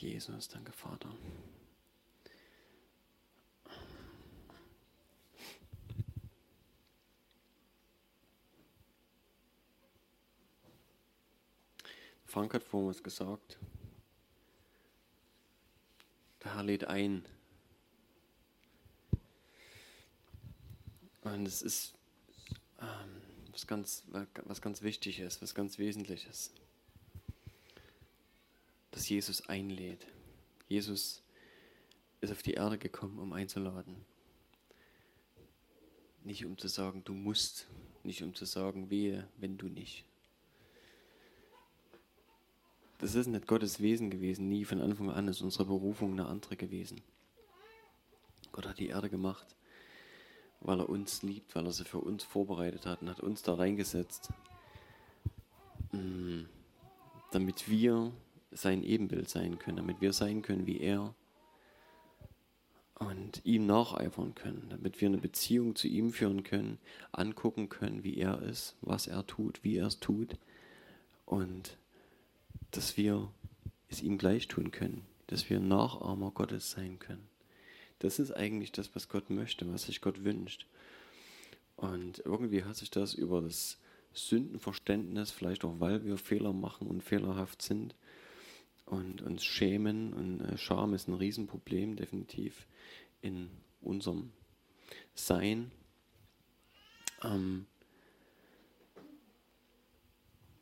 Jesus, 0.00 0.46
danke 0.46 0.70
Vater. 0.70 1.12
Frank 12.24 12.54
hat 12.54 12.62
vorhin 12.62 12.90
was 12.90 13.02
gesagt. 13.02 13.58
Der 16.44 16.54
Herr 16.54 16.62
lädt 16.62 16.84
ein. 16.84 17.24
Und 21.22 21.44
es 21.46 21.60
ist 21.60 21.94
ähm, 22.80 23.22
was, 23.50 23.66
ganz, 23.66 24.04
was 24.44 24.62
ganz 24.62 24.82
wichtig 24.82 25.18
ist, 25.18 25.42
was 25.42 25.56
ganz 25.56 25.78
Wesentliches. 25.78 26.52
Dass 28.98 29.08
Jesus 29.08 29.48
einlädt. 29.48 30.08
Jesus 30.66 31.22
ist 32.20 32.32
auf 32.32 32.42
die 32.42 32.54
Erde 32.54 32.78
gekommen, 32.78 33.20
um 33.20 33.32
einzuladen. 33.32 33.94
Nicht 36.24 36.44
um 36.44 36.58
zu 36.58 36.66
sagen, 36.66 37.04
du 37.04 37.14
musst, 37.14 37.68
nicht 38.02 38.24
um 38.24 38.34
zu 38.34 38.44
sagen, 38.44 38.90
wehe, 38.90 39.28
wenn 39.36 39.56
du 39.56 39.68
nicht. 39.68 40.04
Das 42.98 43.14
ist 43.14 43.28
nicht 43.28 43.46
Gottes 43.46 43.78
Wesen 43.78 44.10
gewesen, 44.10 44.48
nie 44.48 44.64
von 44.64 44.80
Anfang 44.80 45.10
an 45.10 45.28
ist 45.28 45.42
unsere 45.42 45.66
Berufung 45.66 46.14
eine 46.14 46.26
andere 46.26 46.56
gewesen. 46.56 47.00
Gott 48.50 48.66
hat 48.66 48.80
die 48.80 48.88
Erde 48.88 49.08
gemacht, 49.08 49.46
weil 50.58 50.80
er 50.80 50.88
uns 50.88 51.22
liebt, 51.22 51.54
weil 51.54 51.66
er 51.66 51.72
sie 51.72 51.84
für 51.84 52.00
uns 52.00 52.24
vorbereitet 52.24 52.84
hat 52.84 53.02
und 53.02 53.10
hat 53.10 53.20
uns 53.20 53.42
da 53.42 53.54
reingesetzt, 53.54 54.30
mm, 55.92 56.46
damit 57.30 57.68
wir 57.70 58.12
sein 58.50 58.82
Ebenbild 58.82 59.28
sein 59.28 59.58
können, 59.58 59.76
damit 59.76 60.00
wir 60.00 60.12
sein 60.12 60.42
können 60.42 60.66
wie 60.66 60.80
er 60.80 61.14
und 62.98 63.40
ihm 63.44 63.66
nacheifern 63.66 64.34
können, 64.34 64.66
damit 64.70 65.00
wir 65.00 65.08
eine 65.08 65.18
Beziehung 65.18 65.76
zu 65.76 65.86
ihm 65.86 66.12
führen 66.12 66.42
können, 66.42 66.78
angucken 67.12 67.68
können, 67.68 68.02
wie 68.02 68.16
er 68.16 68.42
ist, 68.42 68.76
was 68.80 69.06
er 69.06 69.26
tut, 69.26 69.62
wie 69.62 69.76
er 69.76 69.86
es 69.86 70.00
tut 70.00 70.36
und 71.26 71.76
dass 72.72 72.96
wir 72.96 73.30
es 73.88 74.02
ihm 74.02 74.18
gleich 74.18 74.48
tun 74.48 74.70
können, 74.70 75.06
dass 75.28 75.48
wir 75.48 75.60
Nachahmer 75.60 76.32
Gottes 76.32 76.72
sein 76.72 76.98
können. 76.98 77.28
Das 78.00 78.18
ist 78.18 78.32
eigentlich 78.32 78.72
das, 78.72 78.94
was 78.94 79.08
Gott 79.08 79.30
möchte, 79.30 79.70
was 79.72 79.84
sich 79.84 80.00
Gott 80.00 80.24
wünscht. 80.24 80.66
Und 81.76 82.20
irgendwie 82.24 82.64
hat 82.64 82.76
sich 82.76 82.90
das 82.90 83.14
über 83.14 83.40
das 83.40 83.78
Sündenverständnis, 84.12 85.30
vielleicht 85.30 85.64
auch 85.64 85.78
weil 85.78 86.04
wir 86.04 86.18
Fehler 86.18 86.52
machen 86.52 86.88
und 86.88 87.02
fehlerhaft 87.02 87.62
sind 87.62 87.94
und 88.88 89.22
uns 89.22 89.44
schämen. 89.44 90.12
Und 90.12 90.40
äh, 90.40 90.58
Scham 90.58 90.94
ist 90.94 91.08
ein 91.08 91.14
Riesenproblem, 91.14 91.96
definitiv 91.96 92.66
in 93.20 93.50
unserem 93.80 94.32
Sein. 95.14 95.70
Ähm, 97.22 97.66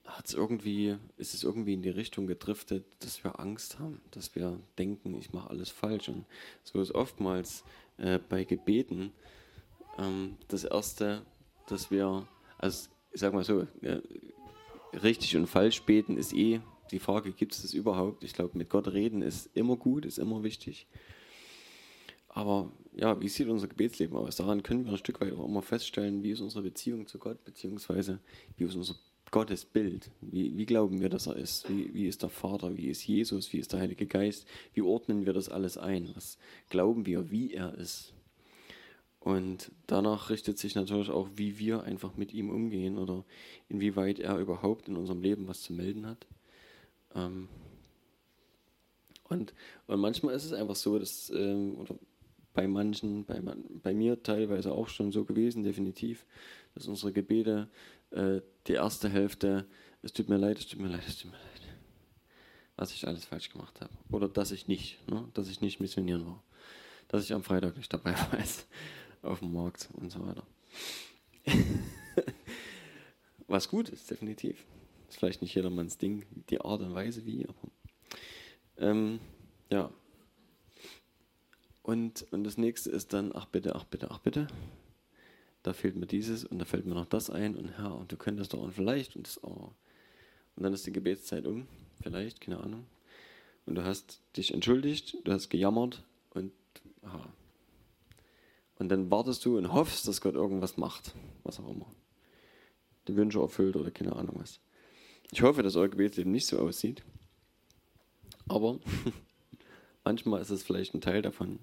hat's 0.05 0.35
irgendwie, 0.35 0.97
ist 1.17 1.35
es 1.35 1.45
irgendwie 1.45 1.75
in 1.75 1.83
die 1.83 1.91
Richtung 1.91 2.27
gedriftet, 2.27 2.85
dass 3.01 3.23
wir 3.25 3.39
Angst 3.41 3.79
haben, 3.79 4.01
dass 4.13 4.35
wir 4.35 4.59
denken, 4.79 5.15
ich 5.15 5.33
mache 5.33 5.51
alles 5.51 5.71
falsch. 5.71 6.09
Und 6.09 6.25
so 6.65 6.81
ist 6.81 6.95
oftmals 6.95 7.65
äh, 7.99 8.19
bei 8.19 8.45
Gebeten 8.45 9.13
ähm, 9.99 10.37
das 10.49 10.65
Erste, 10.65 11.25
dass 11.67 11.91
wir, 11.91 12.27
also 12.59 12.89
ich 13.13 13.21
sag 13.21 13.33
mal 13.35 13.45
so, 13.45 13.67
ja, 13.83 14.01
richtig 15.03 15.37
und 15.37 15.47
falsch 15.47 15.83
beten 15.83 16.17
ist 16.17 16.33
eh 16.33 16.61
die 16.91 16.99
Frage, 16.99 17.33
gibt 17.33 17.55
es 17.55 17.63
das 17.63 17.75
überhaupt? 17.75 18.25
Ich 18.25 18.33
glaube, 18.33 18.57
mit 18.57 18.71
Gott 18.71 18.89
reden 18.89 19.23
ist 19.23 19.51
immer 19.55 19.77
gut, 19.77 20.05
ist 20.05 20.19
immer 20.19 20.43
wichtig. 20.43 20.87
Aber 22.29 22.71
ja, 22.95 23.21
wie 23.21 23.29
sieht 23.29 23.49
unser 23.49 23.67
Gebetsleben 23.67 24.17
aus? 24.17 24.37
Daran 24.37 24.63
können 24.63 24.85
wir 24.85 24.93
ein 24.93 24.99
Stück 24.99 25.21
weit 25.21 25.33
auch 25.33 25.47
immer 25.47 25.63
feststellen, 25.63 26.23
wie 26.23 26.33
ist 26.33 26.41
unsere 26.41 26.63
Beziehung 26.63 27.07
zu 27.07 27.19
Gott, 27.19 27.43
beziehungsweise 27.45 28.21
wie 28.57 28.65
ist 28.65 28.75
unser 28.75 28.95
Gottes 29.31 29.65
Bild. 29.65 30.11
Wie, 30.21 30.57
wie 30.57 30.67
glauben 30.67 31.01
wir, 31.01 31.09
dass 31.09 31.27
er 31.27 31.37
ist? 31.37 31.69
Wie, 31.69 31.93
wie 31.95 32.07
ist 32.07 32.23
der 32.23 32.29
Vater? 32.29 32.77
Wie 32.77 32.89
ist 32.89 33.07
Jesus? 33.07 33.53
Wie 33.53 33.59
ist 33.59 33.73
der 33.73 33.81
Heilige 33.81 34.07
Geist? 34.07 34.47
Wie 34.75 34.83
ordnen 34.83 35.27
wir 35.27 35.33
das 35.33 35.49
alles 35.49 35.79
ein? 35.79 36.11
Was 36.15 36.39
glauben 36.71 37.07
wir, 37.07 37.31
wie 37.31 37.53
er 37.53 37.75
ist? 37.75 38.13
Und 39.19 39.73
danach 39.89 40.31
richtet 40.31 40.59
sich 40.59 40.77
natürlich 40.77 41.11
auch, 41.11 41.29
wie 41.35 41.59
wir 41.59 41.83
einfach 41.83 42.17
mit 42.17 42.33
ihm 42.33 42.49
umgehen 42.49 42.97
oder 42.97 43.25
inwieweit 43.69 44.21
er 44.21 44.39
überhaupt 44.39 44.89
in 44.89 44.97
unserem 44.97 45.21
Leben 45.21 45.49
was 45.49 45.63
zu 45.63 45.73
melden 45.73 46.07
hat. 46.07 46.27
Ähm 47.17 47.49
und, 49.29 49.55
und 49.87 50.01
manchmal 50.01 50.35
ist 50.35 50.45
es 50.45 50.53
einfach 50.53 50.77
so, 50.77 50.99
dass, 50.99 51.31
ähm, 51.31 51.77
oder 51.79 51.97
bei 52.55 52.67
manchen, 52.69 53.25
bei, 53.25 53.41
bei 53.83 53.93
mir 53.93 54.23
teilweise 54.23 54.73
auch 54.73 54.89
schon 54.89 55.13
so 55.13 55.25
gewesen, 55.25 55.65
definitiv, 55.65 56.25
dass 56.75 56.87
unsere 56.87 57.13
Gebete 57.13 57.69
äh, 58.11 58.41
die 58.67 58.75
erste 58.75 59.09
Hälfte, 59.09 59.67
es 60.03 60.13
tut 60.13 60.29
mir 60.29 60.37
leid, 60.37 60.59
es 60.59 60.69
tut 60.69 60.81
mir 60.81 60.89
leid, 60.89 61.03
es 61.07 61.19
tut 61.19 61.31
mir 61.31 61.37
leid, 61.37 61.61
was 62.77 62.93
ich 62.93 63.07
alles 63.07 63.25
falsch 63.25 63.51
gemacht 63.51 63.81
habe. 63.81 63.93
Oder 64.11 64.29
dass 64.29 64.53
ich 64.53 64.69
nicht, 64.69 64.99
ne, 65.11 65.29
dass 65.35 65.49
ich 65.49 65.61
nicht 65.61 65.81
missionieren 65.81 66.27
war. 66.27 66.43
Dass 67.09 67.25
ich 67.25 67.33
am 67.33 67.43
Freitag 67.43 67.77
nicht 67.77 67.93
dabei 67.93 68.13
war 68.33 69.31
auf 69.31 69.41
dem 69.41 69.53
Markt 69.53 69.89
und 69.95 70.11
so 70.11 70.25
weiter. 70.27 70.47
was 73.49 73.69
gut 73.69 73.89
ist, 73.89 74.11
definitiv. 74.11 74.65
Ist 75.17 75.21
vielleicht 75.21 75.41
nicht 75.41 75.55
jedermanns 75.55 75.97
Ding, 75.97 76.27
die 76.51 76.61
Art 76.61 76.83
und 76.83 76.95
Weise 76.95 77.25
wie, 77.25 77.47
aber 77.49 77.71
ähm, 78.77 79.19
ja. 79.71 79.91
Und, 81.83 82.27
und 82.33 82.45
das 82.45 82.59
nächste 82.59 82.91
ist 82.91 83.15
dann, 83.15 83.33
ach 83.35 83.47
bitte, 83.47 83.75
ach 83.77 83.85
bitte, 83.85 84.11
ach 84.11 84.19
bitte 84.19 84.47
da 85.67 85.73
fehlt 85.73 85.97
mir 85.97 86.07
dieses 86.07 86.45
und 86.45 86.61
da 86.61 86.65
fällt 86.65 86.87
mir 86.87 86.95
noch 86.95 87.07
das 87.07 87.29
ein 87.29 87.57
und 87.57 87.77
Herr, 87.77 87.97
und 87.97 88.13
du 88.13 88.17
könntest 88.17 88.53
doch 88.53 88.61
und 88.61 88.73
vielleicht 88.73 89.17
und 89.17 89.27
das, 89.27 89.43
oh. 89.43 89.73
Und 90.55 90.63
dann 90.63 90.73
ist 90.73 90.87
die 90.87 90.93
Gebetszeit 90.93 91.45
um, 91.45 91.67
vielleicht, 92.01 92.41
keine 92.41 92.61
Ahnung. 92.61 92.87
Und 93.67 93.75
du 93.75 93.85
hast 93.85 94.21
dich 94.37 94.55
entschuldigt, 94.55 95.17
du 95.25 95.33
hast 95.33 95.49
gejammert 95.49 96.05
und 96.31 96.53
aha. 97.03 97.33
Und 98.79 98.91
dann 98.91 99.11
wartest 99.11 99.45
du 99.45 99.59
und 99.59 99.73
hoffst, 99.73 100.07
dass 100.07 100.21
Gott 100.21 100.35
irgendwas 100.35 100.77
macht, 100.77 101.15
was 101.43 101.59
auch 101.59 101.69
immer. 101.69 101.91
Die 103.09 103.17
Wünsche 103.17 103.41
erfüllt 103.41 103.75
oder 103.75 103.91
keine 103.91 104.15
Ahnung 104.15 104.37
was. 104.39 104.61
Ich 105.33 105.43
hoffe, 105.43 105.63
dass 105.63 105.77
euer 105.77 105.89
Gebetsleben 105.89 106.33
nicht 106.33 106.47
so 106.47 106.59
aussieht. 106.59 107.03
Aber 108.49 108.79
manchmal 110.05 110.41
ist 110.41 110.51
es 110.51 110.63
vielleicht 110.63 110.95
ein 110.95 111.01
Teil 111.01 111.23
davon. 111.23 111.59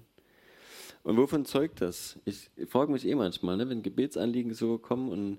Und 1.02 1.16
wovon 1.18 1.44
zeugt 1.44 1.80
das? 1.80 2.18
Ich 2.24 2.50
frage 2.68 2.90
mich 2.90 3.06
eh 3.06 3.14
manchmal, 3.14 3.56
ne, 3.56 3.68
wenn 3.68 3.82
Gebetsanliegen 3.82 4.54
so 4.54 4.78
kommen 4.78 5.10
und, 5.10 5.38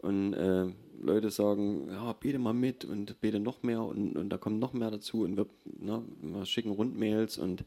und 0.00 0.32
äh, 0.32 0.72
Leute 1.02 1.30
sagen, 1.30 1.88
ja, 1.90 2.12
bete 2.14 2.38
mal 2.38 2.54
mit 2.54 2.84
und 2.84 3.20
bete 3.20 3.38
noch 3.38 3.62
mehr 3.62 3.82
und, 3.82 4.16
und 4.16 4.30
da 4.30 4.38
kommt 4.38 4.58
noch 4.58 4.72
mehr 4.72 4.90
dazu 4.90 5.22
und 5.22 5.36
wir, 5.36 5.46
ne, 5.78 6.02
wir 6.22 6.46
schicken 6.46 6.70
Rundmails 6.70 7.36
und, 7.36 7.64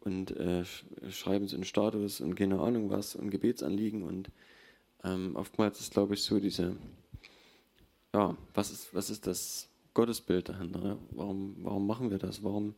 und 0.00 0.32
äh, 0.32 0.64
schreiben 1.08 1.46
es 1.46 1.54
in 1.54 1.64
Status 1.64 2.20
und 2.20 2.34
keine 2.34 2.60
Ahnung 2.60 2.90
was 2.90 3.16
und 3.16 3.30
Gebetsanliegen 3.30 4.02
und 4.02 4.30
ähm, 5.02 5.34
oftmals 5.34 5.80
ist, 5.80 5.92
glaube 5.92 6.14
ich, 6.14 6.22
so 6.22 6.40
diese, 6.40 6.76
ja, 8.16 8.36
was 8.54 8.70
ist, 8.70 8.94
was 8.94 9.10
ist 9.10 9.26
das 9.26 9.68
Gottesbild 9.92 10.48
dahinter? 10.48 10.80
Ne? 10.80 10.98
Warum, 11.10 11.56
warum 11.58 11.86
machen 11.86 12.10
wir 12.10 12.18
das? 12.18 12.42
Warum, 12.42 12.74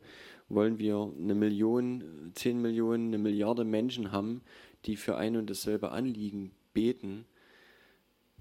wollen 0.49 0.79
wir 0.79 1.13
eine 1.17 1.33
Million, 1.33 2.31
zehn 2.33 2.61
Millionen, 2.61 3.07
eine 3.07 3.19
Milliarde 3.19 3.63
Menschen 3.63 4.11
haben, 4.11 4.41
die 4.85 4.97
für 4.97 5.15
ein 5.15 5.37
und 5.37 5.49
dasselbe 5.49 5.91
Anliegen 5.91 6.51
beten. 6.73 7.25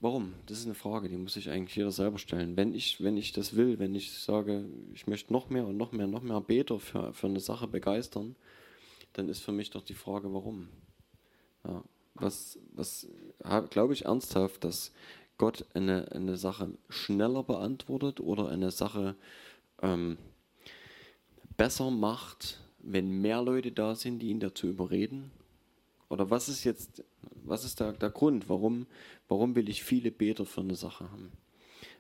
Warum? 0.01 0.35
Das 0.47 0.59
ist 0.59 0.65
eine 0.65 0.75
Frage, 0.75 1.09
die 1.09 1.17
muss 1.17 1.35
sich 1.35 1.51
eigentlich 1.51 1.77
jeder 1.77 1.93
selber 1.93 2.19
stellen. 2.19 2.57
Wenn 2.57 2.75
ich, 2.75 3.03
wenn 3.03 3.17
ich 3.17 3.33
das 3.33 3.55
will, 3.55 3.79
wenn 3.79 3.95
ich 3.95 4.13
sage, 4.13 4.65
ich 4.93 5.07
möchte 5.07 5.33
noch 5.33 5.51
mehr 5.51 5.67
und 5.67 5.77
noch 5.77 5.93
mehr, 5.93 6.07
noch 6.09 6.23
mehr 6.23 6.41
Beter 6.41 6.81
für, 6.81 7.13
für 7.13 7.29
eine 7.29 7.41
Sache 7.41 7.69
begeistern, 7.69 8.35
dann 9.13 9.29
ist 9.29 9.41
für 9.41 9.53
mich 9.53 9.71
doch 9.71 9.83
die 9.83 9.95
Frage, 9.95 10.33
warum. 10.33 10.69
Ja, 11.65 11.85
was, 12.15 12.59
was 12.73 13.09
glaube 13.71 13.93
ich 13.93 14.05
ernsthaft, 14.05 14.65
dass 14.65 14.93
Gott 15.39 15.65
eine, 15.75 16.11
eine 16.13 16.37
Sache 16.37 16.71
schneller 16.89 17.45
beantwortet 17.45 18.21
oder 18.21 18.49
eine 18.49 18.71
Sache 18.71 19.15
ähm, 19.81 20.19
besser 21.57 21.91
macht, 21.91 22.61
wenn 22.81 23.21
mehr 23.21 23.43
Leute 23.43 23.73
da 23.73 23.95
sind, 23.95 24.19
die 24.19 24.29
ihn 24.29 24.41
dazu 24.41 24.67
überreden? 24.67 25.31
Oder 26.09 26.31
was 26.31 26.49
ist 26.49 26.65
jetzt, 26.65 27.05
was 27.45 27.65
ist 27.65 27.81
der, 27.81 27.93
der 27.93 28.11
Grund, 28.11 28.49
warum, 28.49 28.87
warum 29.29 29.55
will 29.55 29.69
ich 29.69 29.83
viele 29.85 30.11
Beter 30.11 30.45
für 30.45 30.63
eine 30.63 30.75
Sache 30.75 31.11
haben? 31.11 31.33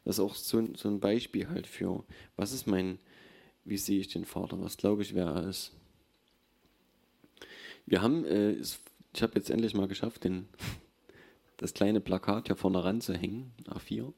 Das 0.04 0.16
ist 0.16 0.20
auch 0.20 0.34
so, 0.34 0.66
so 0.74 0.88
ein 0.88 1.00
Beispiel 1.00 1.48
halt 1.48 1.66
für, 1.66 2.04
was 2.36 2.52
ist 2.52 2.66
mein, 2.66 2.98
wie 3.64 3.76
sehe 3.76 4.00
ich 4.00 4.08
den 4.08 4.24
Vater, 4.24 4.60
was 4.60 4.76
glaube 4.76 5.02
ich, 5.02 5.14
wer 5.14 5.26
er 5.26 5.48
ist. 5.48 5.72
Wir 7.86 8.02
haben, 8.02 8.24
äh, 8.24 8.52
ich 8.52 9.22
habe 9.22 9.34
jetzt 9.36 9.50
endlich 9.50 9.74
mal 9.74 9.88
geschafft, 9.88 10.24
den, 10.24 10.48
das 11.58 11.74
kleine 11.74 12.00
Plakat 12.00 12.46
hier 12.46 12.56
vorne 12.56 12.82
ran 12.82 13.02
zu 13.02 13.12
hängen, 13.14 13.52
A4. 13.66 14.14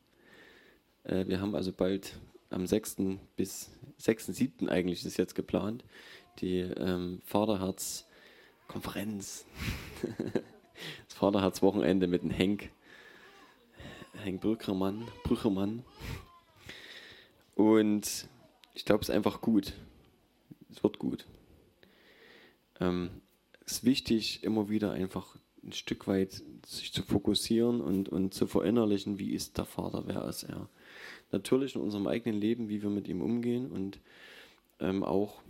Äh, 1.04 1.26
wir 1.26 1.40
haben 1.40 1.56
also 1.56 1.72
bald 1.72 2.20
am 2.50 2.66
6. 2.66 2.96
bis 3.36 3.70
6.7. 4.00 4.68
eigentlich 4.68 5.04
ist 5.04 5.16
jetzt 5.16 5.34
geplant, 5.34 5.84
die 6.38 6.60
ähm, 6.60 7.20
Vaterherz-Konferenz. 7.24 9.46
das 11.08 11.14
Vaterherz-Wochenende 11.14 12.06
mit 12.06 12.22
dem 12.22 12.30
Henk. 12.30 12.70
Henk 14.22 14.40
Brüchermann. 14.40 15.08
Brüchermann. 15.24 15.84
Und 17.54 18.28
ich 18.74 18.84
glaube, 18.84 19.02
es 19.02 19.08
ist 19.08 19.14
einfach 19.14 19.40
gut. 19.40 19.72
Es 20.70 20.82
wird 20.82 20.98
gut. 20.98 21.24
Ähm, 22.80 23.22
es 23.64 23.72
ist 23.72 23.84
wichtig, 23.84 24.44
immer 24.44 24.68
wieder 24.68 24.92
einfach 24.92 25.36
ein 25.64 25.72
Stück 25.72 26.06
weit 26.06 26.42
sich 26.66 26.92
zu 26.92 27.02
fokussieren 27.02 27.80
und, 27.80 28.08
und 28.08 28.34
zu 28.34 28.46
verinnerlichen, 28.46 29.18
wie 29.18 29.32
ist 29.32 29.58
der 29.58 29.64
Vater, 29.64 30.04
wer 30.06 30.24
ist 30.26 30.44
er. 30.44 30.68
Natürlich 31.32 31.74
in 31.74 31.82
unserem 31.82 32.06
eigenen 32.06 32.40
Leben, 32.40 32.68
wie 32.68 32.82
wir 32.82 32.90
mit 32.90 33.08
ihm 33.08 33.22
umgehen 33.22 33.70
und 33.70 34.00
ähm, 34.80 35.02
auch 35.02 35.42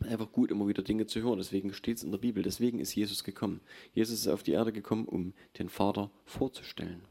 einfach 0.00 0.32
gut, 0.32 0.50
immer 0.50 0.66
wieder 0.66 0.82
Dinge 0.82 1.06
zu 1.06 1.22
hören. 1.22 1.38
Deswegen 1.38 1.72
steht 1.72 1.98
es 1.98 2.04
in 2.04 2.10
der 2.10 2.18
Bibel. 2.18 2.42
Deswegen 2.42 2.80
ist 2.80 2.94
Jesus 2.94 3.24
gekommen. 3.24 3.60
Jesus 3.92 4.20
ist 4.20 4.28
auf 4.28 4.42
die 4.42 4.52
Erde 4.52 4.72
gekommen, 4.72 5.06
um 5.06 5.34
den 5.58 5.68
Vater 5.68 6.10
vorzustellen. 6.24 7.02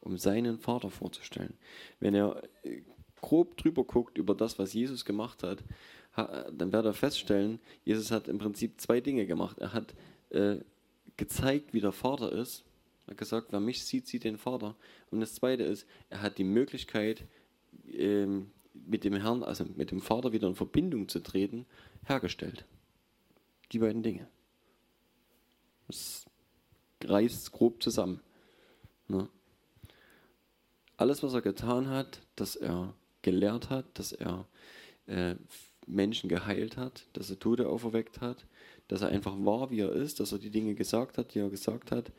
Um 0.00 0.18
seinen 0.18 0.58
Vater 0.58 0.90
vorzustellen. 0.90 1.54
Wenn 1.98 2.14
er 2.14 2.42
äh, 2.62 2.82
grob 3.20 3.56
drüber 3.56 3.84
guckt 3.84 4.18
über 4.18 4.34
das, 4.34 4.58
was 4.58 4.72
Jesus 4.72 5.04
gemacht 5.04 5.42
hat, 5.42 5.62
dann 6.16 6.72
wird 6.72 6.84
er 6.84 6.92
feststellen, 6.92 7.60
Jesus 7.84 8.10
hat 8.10 8.28
im 8.28 8.38
Prinzip 8.38 8.80
zwei 8.80 9.00
Dinge 9.00 9.26
gemacht. 9.26 9.58
Er 9.58 9.72
hat 9.72 9.94
äh, 10.30 10.56
gezeigt, 11.20 11.72
wie 11.72 11.80
der 11.80 11.92
Vater 11.92 12.32
ist. 12.32 12.64
Er 13.06 13.12
hat 13.12 13.18
gesagt, 13.18 13.52
wer 13.52 13.60
mich 13.60 13.84
sieht, 13.84 14.08
sieht 14.08 14.24
den 14.24 14.38
Vater. 14.38 14.74
Und 15.10 15.20
das 15.20 15.34
Zweite 15.34 15.62
ist, 15.62 15.86
er 16.08 16.22
hat 16.22 16.38
die 16.38 16.44
Möglichkeit, 16.44 17.26
ähm, 17.86 18.50
mit 18.72 19.04
dem 19.04 19.14
Herrn, 19.14 19.42
also 19.42 19.64
mit 19.76 19.90
dem 19.90 20.00
Vater 20.00 20.32
wieder 20.32 20.48
in 20.48 20.54
Verbindung 20.54 21.08
zu 21.08 21.20
treten, 21.20 21.66
hergestellt. 22.06 22.64
Die 23.72 23.78
beiden 23.78 24.02
Dinge. 24.02 24.28
Das 25.86 26.24
reißt 27.04 27.52
grob 27.52 27.82
zusammen. 27.82 28.20
Ne? 29.08 29.28
Alles, 30.96 31.22
was 31.22 31.34
er 31.34 31.42
getan 31.42 31.88
hat, 31.88 32.22
dass 32.36 32.56
er 32.56 32.94
gelehrt 33.22 33.70
hat, 33.70 33.86
dass 33.98 34.12
er 34.12 34.46
äh, 35.06 35.34
Menschen 35.86 36.28
geheilt 36.28 36.76
hat, 36.76 37.06
dass 37.12 37.28
er 37.28 37.38
Tote 37.38 37.68
auferweckt 37.68 38.20
hat, 38.20 38.46
dass 38.90 39.02
er 39.02 39.08
einfach 39.08 39.36
war, 39.38 39.70
wie 39.70 39.80
er 39.80 39.92
ist, 39.92 40.18
dass 40.18 40.32
er 40.32 40.38
die 40.38 40.50
Dinge 40.50 40.74
gesagt 40.74 41.16
hat, 41.16 41.32
die 41.34 41.38
er 41.38 41.48
gesagt 41.48 41.92
hat. 41.92 42.10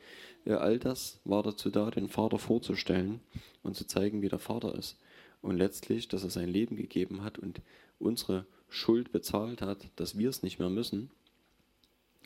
All 0.46 0.78
das 0.78 1.20
war 1.24 1.42
dazu 1.42 1.68
da, 1.68 1.90
den 1.90 2.08
Vater 2.08 2.38
vorzustellen 2.38 3.20
und 3.62 3.76
zu 3.76 3.86
zeigen, 3.86 4.22
wie 4.22 4.30
der 4.30 4.38
Vater 4.38 4.74
ist. 4.74 4.96
Und 5.42 5.58
letztlich, 5.58 6.08
dass 6.08 6.24
er 6.24 6.30
sein 6.30 6.48
Leben 6.48 6.76
gegeben 6.76 7.22
hat 7.22 7.38
und 7.38 7.60
unsere 7.98 8.46
Schuld 8.70 9.12
bezahlt 9.12 9.60
hat, 9.60 9.86
dass 9.96 10.16
wir 10.16 10.30
es 10.30 10.42
nicht 10.42 10.58
mehr 10.58 10.70
müssen, 10.70 11.10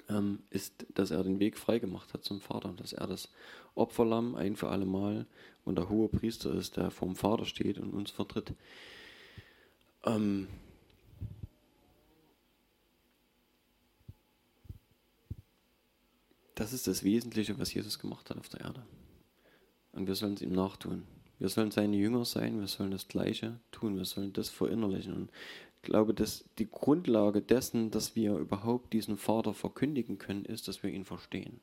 ähm, 0.08 0.38
ist, 0.50 0.86
dass 0.94 1.10
er 1.10 1.24
den 1.24 1.40
Weg 1.40 1.58
freigemacht 1.58 2.14
hat 2.14 2.22
zum 2.22 2.40
Vater, 2.40 2.72
dass 2.76 2.92
er 2.92 3.08
das 3.08 3.32
Opferlamm 3.74 4.36
ein 4.36 4.54
für 4.54 4.68
alle 4.68 4.86
Mal 4.86 5.26
und 5.64 5.76
der 5.76 5.88
hohe 5.88 6.08
Priester 6.08 6.54
ist, 6.54 6.76
der 6.76 6.92
vom 6.92 7.16
Vater 7.16 7.46
steht 7.46 7.78
und 7.78 7.92
uns 7.92 8.12
vertritt. 8.12 8.52
Ähm, 10.04 10.46
Das 16.56 16.72
ist 16.72 16.86
das 16.86 17.04
Wesentliche, 17.04 17.58
was 17.58 17.74
Jesus 17.74 17.98
gemacht 17.98 18.30
hat 18.30 18.38
auf 18.38 18.48
der 18.48 18.62
Erde. 18.62 18.82
Und 19.92 20.06
wir 20.06 20.14
sollen 20.14 20.34
es 20.34 20.42
ihm 20.42 20.52
nachtun. 20.52 21.04
Wir 21.38 21.50
sollen 21.50 21.70
seine 21.70 21.96
Jünger 21.96 22.24
sein, 22.24 22.58
wir 22.60 22.66
sollen 22.66 22.90
das 22.90 23.08
Gleiche 23.08 23.60
tun, 23.72 23.96
wir 23.96 24.06
sollen 24.06 24.32
das 24.32 24.48
verinnerlichen. 24.48 25.12
Und 25.12 25.30
ich 25.76 25.82
glaube, 25.82 26.14
dass 26.14 26.46
die 26.58 26.68
Grundlage 26.68 27.42
dessen, 27.42 27.90
dass 27.90 28.16
wir 28.16 28.36
überhaupt 28.36 28.94
diesen 28.94 29.18
Vater 29.18 29.52
verkündigen 29.52 30.16
können, 30.16 30.46
ist, 30.46 30.66
dass 30.66 30.82
wir 30.82 30.88
ihn 30.88 31.04
verstehen. 31.04 31.60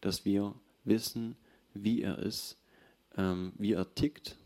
Dass 0.00 0.24
wir 0.24 0.52
wissen, 0.82 1.36
wie 1.72 2.02
er 2.02 2.18
ist, 2.18 2.58
ähm, 3.16 3.52
wie 3.56 3.74
er 3.74 3.94
tickt. 3.94 4.36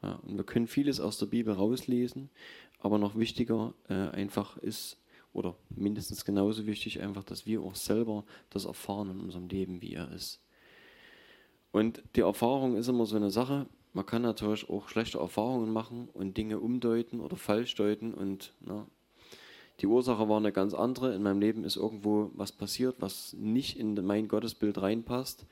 Ja, 0.00 0.12
und 0.26 0.36
wir 0.36 0.44
können 0.44 0.68
vieles 0.68 1.00
aus 1.00 1.18
der 1.18 1.26
Bibel 1.26 1.54
rauslesen, 1.54 2.30
aber 2.78 2.98
noch 2.98 3.16
wichtiger 3.16 3.74
äh, 3.88 3.94
einfach 3.94 4.58
ist, 4.58 4.96
oder 5.38 5.56
mindestens 5.70 6.24
genauso 6.24 6.66
wichtig 6.66 7.00
einfach, 7.00 7.24
dass 7.24 7.46
wir 7.46 7.62
auch 7.62 7.74
selber 7.74 8.24
das 8.50 8.64
erfahren 8.64 9.10
in 9.10 9.20
unserem 9.20 9.48
Leben, 9.48 9.80
wie 9.80 9.94
er 9.94 10.10
ist. 10.12 10.40
Und 11.70 12.02
die 12.16 12.20
Erfahrung 12.20 12.76
ist 12.76 12.88
immer 12.88 13.06
so 13.06 13.16
eine 13.16 13.30
Sache. 13.30 13.66
Man 13.92 14.06
kann 14.06 14.22
natürlich 14.22 14.68
auch 14.68 14.88
schlechte 14.88 15.18
Erfahrungen 15.18 15.72
machen 15.72 16.08
und 16.12 16.36
Dinge 16.36 16.60
umdeuten 16.60 17.20
oder 17.20 17.36
falsch 17.36 17.74
deuten 17.74 18.14
und 18.14 18.52
na, 18.60 18.86
die 19.80 19.86
Ursache 19.86 20.28
war 20.28 20.38
eine 20.38 20.52
ganz 20.52 20.74
andere. 20.74 21.14
In 21.14 21.22
meinem 21.22 21.40
Leben 21.40 21.64
ist 21.64 21.76
irgendwo 21.76 22.30
was 22.34 22.50
passiert, 22.50 22.96
was 22.98 23.34
nicht 23.34 23.78
in 23.78 23.94
mein 24.04 24.26
Gottesbild 24.26 24.82
reinpasst. 24.82 25.46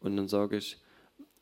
Und 0.00 0.16
dann 0.16 0.28
sage 0.28 0.58
ich, 0.58 0.78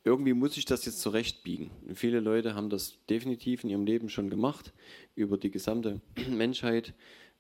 irgendwie 0.05 0.33
muss 0.33 0.57
ich 0.57 0.65
das 0.65 0.85
jetzt 0.85 1.01
zurechtbiegen. 1.01 1.71
Und 1.87 1.97
viele 1.97 2.21
Leute 2.21 2.55
haben 2.55 2.71
das 2.71 2.99
definitiv 3.09 3.65
in 3.65 3.71
ihrem 3.71 3.85
Leben 3.85 4.09
schon 4.09 4.31
gemacht, 4.31 4.73
über 5.15 5.37
die 5.37 5.51
gesamte 5.51 6.01
Menschheit 6.31 6.95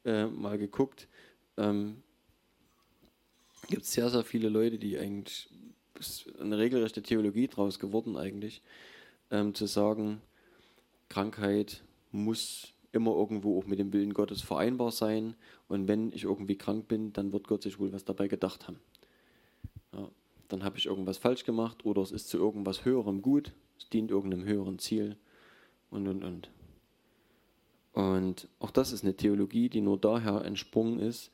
äh, 0.04 0.26
mal 0.26 0.58
geguckt. 0.58 1.08
Ähm, 1.56 2.02
gibt 3.68 3.82
es 3.82 3.92
sehr, 3.92 4.08
sehr 4.10 4.24
viele 4.24 4.48
Leute, 4.48 4.78
die 4.78 4.98
eigentlich 4.98 5.48
eine 6.40 6.58
regelrechte 6.58 7.02
Theologie 7.02 7.48
draus 7.48 7.78
geworden 7.78 8.16
eigentlich, 8.16 8.62
ähm, 9.30 9.54
zu 9.54 9.66
sagen, 9.66 10.20
Krankheit 11.08 11.82
muss 12.10 12.72
immer 12.92 13.14
irgendwo 13.14 13.58
auch 13.58 13.66
mit 13.66 13.78
dem 13.78 13.92
Willen 13.92 14.14
Gottes 14.14 14.42
vereinbar 14.42 14.90
sein 14.90 15.34
und 15.68 15.86
wenn 15.86 16.12
ich 16.12 16.24
irgendwie 16.24 16.56
krank 16.56 16.88
bin, 16.88 17.12
dann 17.12 17.32
wird 17.32 17.46
Gott 17.46 17.62
sich 17.62 17.78
wohl 17.78 17.92
was 17.92 18.04
dabei 18.04 18.28
gedacht 18.28 18.66
haben. 18.66 18.80
Ja, 19.92 20.08
dann 20.48 20.64
habe 20.64 20.78
ich 20.78 20.86
irgendwas 20.86 21.18
falsch 21.18 21.44
gemacht 21.44 21.84
oder 21.84 22.02
es 22.02 22.10
ist 22.10 22.28
zu 22.28 22.38
irgendwas 22.38 22.84
Höherem 22.84 23.22
gut, 23.22 23.52
es 23.78 23.88
dient 23.88 24.10
irgendeinem 24.10 24.44
höheren 24.44 24.78
Ziel 24.78 25.16
und 25.90 26.08
und 26.08 26.24
und. 26.24 26.50
Und 27.92 28.48
auch 28.58 28.70
das 28.70 28.92
ist 28.92 29.02
eine 29.04 29.16
Theologie, 29.16 29.68
die 29.68 29.80
nur 29.80 29.98
daher 29.98 30.44
entsprungen 30.44 31.00
ist, 31.00 31.30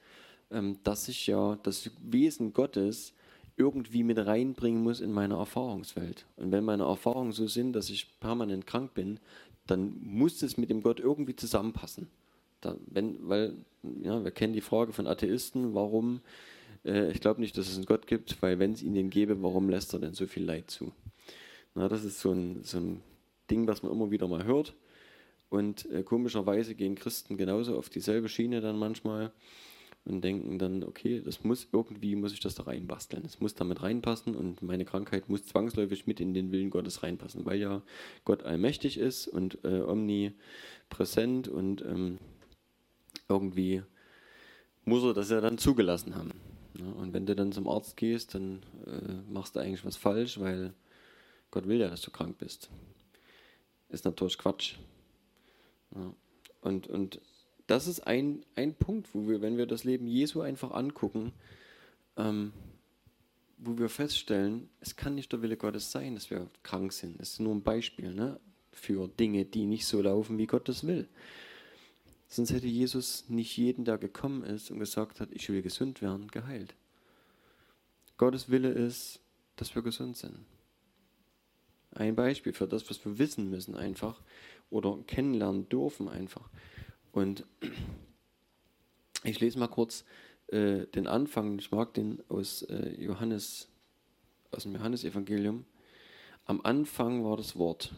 ähm, 0.50 0.78
dass 0.84 1.08
ich 1.08 1.26
ja 1.26 1.58
das 1.62 1.90
Wesen 2.02 2.52
Gottes 2.52 3.12
irgendwie 3.56 4.02
mit 4.02 4.18
reinbringen 4.18 4.82
muss 4.82 5.00
in 5.00 5.12
meine 5.12 5.34
Erfahrungswelt. 5.34 6.26
Und 6.36 6.52
wenn 6.52 6.64
meine 6.64 6.84
Erfahrungen 6.84 7.32
so 7.32 7.46
sind, 7.46 7.72
dass 7.72 7.90
ich 7.90 8.18
permanent 8.20 8.66
krank 8.66 8.94
bin, 8.94 9.18
dann 9.66 9.96
muss 10.02 10.42
es 10.42 10.56
mit 10.56 10.70
dem 10.70 10.82
Gott 10.82 11.00
irgendwie 11.00 11.34
zusammenpassen. 11.34 12.08
Da, 12.60 12.76
wenn, 12.86 13.28
weil, 13.28 13.54
ja, 14.02 14.22
wir 14.22 14.30
kennen 14.30 14.52
die 14.52 14.60
Frage 14.60 14.92
von 14.92 15.06
Atheisten, 15.06 15.74
warum, 15.74 16.20
äh, 16.84 17.10
ich 17.10 17.20
glaube 17.20 17.40
nicht, 17.40 17.56
dass 17.58 17.68
es 17.68 17.76
einen 17.76 17.86
Gott 17.86 18.06
gibt, 18.06 18.40
weil 18.42 18.58
wenn 18.58 18.72
es 18.72 18.82
ihn 18.82 18.94
den 18.94 19.10
gäbe, 19.10 19.42
warum 19.42 19.68
lässt 19.68 19.92
er 19.94 20.00
denn 20.00 20.14
so 20.14 20.26
viel 20.26 20.44
Leid 20.44 20.70
zu? 20.70 20.92
Na, 21.74 21.88
das 21.88 22.04
ist 22.04 22.20
so 22.20 22.32
ein, 22.32 22.62
so 22.62 22.78
ein 22.78 23.02
Ding, 23.50 23.66
was 23.66 23.82
man 23.82 23.92
immer 23.92 24.10
wieder 24.10 24.28
mal 24.28 24.44
hört. 24.44 24.74
Und 25.48 25.88
äh, 25.90 26.02
komischerweise 26.02 26.74
gehen 26.74 26.96
Christen 26.96 27.36
genauso 27.36 27.76
auf 27.78 27.88
dieselbe 27.88 28.28
Schiene 28.28 28.60
dann 28.60 28.78
manchmal 28.78 29.32
und 30.06 30.22
denken 30.22 30.58
dann, 30.58 30.84
okay, 30.84 31.20
das 31.20 31.42
muss 31.44 31.68
irgendwie, 31.72 32.14
muss 32.14 32.32
ich 32.32 32.40
das 32.40 32.54
da 32.54 32.64
reinbasteln. 32.64 33.24
Es 33.24 33.40
muss 33.40 33.54
damit 33.54 33.82
reinpassen 33.82 34.36
und 34.36 34.62
meine 34.62 34.84
Krankheit 34.84 35.28
muss 35.28 35.46
zwangsläufig 35.46 36.06
mit 36.06 36.20
in 36.20 36.32
den 36.32 36.52
Willen 36.52 36.70
Gottes 36.70 37.02
reinpassen, 37.02 37.44
weil 37.44 37.58
ja 37.58 37.82
Gott 38.24 38.44
allmächtig 38.44 38.98
ist 38.98 39.26
und 39.26 39.58
äh, 39.64 39.80
omnipräsent 39.80 41.48
und 41.48 41.82
ähm, 41.82 42.18
irgendwie 43.28 43.82
muss 44.84 45.02
er 45.02 45.14
das 45.14 45.30
ja 45.30 45.40
dann 45.40 45.58
zugelassen 45.58 46.14
haben. 46.14 46.32
Ja, 46.78 46.86
und 46.86 47.12
wenn 47.12 47.26
du 47.26 47.34
dann 47.34 47.52
zum 47.52 47.68
Arzt 47.68 47.96
gehst, 47.96 48.34
dann 48.34 48.62
äh, 48.86 49.32
machst 49.32 49.56
du 49.56 49.60
eigentlich 49.60 49.84
was 49.84 49.96
falsch, 49.96 50.38
weil 50.38 50.72
Gott 51.50 51.66
will 51.66 51.80
ja, 51.80 51.88
dass 51.88 52.02
du 52.02 52.10
krank 52.10 52.38
bist. 52.38 52.70
Ist 53.88 54.04
natürlich 54.04 54.38
Quatsch. 54.38 54.76
Ja. 55.96 56.14
Und, 56.60 56.86
und 56.88 57.20
das 57.66 57.86
ist 57.86 58.06
ein, 58.06 58.44
ein 58.54 58.74
Punkt, 58.74 59.14
wo 59.14 59.28
wir, 59.28 59.40
wenn 59.40 59.56
wir 59.56 59.66
das 59.66 59.84
Leben 59.84 60.06
Jesu 60.06 60.40
einfach 60.40 60.70
angucken, 60.70 61.32
ähm, 62.16 62.52
wo 63.58 63.78
wir 63.78 63.88
feststellen, 63.88 64.68
es 64.80 64.96
kann 64.96 65.14
nicht 65.14 65.32
der 65.32 65.42
Wille 65.42 65.56
Gottes 65.56 65.90
sein, 65.90 66.14
dass 66.14 66.30
wir 66.30 66.48
krank 66.62 66.92
sind. 66.92 67.20
Es 67.20 67.32
ist 67.32 67.40
nur 67.40 67.54
ein 67.54 67.62
Beispiel 67.62 68.12
ne, 68.14 68.38
für 68.72 69.08
Dinge, 69.08 69.44
die 69.44 69.66
nicht 69.66 69.86
so 69.86 70.02
laufen, 70.02 70.38
wie 70.38 70.46
Gott 70.46 70.68
das 70.68 70.86
will. 70.86 71.08
Sonst 72.28 72.50
hätte 72.50 72.66
Jesus 72.66 73.24
nicht 73.28 73.56
jeden, 73.56 73.84
der 73.84 73.98
gekommen 73.98 74.42
ist 74.42 74.70
und 74.70 74.78
gesagt 74.78 75.20
hat, 75.20 75.30
ich 75.32 75.48
will 75.48 75.62
gesund 75.62 76.02
werden, 76.02 76.28
geheilt. 76.28 76.74
Gottes 78.18 78.50
Wille 78.50 78.70
ist, 78.70 79.20
dass 79.56 79.74
wir 79.74 79.82
gesund 79.82 80.16
sind. 80.16 80.44
Ein 81.92 82.14
Beispiel 82.14 82.52
für 82.52 82.66
das, 82.66 82.88
was 82.90 83.02
wir 83.04 83.18
wissen 83.18 83.48
müssen 83.48 83.74
einfach 83.74 84.20
oder 84.70 84.98
kennenlernen 85.06 85.68
dürfen 85.68 86.08
einfach. 86.08 86.48
Und 87.12 87.44
ich 89.24 89.40
lese 89.40 89.58
mal 89.58 89.68
kurz 89.68 90.04
äh, 90.48 90.86
den 90.86 91.06
Anfang, 91.06 91.58
ich 91.58 91.70
mag 91.70 91.94
den 91.94 92.22
aus 92.28 92.62
äh, 92.62 92.90
Johannes, 93.00 93.68
aus 94.50 94.64
dem 94.64 94.74
Johannesevangelium. 94.74 95.64
Am 96.44 96.60
Anfang 96.62 97.24
war 97.24 97.36
das 97.36 97.56
Wort. 97.56 97.92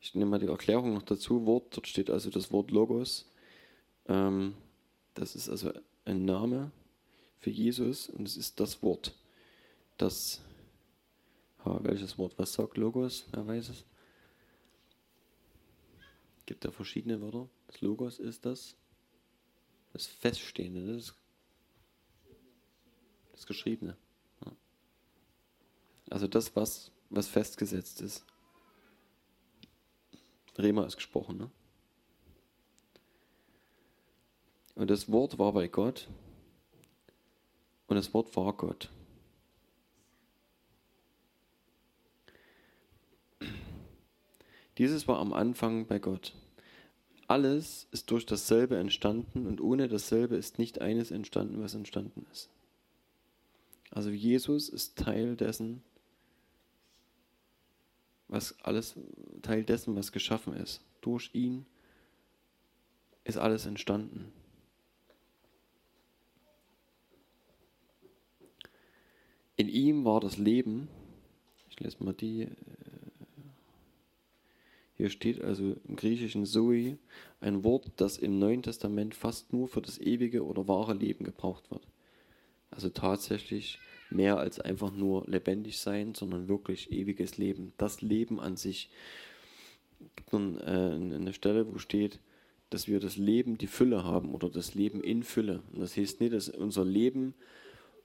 Ich 0.00 0.14
nehme 0.14 0.32
mal 0.32 0.40
die 0.40 0.46
Erklärung 0.46 0.94
noch 0.94 1.02
dazu. 1.02 1.46
Wort, 1.46 1.76
dort 1.76 1.86
steht 1.86 2.10
also 2.10 2.30
das 2.30 2.50
Wort 2.50 2.72
Logos. 2.72 3.30
Ähm, 4.06 4.54
das 5.14 5.36
ist 5.36 5.48
also 5.48 5.72
ein 6.04 6.24
Name 6.24 6.72
für 7.38 7.50
Jesus 7.50 8.08
und 8.08 8.26
es 8.26 8.36
ist 8.36 8.58
das 8.58 8.82
Wort. 8.82 9.14
Das, 9.98 10.40
ha, 11.64 11.78
welches 11.82 12.18
Wort? 12.18 12.34
Was 12.36 12.54
sagt 12.54 12.76
Logos? 12.76 13.26
Wer 13.30 13.46
weiß 13.46 13.68
es? 13.68 13.84
Gibt 16.46 16.64
da 16.64 16.70
verschiedene 16.70 17.20
Wörter. 17.20 17.48
Das 17.66 17.80
Logos 17.80 18.18
ist 18.18 18.44
das, 18.44 18.76
das 19.92 20.06
Feststehende, 20.06 20.94
das, 20.94 21.14
das 23.32 23.46
Geschriebene. 23.46 23.96
Ja. 24.44 24.52
Also 26.10 26.26
das, 26.26 26.54
was, 26.56 26.90
was 27.10 27.28
festgesetzt 27.28 28.00
ist. 28.00 28.24
Rema 30.58 30.84
ist 30.84 30.96
gesprochen, 30.96 31.38
ne? 31.38 31.50
Und 34.74 34.90
das 34.90 35.10
Wort 35.10 35.38
war 35.38 35.52
bei 35.52 35.68
Gott 35.68 36.08
und 37.86 37.96
das 37.96 38.14
Wort 38.14 38.34
war 38.36 38.52
Gott. 38.54 38.90
Dieses 44.78 45.06
war 45.08 45.18
am 45.18 45.32
Anfang 45.32 45.86
bei 45.86 45.98
Gott. 45.98 46.34
Alles 47.28 47.86
ist 47.92 48.10
durch 48.10 48.26
dasselbe 48.26 48.76
entstanden 48.76 49.46
und 49.46 49.60
ohne 49.60 49.88
dasselbe 49.88 50.36
ist 50.36 50.58
nicht 50.58 50.80
eines 50.80 51.10
entstanden, 51.10 51.62
was 51.62 51.74
entstanden 51.74 52.26
ist. 52.32 52.50
Also 53.90 54.10
Jesus 54.10 54.68
ist 54.68 54.96
Teil 54.96 55.36
dessen, 55.36 55.82
was 58.28 58.58
alles 58.62 58.94
Teil 59.42 59.64
dessen, 59.64 59.94
was 59.94 60.12
geschaffen 60.12 60.54
ist. 60.54 60.82
Durch 61.02 61.30
ihn 61.34 61.66
ist 63.24 63.36
alles 63.36 63.66
entstanden. 63.66 64.32
In 69.56 69.68
ihm 69.68 70.04
war 70.04 70.20
das 70.20 70.38
Leben. 70.38 70.88
Ich 71.68 71.78
lese 71.78 72.02
mal 72.02 72.14
die. 72.14 72.48
Hier 75.02 75.10
steht 75.10 75.42
also 75.42 75.74
im 75.88 75.96
Griechischen 75.96 76.46
Zoe, 76.46 76.96
ein 77.40 77.64
Wort, 77.64 77.90
das 77.96 78.18
im 78.18 78.38
Neuen 78.38 78.62
Testament 78.62 79.16
fast 79.16 79.52
nur 79.52 79.66
für 79.66 79.82
das 79.82 79.98
ewige 79.98 80.44
oder 80.44 80.68
wahre 80.68 80.94
Leben 80.94 81.24
gebraucht 81.24 81.72
wird. 81.72 81.88
Also 82.70 82.88
tatsächlich 82.88 83.80
mehr 84.10 84.36
als 84.38 84.60
einfach 84.60 84.92
nur 84.92 85.26
lebendig 85.26 85.78
sein, 85.78 86.14
sondern 86.14 86.46
wirklich 86.46 86.92
ewiges 86.92 87.36
Leben. 87.36 87.72
Das 87.78 88.00
Leben 88.00 88.38
an 88.38 88.56
sich. 88.56 88.90
Es 89.98 90.14
gibt 90.14 90.32
dann 90.32 90.60
äh, 90.60 91.16
eine 91.16 91.32
Stelle, 91.32 91.66
wo 91.66 91.78
steht, 91.78 92.20
dass 92.70 92.86
wir 92.86 93.00
das 93.00 93.16
Leben 93.16 93.58
die 93.58 93.66
Fülle 93.66 94.04
haben 94.04 94.32
oder 94.32 94.48
das 94.50 94.76
Leben 94.76 95.02
in 95.02 95.24
Fülle. 95.24 95.64
Und 95.72 95.80
das 95.80 95.96
heißt 95.96 96.20
nicht, 96.20 96.32
dass 96.32 96.48
unser 96.48 96.84
Leben 96.84 97.34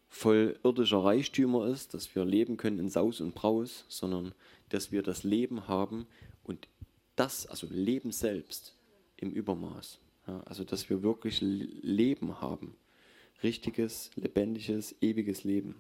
voll 0.10 0.58
irdischer 0.64 1.04
Reichtümer 1.04 1.68
ist, 1.68 1.94
dass 1.94 2.16
wir 2.16 2.26
leben 2.26 2.58
können 2.58 2.80
in 2.80 2.90
Saus 2.90 3.22
und 3.22 3.36
Braus, 3.36 3.86
sondern 3.88 4.34
dass 4.70 4.92
wir 4.92 5.04
das 5.04 5.24
Leben 5.24 5.68
haben 5.68 6.08
und 6.44 6.68
das, 7.18 7.46
also 7.48 7.68
Leben 7.70 8.12
selbst 8.12 8.76
im 9.18 9.32
Übermaß. 9.32 10.00
Ja, 10.28 10.42
also 10.42 10.64
dass 10.64 10.90
wir 10.90 11.04
wirklich 11.04 11.42
Leben 11.42 12.40
haben. 12.42 12.76
Richtiges, 13.44 14.12
lebendiges, 14.16 14.96
ewiges 15.02 15.44
Leben. 15.44 15.76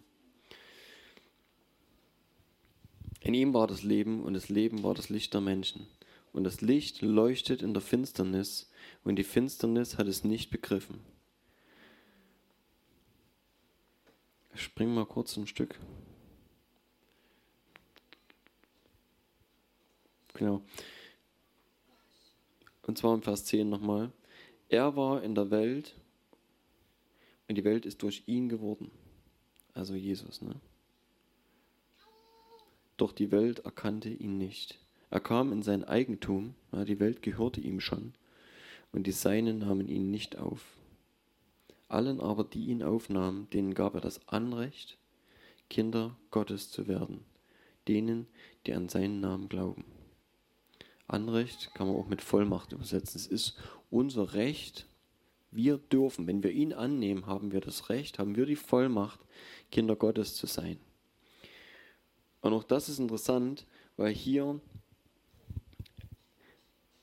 In 3.21 3.33
ihm 3.33 3.53
war 3.53 3.67
das 3.67 3.83
Leben 3.83 4.23
und 4.23 4.33
das 4.33 4.49
Leben 4.49 4.83
war 4.83 4.93
das 4.93 5.09
Licht 5.09 5.33
der 5.33 5.41
Menschen. 5.41 5.87
Und 6.33 6.43
das 6.43 6.61
Licht 6.61 7.01
leuchtet 7.01 7.61
in 7.61 7.73
der 7.73 7.81
Finsternis 7.81 8.69
und 9.03 9.15
die 9.15 9.23
Finsternis 9.23 9.97
hat 9.97 10.07
es 10.07 10.23
nicht 10.23 10.49
begriffen. 10.49 10.99
Ich 14.53 14.61
spring 14.61 14.93
mal 14.93 15.05
kurz 15.05 15.35
ein 15.37 15.47
Stück. 15.47 15.79
Genau. 20.33 20.61
Und 22.87 22.97
zwar 22.97 23.13
im 23.13 23.21
Vers 23.21 23.45
10 23.45 23.69
nochmal. 23.69 24.11
Er 24.69 24.95
war 24.95 25.21
in 25.21 25.35
der 25.35 25.51
Welt 25.51 25.95
und 27.47 27.55
die 27.55 27.63
Welt 27.63 27.85
ist 27.85 28.01
durch 28.01 28.23
ihn 28.25 28.49
geworden. 28.49 28.91
Also 29.73 29.93
Jesus. 29.93 30.41
Ne? 30.41 30.55
Doch 32.97 33.11
die 33.11 33.31
Welt 33.31 33.59
erkannte 33.59 34.09
ihn 34.09 34.37
nicht. 34.37 34.79
Er 35.09 35.19
kam 35.19 35.53
in 35.53 35.61
sein 35.61 35.83
Eigentum, 35.83 36.55
ja, 36.73 36.83
die 36.83 36.99
Welt 36.99 37.21
gehörte 37.21 37.61
ihm 37.61 37.79
schon, 37.79 38.13
und 38.91 39.07
die 39.07 39.11
Seinen 39.11 39.59
nahmen 39.59 39.87
ihn 39.87 40.11
nicht 40.11 40.37
auf. 40.37 40.65
Allen 41.87 42.19
aber, 42.19 42.43
die 42.43 42.65
ihn 42.65 42.83
aufnahmen, 42.83 43.49
denen 43.51 43.73
gab 43.73 43.95
er 43.95 44.01
das 44.01 44.27
Anrecht, 44.27 44.97
Kinder 45.69 46.17
Gottes 46.31 46.71
zu 46.71 46.87
werden, 46.87 47.23
denen, 47.87 48.27
die 48.65 48.73
an 48.73 48.89
seinen 48.89 49.21
Namen 49.21 49.47
glauben. 49.47 49.85
Anrecht 51.07 51.73
kann 51.73 51.87
man 51.87 51.95
auch 51.95 52.07
mit 52.07 52.21
Vollmacht 52.21 52.73
übersetzen. 52.73 53.17
Es 53.17 53.27
ist 53.27 53.57
unser 53.89 54.33
Recht. 54.33 54.87
Wir 55.51 55.77
dürfen, 55.77 56.27
wenn 56.27 56.43
wir 56.43 56.51
ihn 56.51 56.73
annehmen, 56.73 57.25
haben 57.25 57.51
wir 57.51 57.61
das 57.61 57.89
Recht, 57.89 58.19
haben 58.19 58.35
wir 58.35 58.45
die 58.45 58.57
Vollmacht, 58.57 59.19
Kinder 59.71 59.95
Gottes 59.95 60.35
zu 60.35 60.45
sein. 60.45 60.77
Und 62.41 62.53
auch 62.53 62.63
das 62.63 62.89
ist 62.89 62.99
interessant, 62.99 63.65
weil 63.95 64.13
hier 64.13 64.59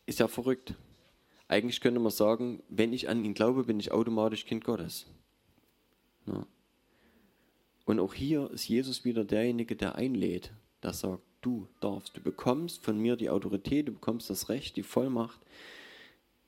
ist 0.06 0.20
ja 0.20 0.28
verrückt. 0.28 0.74
Eigentlich 1.48 1.80
könnte 1.80 2.00
man 2.00 2.12
sagen, 2.12 2.62
wenn 2.68 2.92
ich 2.92 3.08
an 3.08 3.24
ihn 3.24 3.34
glaube, 3.34 3.64
bin 3.64 3.80
ich 3.80 3.92
automatisch 3.92 4.44
Kind 4.44 4.64
Gottes. 4.64 5.06
Und 7.86 8.00
auch 8.00 8.14
hier 8.14 8.50
ist 8.50 8.68
Jesus 8.68 9.04
wieder 9.04 9.24
derjenige, 9.24 9.76
der 9.76 9.94
einlädt, 9.94 10.52
der 10.82 10.92
sagt, 10.92 11.22
du 11.44 11.68
darfst, 11.80 12.16
du 12.16 12.20
bekommst 12.20 12.82
von 12.82 12.98
mir 12.98 13.16
die 13.16 13.30
Autorität, 13.30 13.88
du 13.88 13.92
bekommst 13.92 14.30
das 14.30 14.48
Recht, 14.48 14.76
die 14.76 14.82
Vollmacht, 14.82 15.40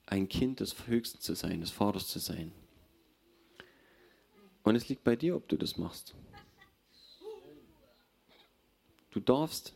ein 0.07 0.29
Kind 0.29 0.61
des 0.61 0.87
Höchsten 0.87 1.21
zu 1.21 1.35
sein, 1.35 1.61
des 1.61 1.71
Vaters 1.71 2.09
zu 2.09 2.19
sein. 2.19 2.53
Und 4.63 4.75
es 4.75 4.89
liegt 4.89 5.05
bei 5.05 5.17
dir, 5.17 5.37
ob 5.37 5.49
du 5.49 5.57
das 5.57 5.77
machst. 5.77 6.15
Du 9.11 9.21
darfst, 9.21 9.75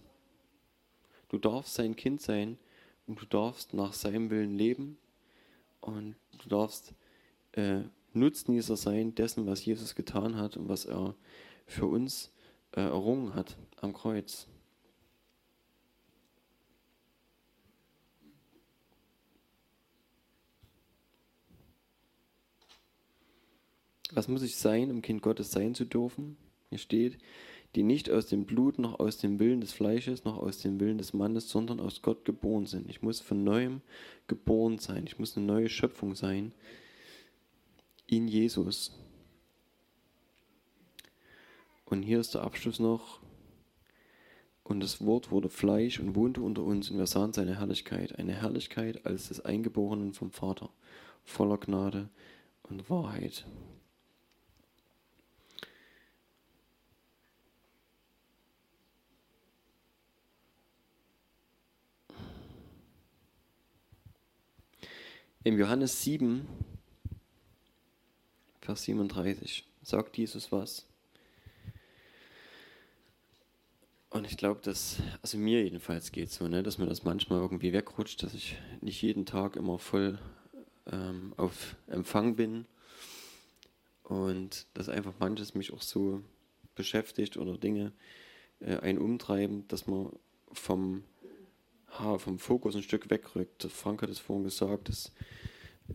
du 1.28 1.38
darfst 1.38 1.74
sein 1.74 1.96
Kind 1.96 2.20
sein 2.20 2.58
und 3.06 3.20
du 3.20 3.26
darfst 3.26 3.74
nach 3.74 3.92
seinem 3.92 4.30
Willen 4.30 4.56
leben 4.56 4.98
und 5.80 6.16
du 6.42 6.48
darfst 6.48 6.94
äh, 7.52 7.82
Nutznießer 8.12 8.76
sein 8.76 9.14
dessen, 9.14 9.46
was 9.46 9.64
Jesus 9.64 9.94
getan 9.94 10.36
hat 10.36 10.56
und 10.56 10.68
was 10.68 10.84
er 10.84 11.14
für 11.66 11.86
uns 11.86 12.32
äh, 12.72 12.80
errungen 12.80 13.34
hat 13.34 13.56
am 13.80 13.92
Kreuz. 13.92 14.48
Was 24.12 24.28
muss 24.28 24.42
ich 24.42 24.56
sein, 24.56 24.90
um 24.90 25.02
Kind 25.02 25.22
Gottes 25.22 25.50
sein 25.50 25.74
zu 25.74 25.84
dürfen? 25.84 26.36
Hier 26.68 26.78
steht, 26.78 27.18
die 27.74 27.82
nicht 27.82 28.10
aus 28.10 28.26
dem 28.26 28.44
Blut, 28.44 28.78
noch 28.78 28.98
aus 28.98 29.18
dem 29.18 29.38
Willen 29.38 29.60
des 29.60 29.72
Fleisches, 29.72 30.24
noch 30.24 30.38
aus 30.38 30.58
dem 30.58 30.80
Willen 30.80 30.98
des 30.98 31.12
Mannes, 31.12 31.48
sondern 31.48 31.78
aus 31.78 32.02
Gott 32.02 32.24
geboren 32.24 32.66
sind. 32.66 32.88
Ich 32.88 33.02
muss 33.02 33.20
von 33.20 33.44
neuem 33.44 33.80
geboren 34.26 34.78
sein. 34.78 35.04
Ich 35.06 35.18
muss 35.18 35.36
eine 35.36 35.46
neue 35.46 35.68
Schöpfung 35.68 36.14
sein 36.16 36.52
in 38.06 38.26
Jesus. 38.26 38.92
Und 41.84 42.02
hier 42.02 42.20
ist 42.20 42.34
der 42.34 42.42
Abschluss 42.42 42.80
noch. 42.80 43.20
Und 44.64 44.80
das 44.80 45.04
Wort 45.04 45.32
wurde 45.32 45.48
Fleisch 45.48 45.98
und 45.98 46.14
wohnte 46.14 46.40
unter 46.40 46.62
uns 46.62 46.90
und 46.90 46.98
wir 46.98 47.06
sahen 47.06 47.32
seine 47.32 47.58
Herrlichkeit. 47.58 48.18
Eine 48.18 48.34
Herrlichkeit 48.34 49.04
als 49.04 49.28
des 49.28 49.44
Eingeborenen 49.44 50.12
vom 50.12 50.30
Vater, 50.30 50.70
voller 51.24 51.58
Gnade 51.58 52.08
und 52.62 52.88
Wahrheit. 52.88 53.46
Im 65.42 65.58
Johannes 65.58 66.02
7, 66.02 66.46
Vers 68.60 68.82
37 68.82 69.66
sagt 69.82 70.18
Jesus 70.18 70.52
was. 70.52 70.84
Und 74.10 74.26
ich 74.26 74.36
glaube, 74.36 74.60
dass, 74.62 74.98
also 75.22 75.38
mir 75.38 75.64
jedenfalls 75.64 76.12
geht 76.12 76.30
so, 76.30 76.46
ne, 76.46 76.62
dass 76.62 76.76
mir 76.76 76.84
das 76.84 77.04
manchmal 77.04 77.40
irgendwie 77.40 77.72
wegrutscht, 77.72 78.22
dass 78.22 78.34
ich 78.34 78.58
nicht 78.82 79.00
jeden 79.00 79.24
Tag 79.24 79.56
immer 79.56 79.78
voll 79.78 80.18
ähm, 80.92 81.32
auf 81.38 81.74
Empfang 81.86 82.36
bin 82.36 82.66
und 84.02 84.66
dass 84.74 84.90
einfach 84.90 85.14
manches 85.20 85.54
mich 85.54 85.72
auch 85.72 85.80
so 85.80 86.22
beschäftigt 86.74 87.38
oder 87.38 87.56
Dinge 87.56 87.92
äh, 88.60 88.76
einen 88.80 88.98
umtreiben, 88.98 89.66
dass 89.68 89.86
man 89.86 90.12
vom 90.52 91.02
vom 91.90 92.38
Fokus 92.38 92.76
ein 92.76 92.82
Stück 92.82 93.10
wegrückt. 93.10 93.64
Frank 93.64 94.02
hat 94.02 94.10
es 94.10 94.18
vorhin 94.18 94.44
gesagt, 94.44 94.88
dass 94.88 95.12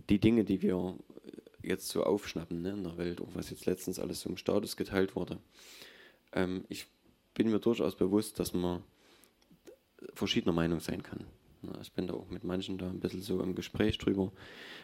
die 0.09 0.19
Dinge, 0.19 0.43
die 0.43 0.61
wir 0.61 0.95
jetzt 1.63 1.87
so 1.87 2.03
aufschnappen 2.03 2.61
ne, 2.61 2.71
in 2.71 2.83
der 2.83 2.97
Welt, 2.97 3.21
auch 3.21 3.33
was 3.33 3.49
jetzt 3.49 3.65
letztens 3.65 3.99
alles 3.99 4.21
so 4.21 4.29
im 4.29 4.37
Status 4.37 4.77
geteilt 4.77 5.15
wurde, 5.15 5.39
ähm, 6.33 6.65
ich 6.69 6.87
bin 7.33 7.49
mir 7.49 7.59
durchaus 7.59 7.95
bewusst, 7.95 8.39
dass 8.39 8.53
man 8.53 8.83
verschiedener 10.13 10.53
Meinung 10.53 10.79
sein 10.79 11.01
kann. 11.01 11.25
Ich 11.81 11.91
bin 11.93 12.05
da 12.05 12.13
auch 12.13 12.29
mit 12.29 12.43
manchen 12.43 12.77
da 12.77 12.87
ein 12.87 12.99
bisschen 12.99 13.23
so 13.23 13.41
im 13.41 13.55
Gespräch 13.55 13.97
drüber, 13.97 14.31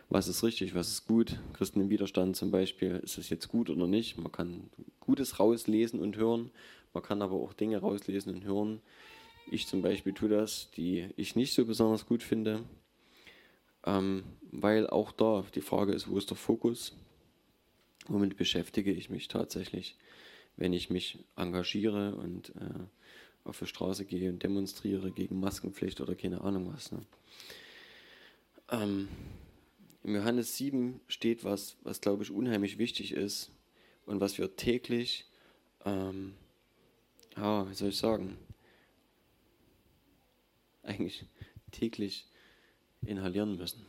was 0.10 0.28
ist 0.28 0.44
richtig, 0.44 0.74
was 0.74 0.88
ist 0.88 1.06
gut. 1.06 1.40
Christen 1.54 1.82
im 1.82 1.90
Widerstand 1.90 2.36
zum 2.36 2.50
Beispiel, 2.50 3.00
ist 3.04 3.20
es 3.20 3.30
jetzt 3.30 3.50
gut 3.50 3.70
oder 3.70 3.86
nicht? 3.86 4.18
Man 4.18 4.32
kann 4.32 4.70
Gutes 5.00 5.40
rauslesen 5.40 6.00
und 6.00 6.18
hören, 6.18 6.50
man 6.94 7.04
kann 7.04 7.22
aber 7.22 7.36
auch 7.36 7.54
Dinge 7.54 7.78
rauslesen 7.78 8.34
und 8.34 8.44
hören. 8.44 8.82
Ich 9.52 9.68
zum 9.68 9.82
Beispiel 9.82 10.14
tue 10.14 10.30
das, 10.30 10.72
die 10.78 11.10
ich 11.18 11.36
nicht 11.36 11.54
so 11.54 11.66
besonders 11.66 12.06
gut 12.06 12.24
finde, 12.24 12.64
ähm, 13.86 14.24
weil 14.50 14.88
auch 14.88 15.12
da 15.12 15.44
die 15.54 15.60
Frage 15.60 15.92
ist, 15.92 16.10
wo 16.10 16.18
ist 16.18 16.30
der 16.30 16.38
Fokus? 16.38 16.96
Womit 18.08 18.38
beschäftige 18.38 18.94
ich 18.94 19.10
mich 19.10 19.28
tatsächlich, 19.28 19.98
wenn 20.56 20.72
ich 20.72 20.90
mich 20.90 21.20
engagiere 21.36 22.16
und 22.16 22.56
äh, 22.56 22.86
auf 23.44 23.60
die 23.60 23.66
Straße 23.66 24.06
gehe 24.06 24.30
und 24.30 24.42
demonstriere 24.42 25.12
gegen 25.12 25.42
Maskenpflicht 25.42 26.00
oder 26.00 26.16
keine 26.16 26.40
Ahnung 26.40 26.72
was. 26.74 26.94
Ne? 26.94 27.02
Ähm, 28.70 29.10
Im 30.06 30.16
Johannes 30.16 30.56
7 30.56 31.02
steht 31.10 31.44
was, 31.44 31.76
was 31.84 32.00
glaube 32.00 32.24
ich 32.24 32.32
unheimlich 32.32 32.78
wichtig 32.78 33.12
ist 33.12 33.52
und 34.06 34.22
was 34.22 34.38
wir 34.38 34.56
täglich, 34.56 35.26
ähm, 35.84 36.36
ja, 37.36 37.70
wie 37.70 37.74
soll 37.74 37.90
ich 37.90 37.98
sagen, 37.98 38.38
eigentlich 40.92 41.26
täglich 41.72 42.26
inhalieren 43.06 43.58
müssen. 43.58 43.86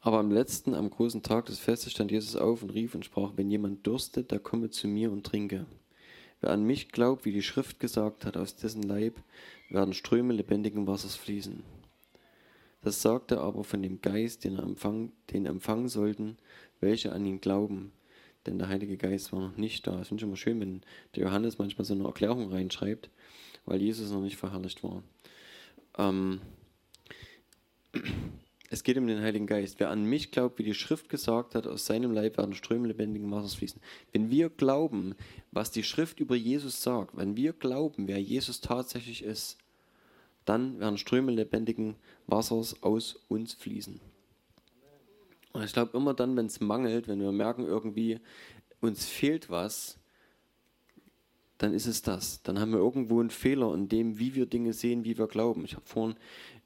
Aber 0.00 0.20
am 0.20 0.30
letzten, 0.30 0.74
am 0.74 0.88
großen 0.88 1.24
Tag 1.24 1.46
des 1.46 1.58
Festes 1.58 1.90
stand 1.90 2.12
Jesus 2.12 2.36
auf 2.36 2.62
und 2.62 2.70
rief 2.70 2.94
und 2.94 3.04
sprach, 3.04 3.32
wenn 3.34 3.50
jemand 3.50 3.84
dürstet, 3.84 4.30
der 4.30 4.38
komme 4.38 4.70
zu 4.70 4.86
mir 4.86 5.10
und 5.10 5.26
trinke. 5.26 5.66
Wer 6.40 6.50
an 6.50 6.62
mich 6.62 6.90
glaubt, 6.92 7.24
wie 7.24 7.32
die 7.32 7.42
Schrift 7.42 7.80
gesagt 7.80 8.24
hat, 8.24 8.36
aus 8.36 8.54
dessen 8.54 8.84
Leib 8.84 9.16
werden 9.68 9.94
Ströme 9.94 10.32
lebendigen 10.32 10.86
Wassers 10.86 11.16
fließen. 11.16 11.64
Das 12.82 13.02
sagte 13.02 13.40
aber 13.40 13.64
von 13.64 13.82
dem 13.82 14.00
Geist, 14.00 14.44
den, 14.44 14.58
er 14.58 14.62
empfang, 14.62 15.10
den 15.32 15.44
empfangen 15.44 15.88
sollten, 15.88 16.38
welche 16.78 17.10
an 17.10 17.26
ihn 17.26 17.40
glauben. 17.40 17.90
Denn 18.46 18.58
der 18.58 18.68
Heilige 18.68 18.96
Geist 18.96 19.32
war 19.32 19.40
noch 19.40 19.56
nicht 19.56 19.86
da. 19.86 20.00
Es 20.00 20.08
finde 20.08 20.22
ich 20.22 20.28
immer 20.28 20.36
schön, 20.36 20.60
wenn 20.60 20.82
der 21.14 21.24
Johannes 21.24 21.58
manchmal 21.58 21.84
so 21.84 21.94
eine 21.94 22.04
Erklärung 22.04 22.50
reinschreibt, 22.50 23.10
weil 23.64 23.82
Jesus 23.82 24.10
noch 24.10 24.22
nicht 24.22 24.36
verherrlicht 24.36 24.82
war. 24.84 25.02
Ähm, 25.98 26.40
es 28.70 28.82
geht 28.82 28.98
um 28.98 29.06
den 29.06 29.20
Heiligen 29.20 29.46
Geist. 29.46 29.78
Wer 29.78 29.90
an 29.90 30.04
mich 30.04 30.30
glaubt, 30.30 30.58
wie 30.58 30.64
die 30.64 30.74
Schrift 30.74 31.08
gesagt 31.08 31.54
hat, 31.54 31.66
aus 31.66 31.86
seinem 31.86 32.12
Leib 32.12 32.36
werden 32.36 32.54
Ströme 32.54 32.88
lebendigen 32.88 33.30
Wassers 33.30 33.54
fließen. 33.54 33.80
Wenn 34.12 34.30
wir 34.30 34.50
glauben, 34.50 35.14
was 35.52 35.70
die 35.70 35.84
Schrift 35.84 36.20
über 36.20 36.36
Jesus 36.36 36.82
sagt, 36.82 37.16
wenn 37.16 37.36
wir 37.36 37.52
glauben, 37.52 38.08
wer 38.08 38.20
Jesus 38.20 38.60
tatsächlich 38.60 39.22
ist, 39.22 39.58
dann 40.44 40.78
werden 40.78 40.98
Ströme 40.98 41.32
lebendigen 41.32 41.96
Wassers 42.26 42.82
aus 42.82 43.16
uns 43.28 43.54
fließen. 43.54 44.00
Und 45.56 45.64
ich 45.64 45.72
glaube, 45.72 45.96
immer 45.96 46.12
dann, 46.12 46.36
wenn 46.36 46.46
es 46.46 46.60
mangelt, 46.60 47.08
wenn 47.08 47.20
wir 47.20 47.32
merken, 47.32 47.64
irgendwie 47.64 48.20
uns 48.80 49.06
fehlt 49.06 49.48
was, 49.48 49.98
dann 51.56 51.72
ist 51.72 51.86
es 51.86 52.02
das. 52.02 52.42
Dann 52.42 52.60
haben 52.60 52.72
wir 52.72 52.78
irgendwo 52.78 53.20
einen 53.20 53.30
Fehler 53.30 53.72
in 53.74 53.88
dem, 53.88 54.18
wie 54.18 54.34
wir 54.34 54.44
Dinge 54.44 54.74
sehen, 54.74 55.04
wie 55.04 55.16
wir 55.16 55.26
glauben. 55.26 55.64
Ich 55.64 55.72
habe 55.72 55.86
vorhin 55.86 56.16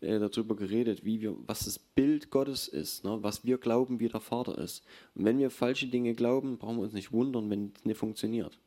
äh, 0.01 0.19
darüber 0.19 0.57
geredet, 0.57 1.05
wie 1.05 1.21
wir, 1.21 1.37
was 1.47 1.67
das 1.67 1.79
Bild 1.79 2.31
Gottes 2.31 2.67
ist, 2.67 3.05
ne? 3.05 3.19
was 3.23 3.45
wir 3.45 3.59
glauben, 3.59 4.01
wie 4.01 4.09
der 4.09 4.21
Vater 4.21 4.59
ist. 4.59 4.83
Und 5.15 5.25
wenn 5.25 5.39
wir 5.39 5.51
falsche 5.51 5.87
Dinge 5.87 6.15
glauben, 6.15 6.59
brauchen 6.59 6.79
wir 6.79 6.83
uns 6.83 6.93
nicht 6.93 7.13
wundern, 7.13 7.49
wenn 7.49 7.73
es 7.77 7.85
nicht 7.85 7.99
funktioniert. 7.99 8.59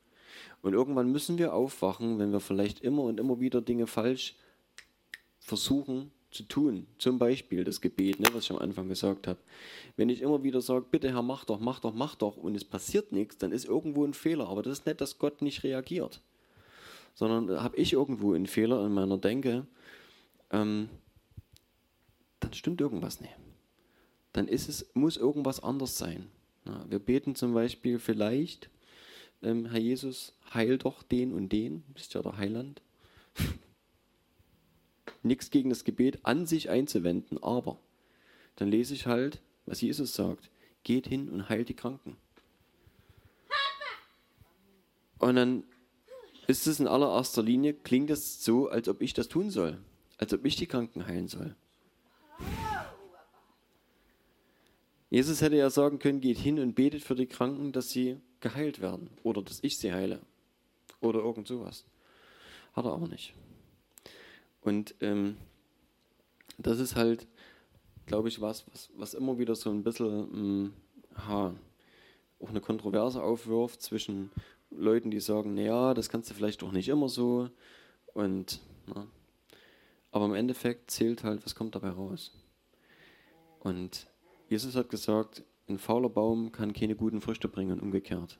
Und 0.62 0.72
irgendwann 0.72 1.12
müssen 1.12 1.38
wir 1.38 1.54
aufwachen, 1.54 2.18
wenn 2.20 2.32
wir 2.32 2.40
vielleicht 2.40 2.80
immer 2.80 3.04
und 3.04 3.20
immer 3.20 3.42
wieder 3.42 3.60
Dinge 3.60 3.88
falsch 3.88 4.38
versuchen 5.40 6.13
zu 6.34 6.44
tun. 6.44 6.88
Zum 6.98 7.20
Beispiel 7.20 7.64
das 7.64 7.82
Gebet, 7.82 8.20
ne, 8.20 8.28
was 8.34 8.46
ich 8.46 8.52
am 8.52 8.58
Anfang 8.58 8.90
gesagt 8.90 9.28
habe. 9.28 9.40
Wenn 9.96 10.10
ich 10.10 10.22
immer 10.22 10.44
wieder 10.44 10.62
sage, 10.62 10.86
bitte 10.90 11.12
Herr, 11.12 11.22
mach 11.22 11.46
doch, 11.46 11.60
mach 11.60 11.80
doch, 11.80 11.94
mach 11.94 12.16
doch, 12.16 12.38
und 12.38 12.56
es 12.56 12.66
passiert 12.66 13.12
nichts, 13.12 13.38
dann 13.38 13.52
ist 13.52 13.66
irgendwo 13.66 14.06
ein 14.06 14.14
Fehler. 14.14 14.50
Aber 14.50 14.64
das 14.64 14.80
ist 14.80 14.86
nicht, 14.86 15.02
dass 15.02 15.20
Gott 15.20 15.42
nicht 15.42 15.64
reagiert, 15.64 16.22
sondern 17.14 17.62
habe 17.62 17.78
ich 17.78 17.94
irgendwo 17.94 18.34
einen 18.34 18.48
Fehler 18.48 18.86
in 18.86 18.94
meiner 18.94 19.18
Denke. 19.18 19.66
Ähm, 20.52 20.90
dann 22.40 22.54
stimmt 22.54 22.82
irgendwas 22.82 23.22
nicht. 23.22 23.36
Dann 24.34 24.48
ist 24.48 24.68
es, 24.68 24.90
muss 24.94 25.18
irgendwas 25.18 25.62
anders 25.62 25.98
sein. 25.98 26.28
Ja, 26.66 26.86
wir 26.90 27.00
beten 27.00 27.36
zum 27.36 27.54
Beispiel 27.54 28.00
vielleicht, 28.00 28.70
ähm, 29.42 29.66
Herr 29.66 29.80
Jesus, 29.80 30.34
heil 30.54 30.78
doch 30.78 31.04
den 31.04 31.34
und 31.34 31.50
den, 31.50 31.84
bist 31.94 32.14
ja 32.14 32.22
der 32.22 32.38
Heiland. 32.38 32.82
Nichts 35.22 35.50
gegen 35.50 35.70
das 35.70 35.84
Gebet 35.84 36.20
an 36.24 36.46
sich 36.46 36.70
einzuwenden, 36.70 37.42
aber 37.42 37.78
dann 38.56 38.70
lese 38.70 38.94
ich 38.94 39.06
halt, 39.06 39.42
was 39.66 39.82
Jesus 39.82 40.14
sagt. 40.14 40.50
Geht 40.84 41.08
hin 41.08 41.30
und 41.30 41.50
heilt 41.50 41.70
die 41.70 41.76
Kranken. 41.76 42.18
Und 45.20 45.36
dann 45.36 45.64
ist 46.48 46.68
es 46.68 46.80
in 46.80 46.88
allererster 46.88 47.42
Linie, 47.42 47.74
klingt 47.74 48.10
es 48.10 48.44
so, 48.44 48.68
als 48.68 48.90
ob 48.90 49.02
ich 49.02 49.14
das 49.14 49.30
tun 49.30 49.50
soll. 49.50 49.80
Als 50.18 50.34
ob 50.34 50.46
ich 50.46 50.58
die 50.58 50.68
Kranken 50.68 51.08
heilen 51.08 51.28
soll. 51.28 51.56
Jesus 55.10 55.42
hätte 55.42 55.56
ja 55.56 55.70
sagen 55.70 56.00
können, 56.00 56.22
geht 56.22 56.38
hin 56.38 56.60
und 56.60 56.74
betet 56.74 57.04
für 57.04 57.16
die 57.16 57.28
Kranken, 57.28 57.72
dass 57.72 57.92
sie 57.92 58.18
geheilt 58.40 58.82
werden 58.82 59.10
oder 59.22 59.42
dass 59.42 59.60
ich 59.62 59.78
sie 59.78 59.94
heile 59.94 60.20
oder 61.00 61.20
irgend 61.20 61.48
sowas. 61.48 61.86
Hat 62.74 62.86
er 62.86 62.94
auch 62.94 63.08
nicht. 63.08 63.34
Und 64.64 64.96
ähm, 65.02 65.38
das 66.58 66.80
ist 66.80 66.96
halt, 66.96 67.28
glaube 68.06 68.30
ich, 68.30 68.42
was, 68.42 68.66
was, 68.72 68.90
was 68.96 69.14
immer 69.14 69.38
wieder 69.38 69.56
so 69.56 69.70
ein 69.70 69.84
bisschen 69.84 70.08
mh, 70.10 70.32
hm, 70.32 70.74
ha, 71.28 71.54
auch 72.40 72.50
eine 72.50 72.62
Kontroverse 72.62 73.22
aufwirft 73.22 73.82
zwischen 73.82 74.32
Leuten, 74.70 75.12
die 75.12 75.20
sagen, 75.20 75.54
naja, 75.54 75.94
das 75.94 76.10
kannst 76.10 76.30
du 76.30 76.34
vielleicht 76.34 76.64
auch 76.64 76.72
nicht 76.72 76.90
immer 76.90 77.10
so. 77.10 77.50
Und 78.14 78.60
na, 78.88 79.08
aber 80.12 80.26
im 80.26 80.36
Endeffekt 80.36 80.92
zählt 80.92 81.24
halt, 81.24 81.46
was 81.46 81.56
kommt 81.56 81.76
dabei 81.76 81.90
raus. 81.90 82.32
Und 83.60 84.08
Jesus 84.50 84.76
hat 84.76 84.90
gesagt, 84.90 85.44
ein 85.68 85.80
fauler 85.80 86.10
Baum 86.10 86.52
kann 86.52 86.74
keine 86.74 86.96
guten 86.96 87.22
Früchte 87.22 87.48
bringen, 87.48 87.80
umgekehrt. 87.80 88.38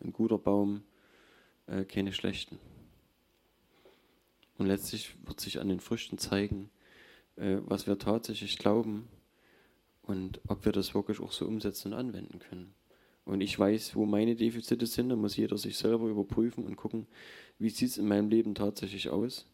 Ein 0.00 0.12
guter 0.12 0.38
Baum 0.38 0.82
äh, 1.66 1.84
keine 1.84 2.12
schlechten. 2.12 2.58
Und 4.62 4.68
letztlich 4.68 5.16
wird 5.26 5.40
sich 5.40 5.58
an 5.58 5.68
den 5.68 5.80
Früchten 5.80 6.18
zeigen, 6.18 6.70
äh, 7.34 7.56
was 7.62 7.88
wir 7.88 7.98
tatsächlich 7.98 8.58
glauben 8.58 9.08
und 10.02 10.40
ob 10.46 10.64
wir 10.64 10.70
das 10.70 10.94
wirklich 10.94 11.18
auch 11.18 11.32
so 11.32 11.46
umsetzen 11.46 11.92
und 11.92 11.98
anwenden 11.98 12.38
können. 12.38 12.72
Und 13.24 13.40
ich 13.40 13.58
weiß, 13.58 13.96
wo 13.96 14.06
meine 14.06 14.36
Defizite 14.36 14.86
sind, 14.86 15.08
da 15.08 15.16
muss 15.16 15.36
jeder 15.36 15.58
sich 15.58 15.76
selber 15.76 16.06
überprüfen 16.06 16.64
und 16.64 16.76
gucken, 16.76 17.08
wie 17.58 17.70
sieht 17.70 17.88
es 17.88 17.98
in 17.98 18.06
meinem 18.06 18.28
Leben 18.28 18.54
tatsächlich 18.54 19.08
aus. 19.10 19.46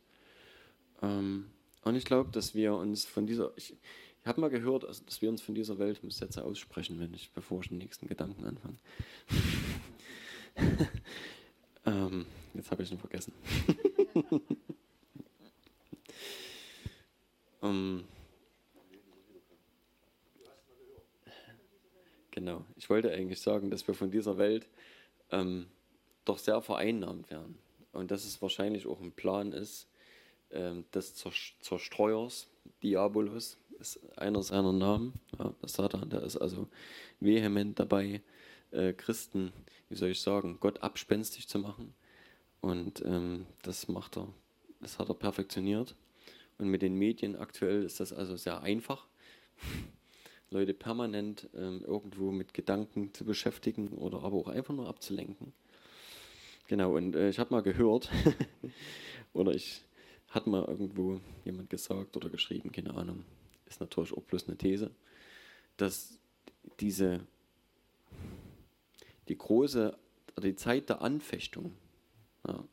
Ähm, 1.01 1.47
und 1.85 1.95
ich 1.95 2.05
glaube, 2.05 2.31
dass 2.31 2.55
wir 2.55 2.75
uns 2.75 3.07
von 3.07 3.27
dieser, 3.27 3.55
ich, 3.57 3.75
ich 4.21 4.27
habe 4.27 4.43
mal 4.43 4.51
gehört, 4.51 4.85
also, 4.85 5.03
dass 5.07 5.23
wir 5.23 5.31
uns 5.31 5.41
von 5.41 5.55
dieser 5.55 5.79
Welt, 5.79 5.97
ich 5.97 6.03
muss 6.03 6.21
jetzt 6.21 6.39
aussprechen, 6.39 7.01
wenn 7.01 7.15
ich, 7.15 7.33
bevor 7.33 7.63
ich 7.63 7.69
den 7.69 7.79
nächsten 7.79 8.09
Gedanken 8.09 8.45
anfange. 8.45 8.77
ähm, 11.87 12.27
jetzt 12.53 12.71
habe 12.71 12.83
ich 12.83 12.93
ihn 12.93 12.99
vergessen. 12.99 13.33
um, 17.61 17.71
ähm, 17.71 18.05
genau, 22.31 22.65
ich 22.77 22.89
wollte 22.89 23.13
eigentlich 23.13 23.41
sagen, 23.41 23.71
dass 23.71 23.87
wir 23.87 23.95
von 23.95 24.11
dieser 24.11 24.39
Welt 24.39 24.69
ähm, 25.31 25.67
doch 26.25 26.39
sehr 26.39 26.61
vereinnahmt 26.63 27.31
werden. 27.31 27.59
Und 27.93 28.11
dass 28.11 28.25
es 28.25 28.41
wahrscheinlich 28.43 28.87
auch 28.87 29.01
ein 29.01 29.13
Plan 29.13 29.53
ist, 29.53 29.89
ähm, 30.51 30.85
des 30.95 31.15
Zerstreuers, 31.15 32.49
Diabolos, 32.83 33.59
ist 33.81 34.01
einer 34.19 34.43
seiner 34.43 34.73
Namen. 34.73 35.15
Ja, 35.39 35.55
der 35.63 35.69
Satan, 35.69 36.11
der 36.11 36.23
ist 36.23 36.37
also 36.37 36.69
vehement 37.21 37.79
dabei, 37.79 38.23
äh, 38.71 38.93
Christen, 38.93 39.53
wie 39.89 39.97
soll 39.97 40.11
ich 40.11 40.21
sagen, 40.21 40.59
Gott 40.61 40.83
abspenstig 40.83 41.49
zu 41.49 41.59
machen. 41.59 41.95
Und 42.61 43.03
ähm, 43.05 43.47
das 43.63 43.89
macht 43.89 44.17
er, 44.17 44.29
das 44.81 44.99
hat 44.99 45.09
er 45.09 45.15
perfektioniert. 45.15 45.95
Und 46.59 46.69
mit 46.69 46.83
den 46.83 46.95
Medien 46.95 47.37
aktuell 47.37 47.85
ist 47.85 48.01
das 48.01 48.13
also 48.13 48.37
sehr 48.37 48.63
einfach. 48.63 49.07
Leute 50.51 50.75
permanent 50.75 51.49
ähm, 51.55 51.83
irgendwo 51.85 52.31
mit 52.31 52.55
Gedanken 52.55 53.13
zu 53.13 53.25
beschäftigen 53.25 53.89
oder 53.89 54.23
aber 54.23 54.37
auch 54.37 54.49
einfach 54.49 54.75
nur 54.75 54.89
abzulenken. 54.89 55.53
Genau, 56.69 56.97
und 56.97 57.17
äh, 57.17 57.29
ich 57.29 57.39
habe 57.39 57.55
mal 57.55 57.63
gehört, 57.63 58.11
oder 59.33 59.53
ich 59.53 59.85
hat 60.29 60.47
mal 60.47 60.65
irgendwo 60.65 61.21
jemand 61.45 61.71
gesagt 61.71 62.17
oder 62.17 62.29
geschrieben, 62.29 62.73
keine 62.73 62.95
Ahnung, 62.95 63.25
ist 63.67 63.81
natürlich 63.81 64.13
auch 64.13 64.23
bloß 64.23 64.49
eine 64.49 64.57
These, 64.57 64.91
dass 65.77 66.19
diese, 66.81 67.27
die 69.29 69.39
große, 69.39 69.97
die 70.43 70.57
Zeit 70.57 70.89
der 70.89 71.03
Anfechtung, 71.03 71.73
ja, 72.47 72.65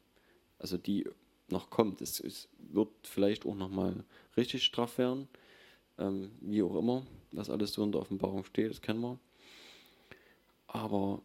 also 0.60 0.78
die 0.78 1.08
noch 1.50 1.70
kommt, 1.70 2.02
es, 2.02 2.20
es 2.20 2.50
wird 2.76 2.90
vielleicht 3.04 3.46
auch 3.46 3.56
nochmal 3.56 4.04
richtig 4.38 4.64
straff 4.64 4.98
werden, 4.98 5.28
ähm, 5.98 6.32
wie 6.42 6.62
auch 6.62 6.76
immer, 6.76 7.06
was 7.32 7.50
alles 7.50 7.74
so 7.74 7.84
in 7.84 7.92
der 7.92 8.02
Offenbarung 8.02 8.44
steht, 8.44 8.70
das 8.70 8.82
kennen 8.82 9.02
wir. 9.02 9.20
Aber 10.68 11.22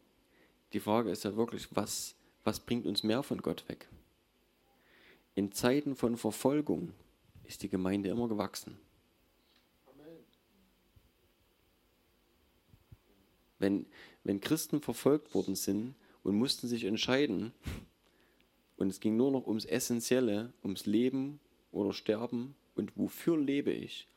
die 0.73 0.81
Frage 0.81 1.11
ist 1.11 1.25
ja 1.25 1.37
wirklich, 1.37 1.69
was, 1.75 2.15
was 2.45 2.61
bringt 2.61 2.87
uns 2.87 3.03
mehr 3.03 3.23
von 3.23 3.43
Gott 3.43 3.69
weg? 3.69 3.89
In 5.35 5.53
Zeiten 5.53 5.97
von 5.97 6.17
Verfolgung 6.17 6.93
ist 7.45 7.63
die 7.63 7.69
Gemeinde 7.69 8.11
immer 8.11 8.29
gewachsen. 8.29 8.79
Wenn, 13.59 13.87
wenn 14.25 14.41
Christen 14.41 14.81
verfolgt 14.81 15.35
worden 15.35 15.55
sind 15.55 15.95
und 16.23 16.35
mussten 16.35 16.67
sich 16.67 16.85
entscheiden, 16.85 17.53
und 18.81 18.89
es 18.89 18.99
ging 18.99 19.17
nur 19.17 19.31
noch 19.31 19.47
ums 19.47 19.67
Essentielle, 19.67 20.55
ums 20.65 20.87
Leben 20.87 21.39
oder 21.71 21.93
Sterben 21.93 22.55
und 22.75 22.97
wofür 22.97 23.39
lebe 23.39 23.71
ich, 23.71 24.09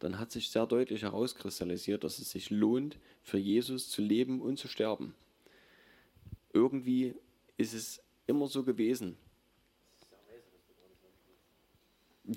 dann 0.00 0.18
hat 0.18 0.32
sich 0.32 0.50
sehr 0.50 0.66
deutlich 0.66 1.02
herauskristallisiert, 1.02 2.02
dass 2.02 2.18
es 2.18 2.32
sich 2.32 2.50
lohnt, 2.50 2.98
für 3.22 3.38
Jesus 3.38 3.88
zu 3.90 4.02
leben 4.02 4.40
und 4.40 4.58
zu 4.58 4.66
sterben. 4.66 5.14
Irgendwie 6.52 7.14
ist 7.56 7.74
es 7.74 8.02
immer 8.26 8.48
so 8.48 8.64
gewesen. 8.64 9.16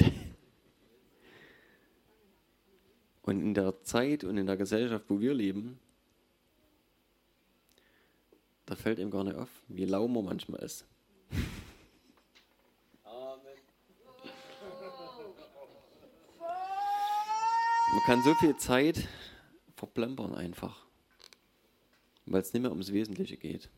Und 3.24 3.40
in 3.40 3.54
der 3.54 3.84
Zeit 3.84 4.24
und 4.24 4.36
in 4.38 4.48
der 4.48 4.58
Gesellschaft, 4.58 5.06
wo 5.08 5.22
wir 5.22 5.34
leben, 5.34 5.80
da 8.66 8.76
fällt 8.76 8.98
ihm 8.98 9.12
gar 9.12 9.24
nicht 9.24 9.36
auf, 9.36 9.48
wie 9.68 9.86
lau 9.86 10.08
man 10.08 10.26
manchmal 10.26 10.64
ist. 10.64 10.86
Man 17.94 18.00
kann 18.06 18.24
so 18.24 18.34
viel 18.36 18.56
Zeit 18.56 19.08
verplempern 19.76 20.34
einfach, 20.34 20.86
weil 22.26 22.42
es 22.42 22.54
nicht 22.54 22.62
mehr 22.62 22.72
ums 22.72 22.92
Wesentliche 22.92 23.38
geht. 23.38 23.70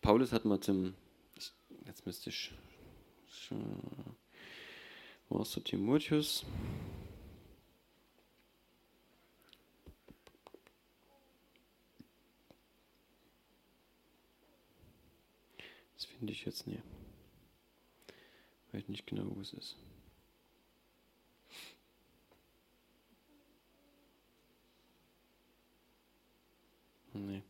Paulus 0.00 0.32
hat 0.32 0.44
mal 0.44 0.60
zum, 0.60 0.94
jetzt 1.86 2.06
müsste 2.06 2.30
ich, 2.30 2.52
wo 5.28 5.40
hast 5.40 5.54
du 5.54 5.60
Timotheus? 5.60 6.44
Das 15.94 16.09
finde 16.20 16.34
ich 16.34 16.44
jetzt 16.44 16.66
nicht. 16.66 16.82
Weiß 18.72 18.86
nicht 18.88 19.06
genau, 19.06 19.24
wo 19.34 19.40
es 19.40 19.54
ist. 19.54 19.74
Nee. 27.14 27.42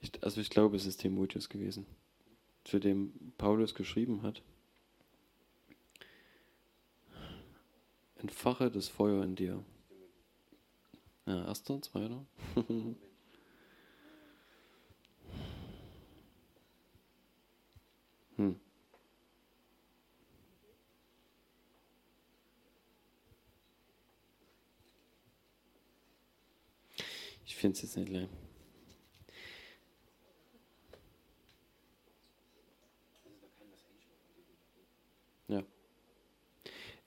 Ich, 0.00 0.10
also 0.24 0.40
ich 0.40 0.48
glaube, 0.48 0.76
es 0.76 0.86
ist 0.86 1.02
Timotheus 1.02 1.50
gewesen, 1.50 1.84
zu 2.64 2.78
dem 2.78 3.12
Paulus 3.36 3.74
geschrieben 3.74 4.22
hat. 4.22 4.40
Entfache 8.16 8.70
das 8.70 8.88
Feuer 8.88 9.22
in 9.22 9.36
dir. 9.36 9.62
Ja, 11.26 11.44
erster, 11.44 11.82
zweiter. 11.82 12.24
hm. 18.38 18.58
Ich 27.44 27.56
finde 27.56 27.76
es 27.76 27.82
jetzt 27.82 27.96
nicht 27.96 28.08
leer. 28.08 28.28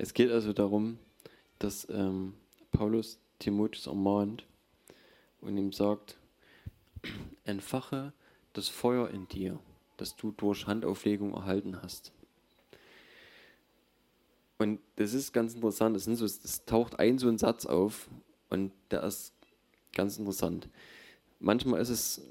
Es 0.02 0.16
geht 0.16 0.32
also 0.32 0.52
darum, 0.52 0.98
dass 1.60 1.88
ähm, 1.92 2.34
Paulus 2.72 3.20
Timotheus 3.38 3.86
ermahnt 3.86 4.48
und 5.42 5.56
ihm 5.58 5.72
sagt, 5.72 6.18
entfache 7.44 8.12
das 8.54 8.68
Feuer 8.68 9.12
in 9.12 9.28
dir, 9.28 9.60
das 10.02 10.16
du 10.16 10.32
durch 10.32 10.66
Handauflegung 10.66 11.36
erhalten 11.36 11.80
hast. 11.84 12.12
Und 14.58 14.80
das 14.96 15.14
ist 15.14 15.32
ganz 15.32 15.54
interessant, 15.54 15.96
es, 15.96 16.06
so, 16.06 16.26
taucht 16.66 17.00
ein 17.00 17.20
so 17.20 17.28
ein 17.30 17.38
Satz 17.38 17.68
auf 17.68 18.10
und 18.50 18.72
der 18.90 19.04
ist 19.04 19.34
ganz 19.94 20.18
interessant. 20.18 20.70
Manchmal 21.40 21.80
ist 21.82 21.90
es, 21.90 22.22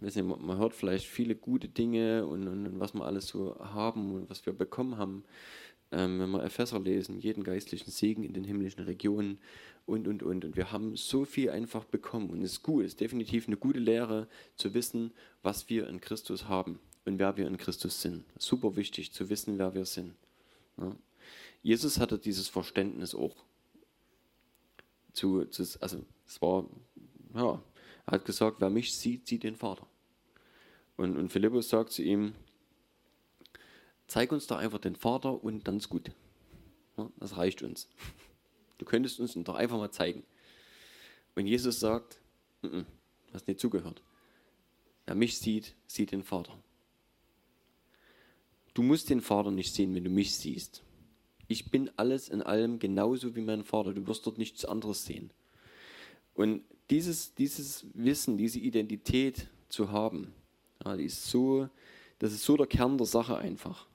nicht, 0.00 0.16
man 0.22 0.56
hört 0.56 0.72
vielleicht 0.72 1.06
viele 1.06 1.36
gute 1.36 1.68
Dinge 1.68 2.26
und, 2.26 2.48
und, 2.48 2.66
und 2.66 2.80
was 2.80 2.94
wir 2.94 3.04
alles 3.04 3.28
so 3.28 3.58
haben 3.58 4.14
und 4.14 4.30
was 4.30 4.46
wir 4.46 4.54
bekommen 4.54 4.96
haben 4.96 5.22
ähm, 5.92 6.18
wenn 6.18 6.30
wir 6.30 6.42
Epheser 6.42 6.80
lesen, 6.80 7.18
jeden 7.20 7.44
geistlichen 7.44 7.90
Segen 7.90 8.24
in 8.24 8.32
den 8.32 8.44
himmlischen 8.44 8.84
Regionen 8.84 9.38
und, 9.86 10.08
und, 10.08 10.22
und. 10.22 10.44
Und 10.44 10.56
wir 10.56 10.72
haben 10.72 10.96
so 10.96 11.24
viel 11.24 11.50
einfach 11.50 11.84
bekommen. 11.84 12.30
Und 12.30 12.42
es 12.42 12.52
ist 12.52 12.62
gut, 12.62 12.84
es 12.84 12.92
ist 12.92 13.00
definitiv 13.00 13.46
eine 13.46 13.56
gute 13.56 13.78
Lehre 13.78 14.28
zu 14.56 14.74
wissen, 14.74 15.12
was 15.42 15.68
wir 15.68 15.88
in 15.88 16.00
Christus 16.00 16.48
haben 16.48 16.80
und 17.04 17.18
wer 17.18 17.36
wir 17.36 17.46
in 17.46 17.56
Christus 17.56 18.02
sind. 18.02 18.24
Super 18.38 18.76
wichtig 18.76 19.12
zu 19.12 19.30
wissen, 19.30 19.58
wer 19.58 19.74
wir 19.74 19.84
sind. 19.84 20.14
Ja. 20.78 20.94
Jesus 21.62 21.98
hatte 21.98 22.18
dieses 22.18 22.48
Verständnis 22.48 23.14
auch. 23.14 23.36
Zu, 25.12 25.46
zu, 25.46 25.62
also 25.80 26.04
es 26.26 26.42
war, 26.42 26.66
ja, 27.34 27.62
er 28.06 28.12
hat 28.12 28.24
gesagt, 28.24 28.60
wer 28.60 28.70
mich 28.70 28.94
sieht, 28.94 29.26
sieht 29.26 29.44
den 29.44 29.56
Vater. 29.56 29.86
Und, 30.96 31.16
und 31.16 31.30
Philippus 31.30 31.68
sagt 31.68 31.92
zu 31.92 32.02
ihm, 32.02 32.34
zeig 34.06 34.32
uns 34.32 34.46
doch 34.46 34.58
einfach 34.58 34.78
den 34.78 34.96
Vater 34.96 35.42
und 35.42 35.66
dann 35.66 35.78
ist 35.78 35.88
gut. 35.88 36.10
Das 37.18 37.36
reicht 37.36 37.62
uns. 37.62 37.88
Du 38.78 38.84
könntest 38.84 39.20
uns 39.20 39.34
doch 39.34 39.54
einfach 39.54 39.76
mal 39.76 39.90
zeigen. 39.90 40.24
Und 41.34 41.46
Jesus 41.46 41.80
sagt, 41.80 42.20
N 42.62 42.70
-n, 42.70 42.84
hast 43.32 43.46
nicht 43.48 43.60
zugehört. 43.60 44.02
Wer 45.04 45.14
mich 45.14 45.38
sieht, 45.38 45.74
sieht 45.86 46.12
den 46.12 46.22
Vater. 46.22 46.58
Du 48.74 48.82
musst 48.82 49.08
den 49.08 49.20
Vater 49.20 49.50
nicht 49.50 49.74
sehen, 49.74 49.94
wenn 49.94 50.04
du 50.04 50.10
mich 50.10 50.34
siehst. 50.34 50.82
Ich 51.48 51.70
bin 51.70 51.90
alles 51.96 52.28
in 52.28 52.42
allem 52.42 52.78
genauso 52.78 53.36
wie 53.36 53.40
mein 53.40 53.64
Vater. 53.64 53.94
Du 53.94 54.06
wirst 54.06 54.26
dort 54.26 54.36
nichts 54.36 54.64
anderes 54.64 55.04
sehen. 55.04 55.30
Und 56.34 56.64
dieses, 56.90 57.34
dieses 57.34 57.86
Wissen, 57.94 58.36
diese 58.36 58.58
Identität 58.58 59.48
zu 59.68 59.90
haben, 59.90 60.34
ja, 60.84 60.96
die 60.96 61.04
ist 61.04 61.26
so, 61.26 61.68
das 62.18 62.32
ist 62.32 62.44
so 62.44 62.56
der 62.56 62.66
Kern 62.66 62.98
der 62.98 63.06
Sache 63.06 63.36
einfach. 63.38 63.86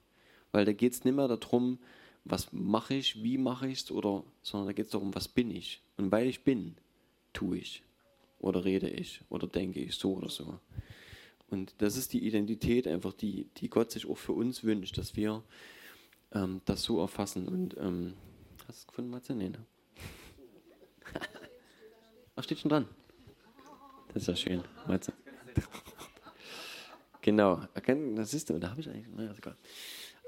Weil 0.52 0.64
da 0.64 0.72
geht 0.72 0.92
es 0.92 1.04
nicht 1.04 1.14
mehr 1.14 1.28
darum, 1.28 1.78
was 2.24 2.52
mache 2.52 2.94
ich, 2.94 3.22
wie 3.22 3.38
mache 3.38 3.66
ich 3.66 3.80
es, 3.80 3.86
sondern 3.86 4.66
da 4.66 4.72
geht 4.72 4.86
es 4.86 4.92
darum, 4.92 5.14
was 5.14 5.28
bin 5.28 5.50
ich. 5.50 5.82
Und 5.96 6.12
weil 6.12 6.28
ich 6.28 6.44
bin, 6.44 6.76
tue 7.32 7.58
ich. 7.58 7.82
Oder 8.38 8.64
rede 8.64 8.88
ich. 8.88 9.22
Oder 9.28 9.46
denke 9.46 9.80
ich 9.80 9.94
so 9.94 10.14
oder 10.14 10.28
so. 10.28 10.58
Und 11.48 11.74
das 11.78 11.96
ist 11.96 12.12
die 12.12 12.26
Identität 12.26 12.86
einfach, 12.86 13.12
die, 13.12 13.48
die 13.56 13.68
Gott 13.68 13.90
sich 13.90 14.08
auch 14.08 14.16
für 14.16 14.32
uns 14.32 14.64
wünscht, 14.64 14.96
dass 14.98 15.16
wir 15.16 15.42
ähm, 16.32 16.60
das 16.64 16.82
so 16.82 17.00
erfassen. 17.00 17.48
Und 17.48 17.76
ähm, 17.78 18.14
hast 18.66 18.78
du 18.78 18.82
es 18.82 18.86
gefunden, 18.86 19.10
Matze? 19.10 19.34
Nee, 19.34 19.50
ne? 19.50 19.64
Ach, 22.36 22.42
steht 22.42 22.58
schon 22.58 22.70
dran. 22.70 22.88
Das 24.08 24.22
ist 24.22 24.28
ja 24.28 24.36
schön, 24.36 24.64
Matze. 24.86 25.12
genau, 27.20 27.62
das 28.16 28.34
ist, 28.34 28.50
da 28.50 28.70
habe 28.70 28.80
ich 28.80 28.88
eigentlich, 28.88 29.08
naja, 29.14 29.30
ist 29.30 29.38
egal. 29.38 29.56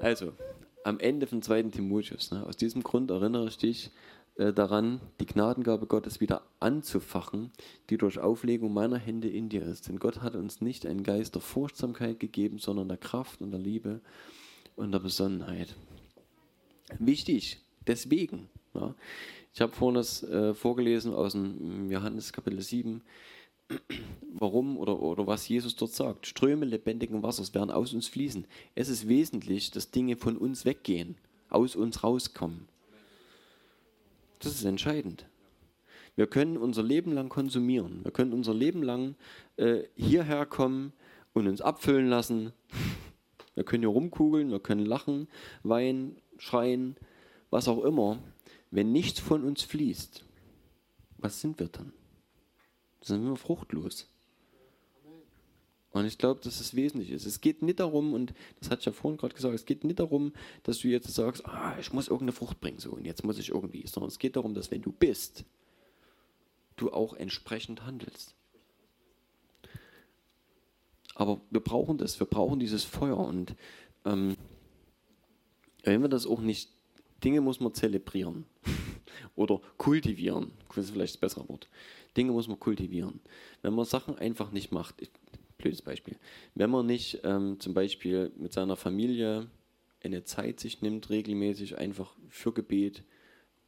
Also, 0.00 0.32
am 0.84 0.98
Ende 1.00 1.26
von 1.26 1.42
2. 1.42 1.64
Timotheus, 1.64 2.30
ne, 2.30 2.44
aus 2.46 2.56
diesem 2.56 2.82
Grund 2.82 3.10
erinnere 3.10 3.48
ich 3.48 3.56
dich 3.56 3.90
äh, 4.36 4.52
daran, 4.52 5.00
die 5.20 5.26
Gnadengabe 5.26 5.86
Gottes 5.86 6.20
wieder 6.20 6.42
anzufachen, 6.60 7.52
die 7.88 7.98
durch 7.98 8.18
Auflegung 8.18 8.72
meiner 8.72 8.98
Hände 8.98 9.28
in 9.28 9.48
dir 9.48 9.62
ist. 9.62 9.88
Denn 9.88 9.98
Gott 9.98 10.22
hat 10.22 10.34
uns 10.34 10.60
nicht 10.60 10.86
einen 10.86 11.04
Geist 11.04 11.34
der 11.36 11.42
Furchtsamkeit 11.42 12.18
gegeben, 12.18 12.58
sondern 12.58 12.88
der 12.88 12.98
Kraft 12.98 13.40
und 13.40 13.52
der 13.52 13.60
Liebe 13.60 14.00
und 14.76 14.92
der 14.92 14.98
Besonnenheit. 14.98 15.74
Wichtig, 16.98 17.60
deswegen. 17.86 18.48
Ja. 18.74 18.94
Ich 19.54 19.60
habe 19.60 19.72
vorhin 19.72 19.94
das 19.94 20.24
äh, 20.24 20.52
vorgelesen 20.52 21.14
aus 21.14 21.32
dem 21.32 21.90
Johannes 21.90 22.32
Kapitel 22.32 22.60
7, 22.60 23.02
warum 24.32 24.76
oder, 24.76 25.00
oder 25.00 25.26
was 25.26 25.48
Jesus 25.48 25.76
dort 25.76 25.92
sagt. 25.92 26.26
Ströme 26.26 26.66
lebendigen 26.66 27.22
Wassers 27.22 27.54
werden 27.54 27.70
aus 27.70 27.94
uns 27.94 28.08
fließen. 28.08 28.46
Es 28.74 28.88
ist 28.88 29.08
wesentlich, 29.08 29.70
dass 29.70 29.90
Dinge 29.90 30.16
von 30.16 30.36
uns 30.36 30.64
weggehen, 30.64 31.16
aus 31.48 31.76
uns 31.76 32.02
rauskommen. 32.02 32.68
Das 34.40 34.52
ist 34.52 34.64
entscheidend. 34.64 35.26
Wir 36.16 36.26
können 36.26 36.56
unser 36.56 36.82
Leben 36.82 37.12
lang 37.12 37.28
konsumieren. 37.28 38.04
Wir 38.04 38.12
können 38.12 38.32
unser 38.32 38.54
Leben 38.54 38.82
lang 38.82 39.16
äh, 39.56 39.84
hierher 39.96 40.46
kommen 40.46 40.92
und 41.32 41.48
uns 41.48 41.60
abfüllen 41.60 42.08
lassen. 42.08 42.52
Wir 43.56 43.62
können 43.62 43.84
hier 43.84 43.90
rumkugeln, 43.90 44.50
wir 44.50 44.58
können 44.58 44.84
lachen, 44.84 45.28
weinen, 45.62 46.16
schreien, 46.38 46.96
was 47.50 47.68
auch 47.68 47.84
immer. 47.84 48.18
Wenn 48.72 48.90
nichts 48.90 49.20
von 49.20 49.44
uns 49.44 49.62
fließt, 49.62 50.24
was 51.18 51.40
sind 51.40 51.60
wir 51.60 51.68
dann? 51.68 51.92
Sind 53.04 53.22
wir 53.22 53.36
fruchtlos. 53.36 54.08
Und 55.90 56.06
ich 56.06 56.16
glaube, 56.16 56.40
dass 56.42 56.58
es 56.58 56.74
wesentlich 56.74 57.10
ist. 57.10 57.26
Es 57.26 57.42
geht 57.42 57.62
nicht 57.62 57.80
darum, 57.80 58.14
und 58.14 58.32
das 58.58 58.70
hatte 58.70 58.80
ich 58.80 58.86
ja 58.86 58.92
vorhin 58.92 59.18
gerade 59.18 59.34
gesagt, 59.34 59.54
es 59.54 59.66
geht 59.66 59.84
nicht 59.84 60.00
darum, 60.00 60.32
dass 60.62 60.78
du 60.78 60.88
jetzt 60.88 61.12
sagst, 61.14 61.44
ah, 61.46 61.76
ich 61.78 61.92
muss 61.92 62.08
irgendeine 62.08 62.32
Frucht 62.32 62.60
bringen, 62.60 62.78
so, 62.78 62.92
und 62.92 63.04
jetzt 63.04 63.22
muss 63.22 63.38
ich 63.38 63.50
irgendwie, 63.50 63.86
sondern 63.86 64.08
es 64.08 64.18
geht 64.18 64.36
darum, 64.36 64.54
dass 64.54 64.70
wenn 64.70 64.80
du 64.80 64.90
bist, 64.90 65.44
du 66.76 66.92
auch 66.92 67.12
entsprechend 67.12 67.84
handelst. 67.84 68.34
Aber 71.14 71.42
wir 71.50 71.60
brauchen 71.60 71.98
das, 71.98 72.18
wir 72.18 72.26
brauchen 72.26 72.58
dieses 72.58 72.84
Feuer 72.84 73.18
und 73.18 73.54
ähm, 74.04 74.36
wenn 75.84 76.00
wir 76.00 76.08
das 76.08 76.26
auch 76.26 76.40
nicht, 76.40 76.70
Dinge 77.22 77.42
muss 77.42 77.60
man 77.60 77.74
zelebrieren 77.74 78.46
oder 79.36 79.60
kultivieren, 79.76 80.52
das 80.74 80.86
ist 80.86 80.90
vielleicht 80.90 81.14
das 81.14 81.20
bessere 81.20 81.48
Wort. 81.48 81.68
Dinge 82.16 82.32
muss 82.32 82.48
man 82.48 82.60
kultivieren. 82.60 83.20
Wenn 83.62 83.74
man 83.74 83.84
Sachen 83.84 84.16
einfach 84.16 84.52
nicht 84.52 84.72
macht, 84.72 84.96
blödes 85.58 85.82
Beispiel, 85.82 86.16
wenn 86.54 86.70
man 86.70 86.86
nicht 86.86 87.20
ähm, 87.24 87.58
zum 87.60 87.74
Beispiel 87.74 88.30
mit 88.36 88.52
seiner 88.52 88.76
Familie 88.76 89.48
eine 90.02 90.24
Zeit 90.24 90.60
sich 90.60 90.82
nimmt, 90.82 91.10
regelmäßig 91.10 91.78
einfach 91.78 92.14
für 92.28 92.52
Gebet 92.52 93.02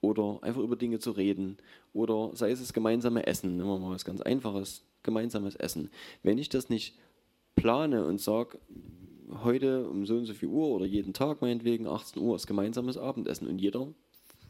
oder 0.00 0.38
einfach 0.42 0.60
über 0.60 0.76
Dinge 0.76 0.98
zu 0.98 1.12
reden 1.12 1.56
oder 1.92 2.30
sei 2.34 2.50
es 2.50 2.60
das 2.60 2.72
gemeinsame 2.72 3.26
Essen, 3.26 3.56
nehmen 3.56 3.68
wir 3.68 3.78
mal 3.78 3.94
was 3.94 4.04
ganz 4.04 4.20
Einfaches, 4.20 4.84
gemeinsames 5.02 5.56
Essen. 5.56 5.90
Wenn 6.22 6.38
ich 6.38 6.48
das 6.48 6.68
nicht 6.68 6.98
plane 7.54 8.04
und 8.04 8.20
sage, 8.20 8.58
heute 9.42 9.88
um 9.88 10.06
so 10.06 10.16
und 10.16 10.26
so 10.26 10.34
viel 10.34 10.48
Uhr 10.48 10.68
oder 10.68 10.86
jeden 10.86 11.12
Tag 11.12 11.40
meinetwegen 11.40 11.86
18 11.86 12.22
Uhr 12.22 12.36
ist 12.36 12.46
gemeinsames 12.46 12.96
Abendessen 12.96 13.48
und 13.48 13.58
jeder 13.58 13.88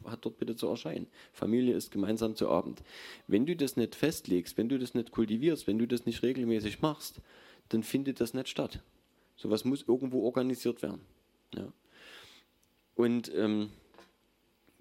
hat 0.09 0.25
dort 0.25 0.37
bitte 0.37 0.55
zu 0.55 0.67
erscheinen. 0.67 1.07
Familie 1.33 1.75
ist 1.75 1.91
gemeinsam 1.91 2.35
zu 2.35 2.49
Abend. 2.49 2.83
Wenn 3.27 3.45
du 3.45 3.55
das 3.55 3.75
nicht 3.75 3.95
festlegst, 3.95 4.57
wenn 4.57 4.69
du 4.69 4.77
das 4.79 4.93
nicht 4.93 5.11
kultivierst, 5.11 5.67
wenn 5.67 5.77
du 5.77 5.87
das 5.87 6.05
nicht 6.05 6.23
regelmäßig 6.23 6.81
machst, 6.81 7.21
dann 7.69 7.83
findet 7.83 8.19
das 8.21 8.33
nicht 8.33 8.49
statt. 8.49 8.81
Sowas 9.35 9.65
muss 9.65 9.83
irgendwo 9.87 10.23
organisiert 10.23 10.81
werden. 10.81 11.01
Ja. 11.53 11.71
Und 12.95 13.31
ähm, 13.35 13.69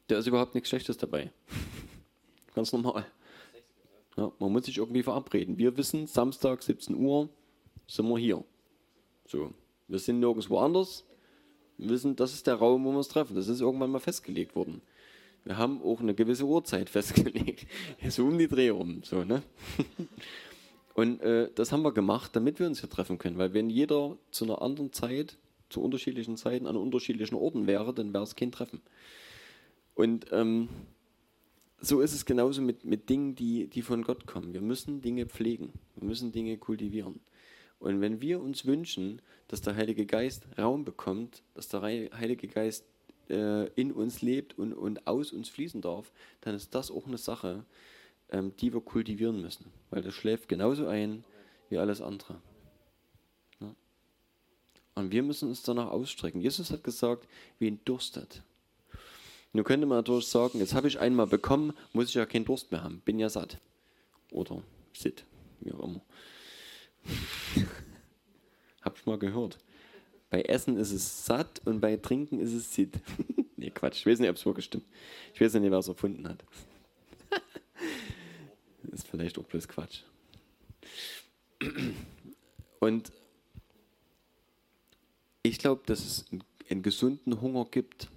da 0.09 0.19
ist 0.19 0.27
überhaupt 0.27 0.55
nichts 0.55 0.71
Schlechtes 0.71 0.97
dabei. 0.97 1.31
Ganz 2.55 2.73
normal. 2.73 3.07
Ja, 4.17 4.33
man 4.39 4.53
muss 4.53 4.65
sich 4.65 4.79
irgendwie 4.79 5.03
verabreden. 5.03 5.59
Wir 5.59 5.77
wissen, 5.77 6.07
Samstag 6.07 6.63
17 6.63 6.97
Uhr 6.97 7.29
sind 7.87 8.09
wir 8.09 8.19
hier. 8.19 8.43
So, 9.27 9.53
wir 9.89 9.99
sind 9.99 10.21
nirgendwo 10.21 10.59
anders. 10.59 11.05
Wir 11.77 11.91
wissen, 11.91 12.17
das 12.17 12.33
ist 12.33 12.47
der 12.47 12.55
Raum, 12.55 12.85
wo 12.85 12.93
wir 12.93 12.97
uns 12.97 13.09
treffen. 13.09 13.37
Das 13.37 13.49
ist 13.49 13.61
irgendwann 13.61 13.91
mal 13.91 14.01
festgelegt 14.01 14.57
worden 14.57 14.81
wir 15.47 15.57
haben 15.57 15.81
auch 15.83 16.01
eine 16.01 16.15
gewisse 16.15 16.45
Uhrzeit 16.45 16.91
festgelegt. 16.97 17.67
so 18.09 18.25
um 18.27 18.37
die 18.37 18.49
Dreh 18.49 18.69
rum. 18.69 19.03
So, 19.05 19.25
ne? 19.25 19.43
Und 20.95 21.21
äh, 21.21 21.51
das 21.55 21.73
haben 21.73 21.83
wir 21.83 21.93
gemacht, 21.93 22.35
damit 22.35 22.59
wir 22.59 22.67
uns 22.67 22.81
hier 22.81 22.91
treffen 22.91 23.19
können. 23.19 23.39
Weil 23.39 23.55
wenn 23.55 23.71
jeder 23.71 24.17
zu 24.31 24.45
einer 24.45 24.61
anderen 24.61 24.93
Zeit, 24.93 25.39
zu 25.69 25.83
unterschiedlichen 25.83 26.37
Zeiten 26.37 26.67
an 26.67 26.77
unterschiedlichen 26.77 27.35
Orten 27.35 27.67
wäre, 27.67 27.95
dann 27.95 28.13
wäre 28.13 28.25
es 28.25 28.35
kein 28.35 28.51
Treffen. 28.51 28.81
Und 29.95 30.27
ähm, 30.33 30.69
so 31.81 32.01
ist 32.01 32.15
es 32.15 32.25
genauso 32.25 32.63
mit, 32.63 32.85
mit 32.85 33.09
Dingen, 33.09 33.35
die, 33.35 33.69
die 33.69 33.83
von 33.83 34.03
Gott 34.03 34.27
kommen. 34.27 34.53
Wir 34.53 34.61
müssen 34.61 35.01
Dinge 35.01 35.27
pflegen. 35.27 35.73
Wir 35.95 36.09
müssen 36.09 36.33
Dinge 36.33 36.57
kultivieren. 36.57 37.21
Und 37.79 38.01
wenn 38.01 38.21
wir 38.21 38.41
uns 38.41 38.65
wünschen, 38.65 39.21
dass 39.49 39.61
der 39.61 39.77
Heilige 39.77 40.07
Geist 40.07 40.49
Raum 40.59 40.85
bekommt, 40.85 41.43
dass 41.55 41.69
der 41.69 41.83
Heilige 41.83 42.49
Geist 42.49 42.85
äh, 43.31 43.67
in 43.75 43.93
uns 43.93 44.23
lebt 44.23 44.59
und, 44.59 44.73
und 44.73 45.07
aus 45.07 45.33
uns 45.33 45.49
fließen 45.49 45.81
darf, 45.81 46.13
dann 46.41 46.55
ist 46.55 46.75
das 46.75 46.91
auch 46.91 47.07
eine 47.07 47.19
Sache, 47.19 47.65
ähm, 48.31 48.53
die 48.61 48.73
wir 48.73 48.81
kultivieren 48.81 49.41
müssen. 49.41 49.67
Weil 49.91 50.03
das 50.03 50.15
schläft 50.15 50.49
genauso 50.49 50.87
ein 50.87 51.25
wie 51.69 51.79
alles 51.79 52.01
andere. 52.01 52.41
Ja. 53.61 53.75
Und 54.95 55.11
wir 55.11 55.23
müssen 55.23 55.49
uns 55.49 55.63
danach 55.63 55.91
ausstrecken. 55.91 56.41
Jesus 56.41 56.71
hat 56.71 56.85
gesagt, 56.85 57.27
wen 57.59 57.81
durstet. 57.85 58.43
Nun 59.53 59.65
könnte 59.65 59.87
man 59.87 59.99
natürlich 59.99 60.27
sagen, 60.27 60.59
jetzt 60.59 60.75
habe 60.75 60.89
ich 60.89 60.99
einmal 60.99 61.27
bekommen, 61.27 61.73
muss 61.93 62.09
ich 62.09 62.15
ja 62.15 62.27
keinen 62.27 62.45
Durst 62.45 62.71
mehr 62.73 62.85
haben, 62.85 63.01
bin 63.05 63.19
ja 63.19 63.31
satt. 63.31 63.59
Oder 64.31 64.63
sitt, 64.93 65.25
wie 65.61 65.73
auch 65.73 65.81
immer. 65.81 66.03
Hab 68.83 68.99
ich 68.99 69.07
mal 69.07 69.19
gehört. 69.19 69.59
Bei 70.31 70.43
Essen 70.43 70.77
ist 70.77 70.93
es 70.93 71.25
satt 71.25 71.61
und 71.65 71.81
bei 71.81 71.97
Trinken 71.97 72.41
ist 72.41 72.53
es 72.53 72.75
sitt. 72.75 73.01
nee, 73.57 73.71
Quatsch. 73.71 74.01
Ich 74.01 74.07
weiß 74.07 74.19
nicht, 74.19 74.31
ob 74.31 74.37
es 74.37 74.47
wirklich 74.47 74.67
stimmt. 74.67 74.87
Ich 75.35 75.41
weiß 75.41 75.55
nicht, 75.55 75.71
wer 75.71 75.79
es 75.79 75.89
erfunden 75.89 76.29
hat. 76.29 76.45
ist 78.93 79.09
vielleicht 79.09 79.39
auch 79.39 79.45
bloß 79.45 79.69
Quatsch. 79.69 80.03
Und 82.81 83.13
ich 85.43 85.59
glaube, 85.59 85.83
dass 85.87 86.01
es 86.01 86.25
einen 86.69 86.83
gesunden 86.83 87.41
Hunger 87.41 87.67
gibt. 87.71 88.09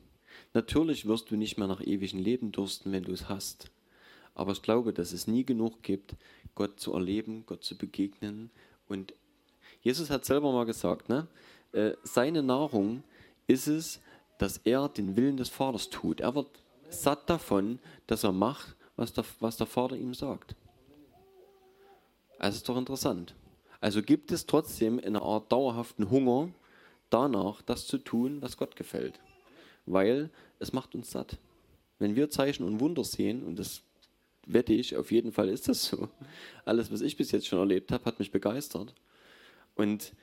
Natürlich 0.53 1.05
wirst 1.05 1.29
du 1.29 1.35
nicht 1.35 1.57
mehr 1.57 1.67
nach 1.67 1.81
ewigem 1.81 2.19
Leben 2.19 2.51
dursten, 2.51 2.91
wenn 2.91 3.03
du 3.03 3.11
es 3.11 3.29
hast. 3.29 3.69
Aber 4.33 4.51
ich 4.53 4.61
glaube, 4.61 4.93
dass 4.93 5.11
es 5.11 5.27
nie 5.27 5.45
genug 5.45 5.83
gibt, 5.83 6.15
Gott 6.55 6.79
zu 6.79 6.93
erleben, 6.93 7.43
Gott 7.45 7.63
zu 7.63 7.77
begegnen. 7.77 8.49
Und 8.87 9.13
Jesus 9.81 10.09
hat 10.09 10.25
selber 10.25 10.51
mal 10.51 10.65
gesagt, 10.65 11.09
ne? 11.09 11.27
Äh, 11.71 11.91
seine 12.03 12.43
Nahrung 12.43 13.03
ist 13.47 13.67
es, 13.67 14.01
dass 14.37 14.57
er 14.57 14.89
den 14.89 15.15
Willen 15.15 15.37
des 15.37 15.49
Vaters 15.49 15.89
tut. 15.89 16.21
Er 16.21 16.35
wird 16.35 16.47
satt 16.89 17.29
davon, 17.29 17.79
dass 18.07 18.23
er 18.23 18.31
macht, 18.31 18.75
was 18.95 19.13
der, 19.13 19.25
was 19.39 19.57
der 19.57 19.67
Vater 19.67 19.95
ihm 19.95 20.13
sagt. 20.13 20.55
Also 22.37 22.57
ist 22.57 22.69
doch 22.69 22.77
interessant. 22.77 23.35
Also 23.81 24.01
gibt 24.01 24.31
es 24.31 24.45
trotzdem 24.45 24.99
eine 24.99 25.21
Art 25.21 25.51
dauerhaften 25.51 26.09
Hunger 26.09 26.49
danach, 27.09 27.61
das 27.61 27.87
zu 27.87 27.97
tun, 27.97 28.41
was 28.41 28.57
Gott 28.57 28.75
gefällt. 28.75 29.19
Weil 29.85 30.29
es 30.59 30.73
macht 30.73 30.95
uns 30.95 31.11
satt. 31.11 31.37
Wenn 31.97 32.15
wir 32.15 32.29
Zeichen 32.29 32.63
und 32.63 32.79
Wunder 32.79 33.03
sehen, 33.03 33.43
und 33.43 33.57
das 33.57 33.81
wette 34.45 34.73
ich, 34.73 34.95
auf 34.95 35.11
jeden 35.11 35.31
Fall 35.31 35.49
ist 35.49 35.67
das 35.67 35.83
so. 35.83 36.09
Alles, 36.65 36.91
was 36.91 37.01
ich 37.01 37.17
bis 37.17 37.31
jetzt 37.31 37.47
schon 37.47 37.59
erlebt 37.59 37.91
habe, 37.91 38.05
hat 38.05 38.19
mich 38.19 38.31
begeistert. 38.31 38.93
Und 39.75 40.13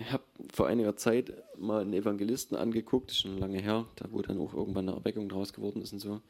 ich 0.00 0.12
habe 0.12 0.24
vor 0.52 0.66
einiger 0.66 0.96
Zeit 0.96 1.32
mal 1.58 1.82
einen 1.82 1.92
Evangelisten 1.92 2.56
angeguckt, 2.56 3.12
schon 3.12 3.38
lange 3.38 3.60
her, 3.60 3.86
da 3.96 4.06
wo 4.10 4.22
dann 4.22 4.38
auch 4.38 4.54
irgendwann 4.54 4.88
eine 4.88 4.96
Erweckung 4.96 5.28
draus 5.28 5.52
geworden 5.52 5.82
ist 5.82 5.92
und 5.92 5.98
so. 5.98 6.22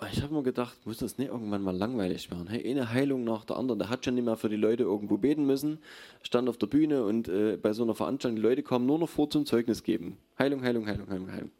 Und 0.00 0.12
ich 0.12 0.22
habe 0.22 0.34
mir 0.34 0.42
gedacht, 0.42 0.86
muss 0.86 0.98
das 0.98 1.18
nicht 1.18 1.28
irgendwann 1.30 1.62
mal 1.62 1.76
langweilig 1.76 2.30
werden? 2.30 2.46
Hey, 2.46 2.70
eine 2.70 2.90
Heilung 2.90 3.24
nach 3.24 3.44
der 3.44 3.56
anderen. 3.56 3.80
Der 3.80 3.88
hat 3.88 4.04
schon 4.04 4.14
nicht 4.14 4.24
mehr 4.24 4.36
für 4.36 4.48
die 4.48 4.56
Leute 4.56 4.84
irgendwo 4.84 5.16
beten 5.16 5.44
müssen, 5.44 5.78
stand 6.22 6.48
auf 6.48 6.56
der 6.58 6.68
Bühne 6.68 7.04
und 7.04 7.26
äh, 7.28 7.56
bei 7.56 7.72
so 7.72 7.82
einer 7.82 7.96
Veranstaltung, 7.96 8.36
die 8.36 8.42
Leute 8.42 8.62
kamen 8.62 8.86
nur 8.86 8.98
noch 8.98 9.08
vor 9.08 9.28
zum 9.28 9.44
Zeugnis 9.44 9.82
geben. 9.82 10.18
Heilung, 10.38 10.62
Heilung, 10.62 10.86
Heilung, 10.86 11.08
Heilung, 11.08 11.32
Heilung. 11.32 11.50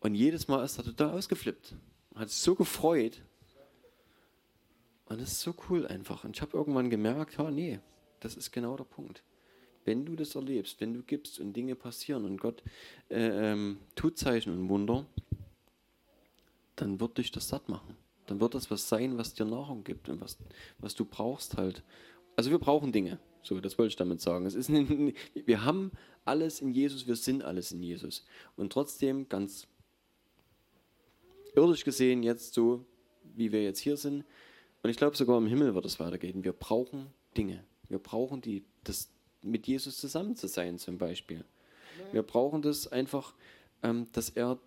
Und 0.00 0.14
jedes 0.14 0.46
Mal 0.46 0.62
ist 0.62 0.78
er 0.78 0.84
total 0.84 1.10
ausgeflippt. 1.10 1.74
Hat 2.14 2.28
sich 2.28 2.38
so 2.38 2.54
gefreut. 2.54 3.22
Und 5.06 5.20
das 5.20 5.32
ist 5.32 5.40
so 5.40 5.54
cool 5.68 5.86
einfach. 5.86 6.22
Und 6.22 6.36
ich 6.36 6.42
habe 6.42 6.56
irgendwann 6.56 6.90
gemerkt, 6.90 7.38
ja, 7.38 7.50
nee, 7.50 7.80
das 8.20 8.36
ist 8.36 8.52
genau 8.52 8.76
der 8.76 8.84
Punkt. 8.84 9.22
Wenn 9.86 10.04
du 10.04 10.16
das 10.16 10.34
erlebst, 10.34 10.80
wenn 10.80 10.92
du 10.92 11.02
gibst 11.02 11.38
und 11.38 11.54
Dinge 11.54 11.76
passieren 11.76 12.24
und 12.24 12.38
Gott 12.40 12.62
äh, 13.08 13.52
ähm, 13.52 13.78
tut 13.94 14.18
Zeichen 14.18 14.52
und 14.52 14.68
Wunder, 14.68 15.06
dann 16.74 17.00
wird 17.00 17.16
dich 17.18 17.30
das 17.30 17.48
satt 17.48 17.68
machen. 17.68 17.96
Dann 18.26 18.40
wird 18.40 18.54
das 18.54 18.70
was 18.70 18.88
sein, 18.88 19.16
was 19.16 19.34
dir 19.34 19.46
Nahrung 19.46 19.84
gibt 19.84 20.08
und 20.08 20.20
was, 20.20 20.38
was 20.78 20.96
du 20.96 21.04
brauchst 21.04 21.56
halt. 21.56 21.84
Also 22.34 22.50
wir 22.50 22.58
brauchen 22.58 22.90
Dinge. 22.90 23.20
So, 23.42 23.60
das 23.60 23.78
wollte 23.78 23.90
ich 23.90 23.96
damit 23.96 24.20
sagen. 24.20 24.44
Es 24.44 24.56
ist 24.56 24.68
wir 25.34 25.64
haben 25.64 25.92
alles 26.24 26.60
in 26.60 26.72
Jesus, 26.72 27.06
wir 27.06 27.14
sind 27.14 27.44
alles 27.44 27.70
in 27.70 27.80
Jesus. 27.80 28.26
Und 28.56 28.72
trotzdem 28.72 29.28
ganz 29.28 29.68
irdisch 31.54 31.84
gesehen 31.84 32.24
jetzt 32.24 32.54
so, 32.54 32.84
wie 33.36 33.52
wir 33.52 33.62
jetzt 33.62 33.78
hier 33.78 33.96
sind. 33.96 34.24
Und 34.82 34.90
ich 34.90 34.96
glaube, 34.96 35.16
sogar 35.16 35.38
im 35.38 35.46
Himmel 35.46 35.76
wird 35.76 35.84
es 35.84 36.00
weitergehen. 36.00 36.42
Wir 36.42 36.52
brauchen 36.52 37.06
Dinge. 37.36 37.64
Wir 37.88 38.00
brauchen 38.00 38.40
die, 38.40 38.64
das 38.82 39.10
mit 39.42 39.66
Jesus 39.66 39.98
zusammen 39.98 40.36
zu 40.36 40.48
sein 40.48 40.78
zum 40.78 40.98
Beispiel. 40.98 41.44
Wir 42.12 42.22
brauchen 42.22 42.62
das 42.62 42.86
einfach, 42.88 43.34
ähm, 43.82 44.06
dass 44.12 44.30
er 44.30 44.58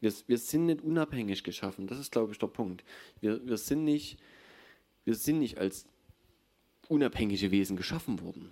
wir, 0.00 0.12
wir 0.26 0.38
sind 0.38 0.66
nicht 0.66 0.82
unabhängig 0.82 1.44
geschaffen, 1.44 1.86
das 1.86 1.98
ist, 1.98 2.12
glaube 2.12 2.32
ich, 2.32 2.38
der 2.38 2.48
Punkt. 2.48 2.84
Wir, 3.20 3.46
wir, 3.46 3.56
sind 3.56 3.84
nicht, 3.84 4.18
wir 5.04 5.14
sind 5.14 5.38
nicht 5.38 5.58
als 5.58 5.86
unabhängige 6.88 7.50
Wesen 7.50 7.76
geschaffen 7.76 8.20
worden. 8.20 8.50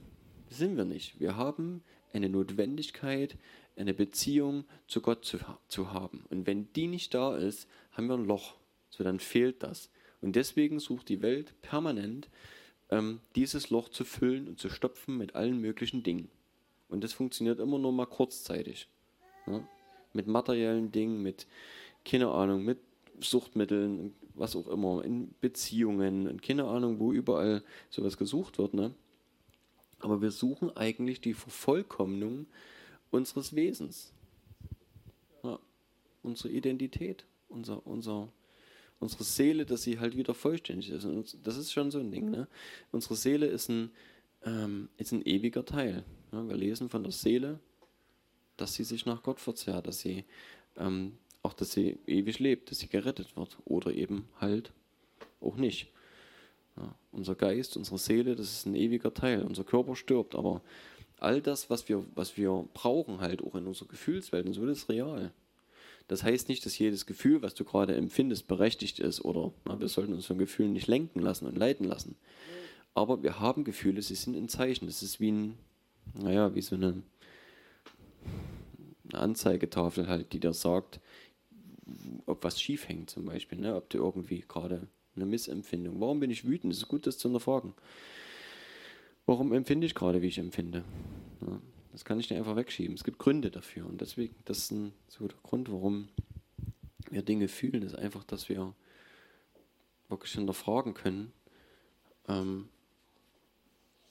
Das 0.48 0.58
sind 0.58 0.76
wir 0.76 0.84
nicht. 0.84 1.20
Wir 1.20 1.36
haben 1.36 1.82
eine 2.12 2.28
Notwendigkeit, 2.28 3.36
eine 3.76 3.94
Beziehung 3.94 4.64
zu 4.86 5.00
Gott 5.00 5.24
zu, 5.24 5.38
zu 5.68 5.92
haben. 5.92 6.24
Und 6.30 6.46
wenn 6.46 6.72
die 6.72 6.86
nicht 6.86 7.14
da 7.14 7.36
ist, 7.36 7.68
haben 7.92 8.06
wir 8.06 8.14
ein 8.14 8.24
Loch. 8.24 8.56
So, 8.90 9.04
dann 9.04 9.20
fehlt 9.20 9.62
das. 9.62 9.90
Und 10.20 10.34
deswegen 10.34 10.80
sucht 10.80 11.08
die 11.08 11.22
Welt 11.22 11.60
permanent, 11.62 12.28
ähm, 12.90 13.20
dieses 13.34 13.70
Loch 13.70 13.88
zu 13.88 14.04
füllen 14.04 14.48
und 14.48 14.58
zu 14.58 14.68
stopfen 14.68 15.16
mit 15.16 15.34
allen 15.34 15.60
möglichen 15.60 16.02
Dingen. 16.02 16.30
Und 16.88 17.04
das 17.04 17.12
funktioniert 17.12 17.60
immer 17.60 17.78
nur 17.78 17.92
mal 17.92 18.06
kurzzeitig. 18.06 18.88
Ja? 19.46 19.66
Mit 20.12 20.26
materiellen 20.26 20.90
Dingen, 20.90 21.22
mit, 21.22 21.46
keine 22.04 22.30
Ahnung, 22.30 22.64
mit 22.64 22.78
Suchtmitteln, 23.20 24.14
was 24.34 24.56
auch 24.56 24.68
immer, 24.68 25.04
in 25.04 25.34
Beziehungen, 25.40 26.26
in 26.26 26.40
keine 26.40 26.64
Ahnung, 26.64 26.98
wo 26.98 27.12
überall 27.12 27.62
sowas 27.90 28.16
gesucht 28.16 28.58
wird. 28.58 28.74
Ne? 28.74 28.94
Aber 30.00 30.22
wir 30.22 30.30
suchen 30.30 30.76
eigentlich 30.76 31.20
die 31.20 31.34
Vervollkommnung 31.34 32.46
unseres 33.10 33.54
Wesens. 33.54 34.12
Ja, 35.42 35.58
unsere 36.22 36.50
Identität, 36.50 37.24
unser, 37.48 37.86
unser, 37.86 38.28
unsere 39.00 39.24
Seele, 39.24 39.64
dass 39.64 39.82
sie 39.82 39.98
halt 39.98 40.16
wieder 40.16 40.34
vollständig 40.34 40.90
ist. 40.90 41.04
Und 41.04 41.36
das 41.46 41.56
ist 41.56 41.72
schon 41.72 41.90
so 41.90 41.98
ein 41.98 42.10
Ding. 42.10 42.30
Ne? 42.30 42.48
Unsere 42.90 43.16
Seele 43.16 43.46
ist 43.46 43.68
ein, 43.68 43.90
ähm, 44.44 44.88
ist 44.96 45.12
ein 45.12 45.22
ewiger 45.22 45.64
Teil. 45.64 46.04
Ja, 46.32 46.46
wir 46.46 46.56
lesen 46.56 46.88
von 46.88 47.02
der 47.02 47.12
Seele, 47.12 47.60
dass 48.56 48.74
sie 48.74 48.84
sich 48.84 49.06
nach 49.06 49.22
Gott 49.22 49.40
verzehrt, 49.40 49.86
dass 49.86 50.00
sie 50.00 50.24
ähm, 50.76 51.16
auch, 51.42 51.54
dass 51.54 51.72
sie 51.72 51.98
ewig 52.06 52.38
lebt, 52.38 52.70
dass 52.70 52.80
sie 52.80 52.88
gerettet 52.88 53.36
wird 53.36 53.58
oder 53.64 53.92
eben 53.92 54.28
halt 54.40 54.72
auch 55.40 55.56
nicht. 55.56 55.88
Ja, 56.76 56.94
unser 57.12 57.34
Geist, 57.34 57.76
unsere 57.76 57.98
Seele, 57.98 58.36
das 58.36 58.52
ist 58.52 58.66
ein 58.66 58.74
ewiger 58.74 59.14
Teil. 59.14 59.42
Unser 59.42 59.64
Körper 59.64 59.96
stirbt, 59.96 60.34
aber 60.34 60.62
all 61.18 61.40
das, 61.40 61.70
was 61.70 61.88
wir, 61.88 62.04
was 62.14 62.36
wir 62.36 62.68
brauchen, 62.74 63.20
halt 63.20 63.42
auch 63.42 63.54
in 63.54 63.66
unserer 63.66 63.88
Gefühlswelt 63.88 64.46
und 64.46 64.52
so, 64.52 64.66
das 64.66 64.78
ist 64.78 64.88
real. 64.88 65.32
Das 66.08 66.22
heißt 66.22 66.48
nicht, 66.48 66.64
dass 66.64 66.78
jedes 66.78 67.04
Gefühl, 67.04 67.42
was 67.42 67.54
du 67.54 67.64
gerade 67.64 67.94
empfindest, 67.94 68.48
berechtigt 68.48 68.98
ist 68.98 69.24
oder 69.24 69.52
na, 69.66 69.78
wir 69.78 69.88
sollten 69.88 70.14
uns 70.14 70.26
von 70.26 70.38
Gefühlen 70.38 70.72
nicht 70.72 70.86
lenken 70.86 71.20
lassen 71.20 71.46
und 71.46 71.56
leiten 71.56 71.86
lassen. 71.86 72.16
Aber 72.94 73.22
wir 73.22 73.38
haben 73.38 73.62
Gefühle, 73.62 74.00
sie 74.02 74.14
sind 74.14 74.34
ein 74.34 74.48
Zeichen. 74.48 74.86
Das 74.86 75.02
ist 75.02 75.20
wie 75.20 75.30
ein, 75.30 75.58
naja, 76.14 76.54
wie 76.54 76.62
so 76.62 76.74
eine, 76.74 77.02
eine 79.12 79.20
Anzeigetafel 79.20 80.08
halt, 80.08 80.32
die 80.32 80.40
dir 80.40 80.54
sagt, 80.54 80.98
ob 82.26 82.42
was 82.42 82.60
schief 82.60 82.88
hängt 82.88 83.10
zum 83.10 83.26
Beispiel, 83.26 83.58
ne? 83.58 83.76
ob 83.76 83.90
du 83.90 83.98
irgendwie 83.98 84.44
gerade 84.46 84.88
eine 85.14 85.26
Missempfindung. 85.26 86.00
Warum 86.00 86.20
bin 86.20 86.30
ich 86.30 86.46
wütend? 86.46 86.72
Es 86.72 86.80
ist 86.80 86.88
gut, 86.88 87.06
das 87.06 87.18
zu 87.18 87.28
hinterfragen. 87.28 87.74
Warum 89.26 89.52
empfinde 89.52 89.86
ich 89.86 89.94
gerade, 89.94 90.22
wie 90.22 90.28
ich 90.28 90.38
empfinde? 90.38 90.84
Ja, 91.42 91.60
das 91.98 92.04
kann 92.04 92.20
ich 92.20 92.30
nicht 92.30 92.38
einfach 92.38 92.54
wegschieben. 92.54 92.94
Es 92.94 93.02
gibt 93.02 93.18
Gründe 93.18 93.50
dafür. 93.50 93.84
Und 93.84 94.00
deswegen, 94.00 94.36
das 94.44 94.58
ist 94.58 94.70
ein, 94.70 94.92
so 95.08 95.26
der 95.26 95.36
Grund, 95.42 95.68
warum 95.72 96.08
wir 97.10 97.22
Dinge 97.22 97.48
fühlen, 97.48 97.82
ist 97.82 97.96
einfach, 97.96 98.22
dass 98.22 98.48
wir 98.48 98.72
wirklich 100.08 100.30
hinterfragen 100.30 100.94
können, 100.94 101.32
ähm, 102.28 102.68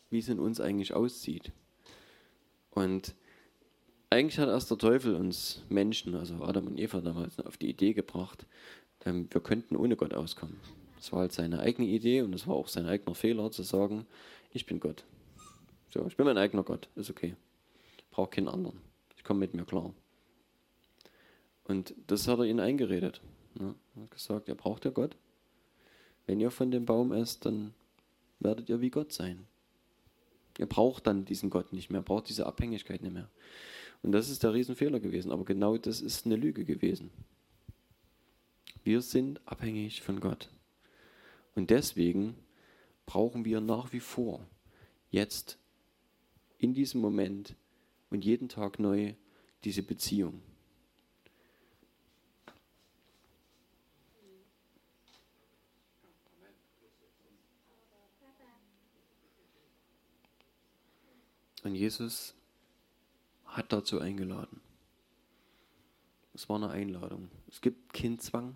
wie 0.09 0.19
es 0.19 0.27
in 0.27 0.37
uns 0.37 0.59
eigentlich 0.59 0.93
aussieht. 0.93 1.53
Und 2.71 3.15
eigentlich 4.09 4.37
hat 4.37 4.49
erst 4.49 4.69
der 4.69 4.79
Teufel 4.79 5.15
uns 5.15 5.63
Menschen, 5.69 6.13
also 6.13 6.43
Adam 6.43 6.67
und 6.67 6.77
Eva 6.77 6.99
damals, 6.99 7.39
auf 7.39 7.55
die 7.55 7.69
Idee 7.69 7.93
gebracht, 7.93 8.45
ähm, 9.05 9.29
wir 9.31 9.39
könnten 9.39 9.77
ohne 9.77 9.95
Gott 9.95 10.13
auskommen. 10.13 10.59
Das 10.97 11.13
war 11.13 11.21
halt 11.21 11.31
seine 11.31 11.61
eigene 11.61 11.87
Idee 11.87 12.21
und 12.21 12.35
es 12.35 12.47
war 12.47 12.55
auch 12.55 12.67
sein 12.67 12.85
eigener 12.85 13.15
Fehler 13.15 13.49
zu 13.49 13.63
sagen, 13.63 14.05
ich 14.51 14.65
bin 14.65 14.81
Gott. 14.81 15.05
So, 15.87 16.05
ich 16.05 16.17
bin 16.17 16.25
mein 16.25 16.37
eigener 16.37 16.63
Gott, 16.63 16.89
ist 16.97 17.09
okay. 17.09 17.37
Brauche 18.17 18.31
keinen 18.31 18.47
anderen. 18.47 18.79
Ich 19.15 19.23
komme 19.23 19.41
mit 19.41 19.53
mir 19.53 19.63
klar. 19.63 19.93
Und 21.65 21.93
das 22.07 22.27
hat 22.27 22.39
er 22.39 22.45
ihnen 22.45 22.59
eingeredet. 22.59 23.21
Ne? 23.53 23.75
Er 23.95 24.01
hat 24.01 24.09
gesagt, 24.09 24.47
ihr 24.47 24.55
braucht 24.55 24.85
ja 24.85 24.91
Gott. 24.91 25.15
Wenn 26.25 26.39
ihr 26.39 26.49
von 26.49 26.71
dem 26.71 26.87
Baum 26.87 27.11
esst, 27.11 27.45
dann 27.45 27.75
werdet 28.39 28.69
ihr 28.69 28.81
wie 28.81 28.89
Gott 28.89 29.13
sein. 29.13 29.45
Ihr 30.57 30.65
braucht 30.65 31.05
dann 31.05 31.25
diesen 31.25 31.51
Gott 31.51 31.73
nicht 31.73 31.91
mehr, 31.91 32.01
braucht 32.01 32.27
diese 32.27 32.47
Abhängigkeit 32.47 33.03
nicht 33.03 33.13
mehr. 33.13 33.29
Und 34.01 34.13
das 34.13 34.29
ist 34.29 34.41
der 34.41 34.51
Riesenfehler 34.51 34.99
gewesen. 34.99 35.31
Aber 35.31 35.45
genau 35.45 35.77
das 35.77 36.01
ist 36.01 36.25
eine 36.25 36.37
Lüge 36.37 36.65
gewesen. 36.65 37.11
Wir 38.83 39.01
sind 39.01 39.41
abhängig 39.45 40.01
von 40.01 40.19
Gott. 40.19 40.49
Und 41.53 41.69
deswegen 41.69 42.33
brauchen 43.05 43.45
wir 43.45 43.61
nach 43.61 43.93
wie 43.93 43.99
vor 43.99 44.43
jetzt 45.11 45.59
in 46.57 46.73
diesem 46.73 46.99
Moment 46.99 47.55
und 48.09 48.25
jeden 48.25 48.49
Tag 48.49 48.79
neu 48.79 49.13
diese 49.63 49.83
Beziehung. 49.83 50.41
Und 61.63 61.75
Jesus 61.75 62.33
hat 63.45 63.73
dazu 63.73 63.99
eingeladen. 63.99 64.61
Es 66.33 66.47
war 66.47 66.55
eine 66.55 66.69
Einladung. 66.69 67.29
Es 67.49 67.59
gibt 67.59 67.93
keinen 67.93 68.19
Zwang. 68.19 68.55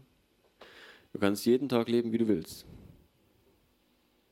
Du 1.12 1.20
kannst 1.20 1.46
jeden 1.46 1.68
Tag 1.68 1.90
leben, 1.90 2.14
wie 2.14 2.20
du 2.20 2.28
willst. 2.28 2.66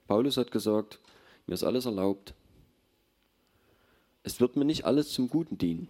Paulus 0.08 0.38
hat 0.38 0.52
gesagt, 0.52 1.00
mir 1.46 1.56
ist 1.56 1.64
alles 1.64 1.86
erlaubt. 1.86 2.34
Es 4.24 4.40
wird 4.40 4.56
mir 4.56 4.66
nicht 4.66 4.86
alles 4.86 5.10
zum 5.10 5.30
Guten 5.30 5.58
dienen. 5.58 5.88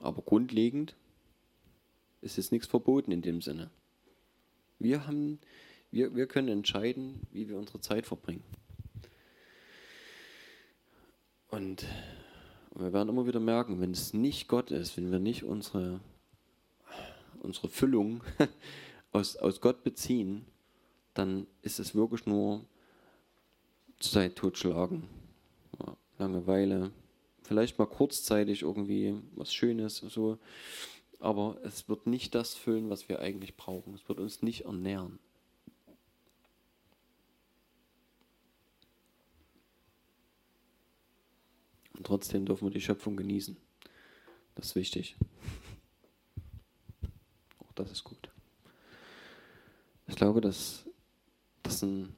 Aber 0.00 0.22
grundlegend 0.22 0.96
ist 2.22 2.38
es 2.38 2.52
nichts 2.52 2.66
verboten 2.66 3.12
in 3.12 3.22
dem 3.22 3.42
Sinne. 3.42 3.70
Wir, 4.78 5.06
haben, 5.06 5.38
wir, 5.90 6.14
wir 6.14 6.26
können 6.26 6.48
entscheiden, 6.48 7.20
wie 7.32 7.48
wir 7.48 7.58
unsere 7.58 7.80
Zeit 7.80 8.06
verbringen. 8.06 8.44
Und 11.48 11.84
wir 12.74 12.92
werden 12.92 13.08
immer 13.08 13.26
wieder 13.26 13.40
merken, 13.40 13.80
wenn 13.80 13.90
es 13.90 14.14
nicht 14.14 14.48
Gott 14.48 14.70
ist, 14.70 14.96
wenn 14.96 15.10
wir 15.10 15.18
nicht 15.18 15.44
unsere, 15.44 16.00
unsere 17.42 17.68
Füllung 17.68 18.22
aus, 19.12 19.36
aus 19.36 19.60
Gott 19.60 19.82
beziehen, 19.82 20.46
dann 21.14 21.46
ist 21.62 21.80
es 21.80 21.94
wirklich 21.94 22.26
nur 22.26 22.64
Zeit 23.98 24.36
totschlagen. 24.36 25.02
Langeweile, 26.18 26.92
vielleicht 27.50 27.80
mal 27.80 27.86
kurzzeitig 27.86 28.62
irgendwie 28.62 29.20
was 29.34 29.52
Schönes, 29.52 29.96
so. 29.96 30.38
aber 31.18 31.58
es 31.64 31.88
wird 31.88 32.06
nicht 32.06 32.32
das 32.36 32.54
füllen, 32.54 32.90
was 32.90 33.08
wir 33.08 33.18
eigentlich 33.18 33.56
brauchen. 33.56 33.92
Es 33.94 34.08
wird 34.08 34.20
uns 34.20 34.40
nicht 34.40 34.66
ernähren. 34.66 35.18
Und 41.94 42.06
trotzdem 42.06 42.46
dürfen 42.46 42.68
wir 42.68 42.70
die 42.70 42.80
Schöpfung 42.80 43.16
genießen. 43.16 43.56
Das 44.54 44.66
ist 44.66 44.74
wichtig. 44.76 45.16
Auch 47.58 47.72
das 47.72 47.90
ist 47.90 48.04
gut. 48.04 48.30
Ich 50.06 50.14
glaube, 50.14 50.40
dass 50.40 50.84
das 51.64 51.82
ein, 51.82 52.14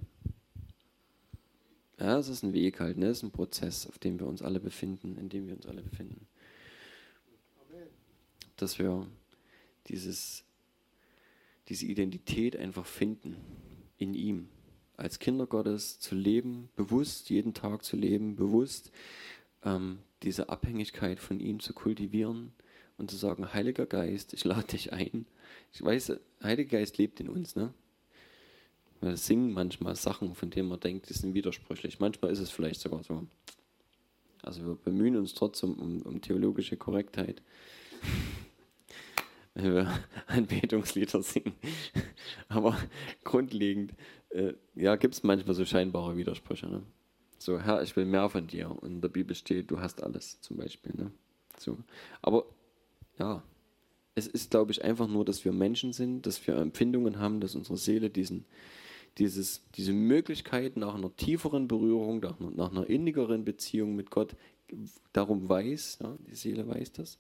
ja, 2.03 2.19
es 2.19 2.29
ist 2.29 2.43
ein 2.43 2.53
Weg 2.53 2.81
halt, 2.81 2.99
ne? 2.99 3.07
es 3.07 3.19
ist 3.19 3.23
ein 3.23 3.31
Prozess, 3.31 3.87
auf 3.87 3.97
dem 3.99 4.19
wir 4.19 4.27
uns 4.27 4.43
alle 4.43 4.59
befinden, 4.59 5.17
in 5.17 5.29
dem 5.29 5.47
wir 5.47 5.55
uns 5.55 5.67
alle 5.67 5.83
befinden. 5.83 6.27
Dass 8.57 8.81
wir 8.81 9.07
dieses, 9.87 10.43
diese 11.69 11.87
Identität 11.87 12.57
einfach 12.57 12.87
finden 12.87 13.37
in 13.99 14.15
ihm. 14.15 14.49
Als 14.97 15.21
Kinder 15.21 15.47
Gottes 15.47 16.01
zu 16.01 16.17
leben, 16.17 16.71
bewusst 16.75 17.31
jeden 17.31 17.55
Tag 17.55 17.85
zu 17.85 17.97
leben, 17.97 18.35
bewusst 18.35 18.91
ähm, 19.65 20.01
diese 20.25 20.49
Abhängigkeit 20.49 21.21
von 21.21 21.39
ihm 21.39 21.61
zu 21.61 21.73
kultivieren 21.73 22.53
und 22.99 23.13
zu 23.13 23.17
sagen, 23.17 23.53
Heiliger 23.55 23.87
Geist, 23.87 24.35
ich 24.35 24.45
lade 24.45 24.67
dich 24.67 24.93
ein. 24.93 25.27
Ich 25.73 25.83
weiß, 25.83 26.15
Heiliger 26.43 26.79
Geist 26.79 26.99
lebt 26.99 27.21
in 27.21 27.29
uns, 27.29 27.55
ne? 27.55 27.73
Wir 29.03 29.17
singen 29.17 29.53
manchmal 29.53 29.97
Sachen, 29.97 30.35
von 30.35 30.51
denen 30.51 30.69
man 30.69 30.79
denkt, 30.79 31.09
die 31.09 31.13
sind 31.13 31.35
widersprüchlich. 31.35 31.99
Manchmal 31.99 32.31
ist 32.31 32.39
es 32.39 32.51
vielleicht 32.51 32.81
sogar 32.81 33.03
so. 33.03 33.27
Also 34.43 34.65
wir 34.65 34.75
bemühen 34.77 35.17
uns 35.17 35.35
trotzdem 35.35 35.75
um, 35.75 36.03
um 36.03 36.21
theologische 36.21 36.77
Korrektheit. 36.77 37.43
wenn 39.55 39.75
wir 39.75 39.93
Anbetungslieder 40.29 41.21
singen. 41.23 41.55
Aber 42.49 42.77
grundlegend, 43.25 43.93
äh, 44.31 44.55
ja, 44.75 44.97
gibt 44.97 45.15
es 45.15 45.23
manchmal 45.23 45.55
so 45.55 45.65
scheinbare 45.65 46.17
Widersprüche. 46.17 46.69
Ne? 46.69 46.83
So, 47.39 47.59
Herr, 47.59 47.83
ich 47.83 47.97
will 47.97 48.05
mehr 48.05 48.29
von 48.31 48.47
dir. 48.47 48.71
Und 48.71 48.89
in 48.89 49.01
der 49.01 49.09
Bibel 49.09 49.35
steht, 49.35 49.71
du 49.71 49.81
hast 49.81 50.03
alles, 50.03 50.41
zum 50.41 50.59
Beispiel. 50.59 50.93
Ne? 50.95 51.11
So. 51.59 51.77
Aber 52.23 52.47
ja, 53.19 53.43
es 54.15 54.27
ist, 54.27 54.51
glaube 54.51 54.73
ich, 54.73 54.85
einfach 54.85 55.09
nur, 55.09 55.25
dass 55.25 55.45
wir 55.45 55.53
Menschen 55.53 55.93
sind, 55.93 56.27
dass 56.27 56.47
wir 56.47 56.57
Empfindungen 56.57 57.19
haben, 57.19 57.41
dass 57.41 57.55
unsere 57.55 57.77
Seele 57.77 58.11
diesen, 58.11 58.45
dieses, 59.19 59.63
diese 59.75 59.93
Möglichkeit 59.93 60.77
nach 60.77 60.95
einer 60.95 61.15
tieferen 61.15 61.69
Berührung, 61.69 62.21
nach, 62.21 62.39
nach 62.41 62.71
einer 62.71 62.89
innigeren 62.89 63.45
Beziehung 63.45 63.95
mit 63.95 64.11
Gott 64.11 64.37
darum 65.13 65.49
weiß, 65.49 65.99
ja, 66.03 66.17
die 66.27 66.35
Seele 66.35 66.67
weiß 66.67 66.93
das, 66.93 67.19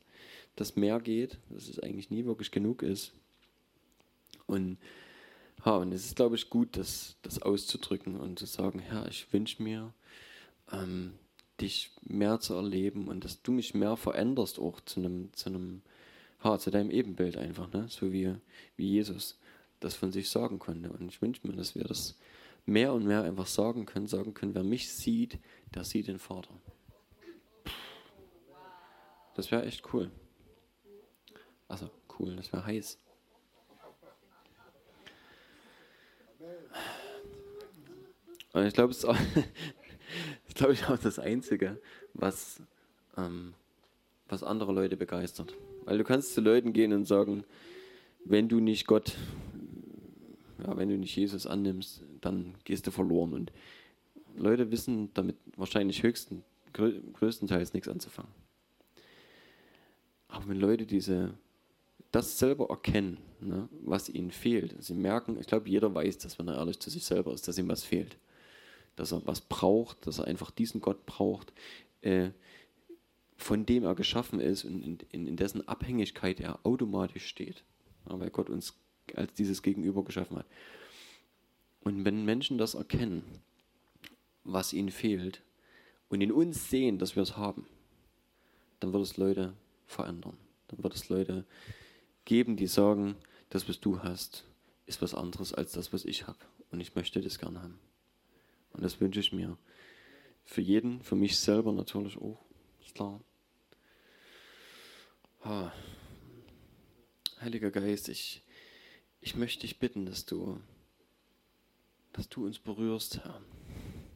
dass 0.57 0.77
mehr 0.77 1.01
geht, 1.01 1.39
dass 1.51 1.69
es 1.69 1.79
eigentlich 1.79 2.11
nie 2.11 2.25
wirklich 2.25 2.51
genug 2.51 2.83
ist. 2.83 3.13
Und, 4.47 4.79
ja, 5.65 5.77
und 5.77 5.93
es 5.93 6.07
ist, 6.07 6.17
glaube 6.17 6.37
ich, 6.37 6.51
gut, 6.51 6.77
das, 6.77 7.17
das 7.23 7.43
auszudrücken 7.43 8.17
und 8.19 8.39
zu 8.39 8.47
sagen, 8.47 8.79
Herr, 8.79 9.07
ich 9.09 9.33
wünsche 9.33 9.63
mir, 9.63 9.93
ähm, 10.73 11.13
dich 11.61 11.91
mehr 12.03 12.41
zu 12.41 12.55
erleben 12.55 13.09
und 13.09 13.25
dass 13.25 13.43
du 13.43 13.53
mich 13.53 13.75
mehr 13.75 13.97
veränderst 13.97 14.59
auch 14.59 14.81
zu 14.81 15.01
einem, 15.01 15.33
zu 15.35 15.51
einem, 15.51 15.83
ja, 16.43 16.59
zu 16.59 16.71
deinem 16.71 16.91
Ebenbild 16.91 17.37
einfach, 17.37 17.73
ne? 17.73 17.87
so 17.89 18.13
wie, 18.13 18.35
wie 18.77 18.89
Jesus 18.89 19.39
das 19.85 19.95
von 19.95 20.13
sich 20.13 20.31
sagen 20.31 20.59
konnte. 20.59 20.91
Und 20.91 21.09
ich 21.09 21.21
wünsche 21.21 21.47
mir, 21.47 21.55
dass 21.55 21.75
wir 21.75 21.85
das 21.85 22.17
mehr 22.67 22.93
und 22.93 23.05
mehr 23.05 23.23
einfach 23.23 23.47
sagen 23.47 23.87
können, 23.87 24.07
sagen 24.07 24.35
können, 24.35 24.55
wer 24.55 24.65
mich 24.65 24.93
sieht, 24.93 25.39
der 25.75 25.85
sieht 25.85 26.09
den 26.09 26.19
Vater. 26.19 26.55
Das 29.35 29.51
wäre 29.51 29.65
echt 29.65 29.93
cool. 29.93 30.11
Also 31.69 31.91
cool, 32.19 32.37
das 32.37 32.53
wäre 32.53 32.65
heiß. 32.65 32.99
Und 38.53 38.67
ich 38.67 38.75
glaube, 38.75 38.91
es 38.91 38.99
ist, 38.99 39.05
auch, 39.07 39.17
ist 40.47 40.57
glaube 40.57 40.75
ich 40.75 40.87
auch 40.87 40.99
das 40.99 41.19
Einzige, 41.19 41.81
was, 42.13 42.61
ähm, 43.17 43.55
was 44.29 44.43
andere 44.43 44.73
Leute 44.73 44.97
begeistert. 44.97 45.55
Weil 45.85 45.97
du 45.97 46.05
kannst 46.05 46.35
zu 46.35 46.43
Leuten 46.43 46.75
gehen 46.75 46.93
und 46.93 47.07
sagen, 47.07 47.45
wenn 48.25 48.49
du 48.49 48.61
nicht 48.61 48.87
Gott, 48.87 49.17
ja, 50.59 50.77
wenn 50.77 50.89
du 50.89 50.99
nicht 50.99 51.17
Jesus 51.17 51.47
annimmst, 51.47 52.03
dann 52.21 52.55
gehst 52.65 52.87
du 52.87 52.91
verloren. 52.91 53.33
Und 53.33 53.53
Leute 54.37 54.71
wissen 54.71 55.11
damit 55.15 55.37
wahrscheinlich 55.57 56.03
höchsten, 56.03 56.45
größtenteils 56.73 57.73
nichts 57.75 57.89
anzufangen. 57.89 58.33
Aber 60.29 60.49
wenn 60.49 60.61
Leute 60.61 60.87
diese, 60.87 61.35
das 62.11 62.39
selber 62.39 62.71
erkennen, 62.71 63.19
ne, 63.41 63.69
was 63.83 64.09
ihnen 64.09 64.31
fehlt, 64.31 64.83
sie 64.83 64.95
merken, 64.95 65.39
ich 65.39 65.47
glaube, 65.47 65.69
jeder 65.69 65.95
weiß 65.95 66.19
das, 66.19 66.39
wenn 66.39 66.49
er 66.49 66.57
ehrlich 66.57 66.81
zu 66.81 66.91
sich 66.91 67.05
selber 67.05 67.33
ist, 67.33 67.47
dass 67.47 67.59
ihm 67.59 67.69
was 67.69 67.85
fehlt. 67.85 68.17
Dass 68.97 69.13
er 69.13 69.27
was 69.27 69.41
braucht, 69.43 70.07
dass 70.07 70.19
er 70.19 70.27
einfach 70.27 70.51
diesen 70.51 70.81
Gott 70.81 71.05
braucht, 71.07 71.53
äh, 72.01 72.31
von 73.37 73.67
dem 73.67 73.85
er 73.85 73.95
geschaffen 73.95 74.41
ist 74.41 74.65
und 74.65 74.83
in, 74.83 74.99
in, 75.11 75.27
in 75.27 75.37
dessen 75.37 75.67
Abhängigkeit 75.67 76.41
er 76.41 76.65
automatisch 76.65 77.27
steht. 77.27 77.65
Ja, 78.09 78.19
weil 78.19 78.31
Gott 78.31 78.49
uns 78.49 78.75
als 79.15 79.35
dieses 79.35 79.63
Gegenüber 79.63 80.05
geschaffen 80.05 80.39
hat. 80.39 80.47
Und 81.81 82.05
wenn 82.05 82.25
Menschen 82.25 82.59
das 82.59 82.75
erkennen, 82.75 83.25
was 84.45 84.73
ihnen 84.73 84.91
fehlt, 84.91 85.43
und 86.13 86.21
in 86.21 86.31
uns 86.31 86.69
sehen, 86.69 86.99
dass 86.99 87.17
wir 87.17 87.23
es 87.23 87.39
haben, 87.39 87.67
dann 88.81 88.93
wird 88.93 89.03
es 89.03 89.17
Leute 89.17 89.55
verändern. 89.87 90.37
Dann 90.69 90.83
wird 90.83 90.95
es 90.95 91.09
Leute 91.09 91.47
geben, 92.27 92.57
die 92.57 92.67
sagen, 92.67 93.17
das, 93.49 93.67
was 93.67 93.81
du 93.81 94.03
hast, 94.03 94.45
ist 94.85 95.01
was 95.01 95.15
anderes 95.15 95.55
als 95.55 95.73
das, 95.73 95.91
was 95.95 96.05
ich 96.05 96.27
habe. 96.27 96.39
Und 96.71 96.81
ich 96.81 96.95
möchte 96.95 97.23
das 97.23 97.39
gerne 97.39 97.63
haben. 97.63 97.79
Und 98.75 98.85
das 98.85 99.01
wünsche 99.01 99.21
ich 99.21 99.33
mir. 99.33 99.57
Für 100.45 100.61
jeden, 100.61 101.03
für 101.03 101.17
mich 101.17 101.39
selber 101.39 101.73
natürlich 101.73 102.19
auch. 102.19 102.45
Ist 102.85 102.95
klar. 102.95 103.19
Ha. 105.45 105.73
Heiliger 107.41 107.71
Geist, 107.71 108.11
ich, 108.11 108.43
ich 109.23 109.35
möchte 109.37 109.63
dich 109.63 109.79
bitten, 109.79 110.05
dass 110.05 110.27
du, 110.27 110.61
dass 112.13 112.29
du 112.29 112.45
uns 112.45 112.59
berührst, 112.59 113.25
Herr. 113.25 113.41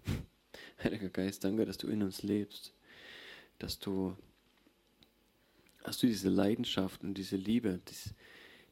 Heiliger 0.84 1.08
Geist, 1.08 1.44
danke, 1.44 1.64
dass 1.64 1.78
du 1.78 1.88
in 1.88 2.02
uns 2.02 2.22
lebst, 2.22 2.74
dass 3.58 3.78
du 3.78 4.14
dass 5.86 5.98
du 5.98 6.08
diese 6.08 6.30
Leidenschaft 6.30 7.04
und 7.04 7.14
diese 7.14 7.36
Liebe, 7.36 7.80
dies, 7.88 8.12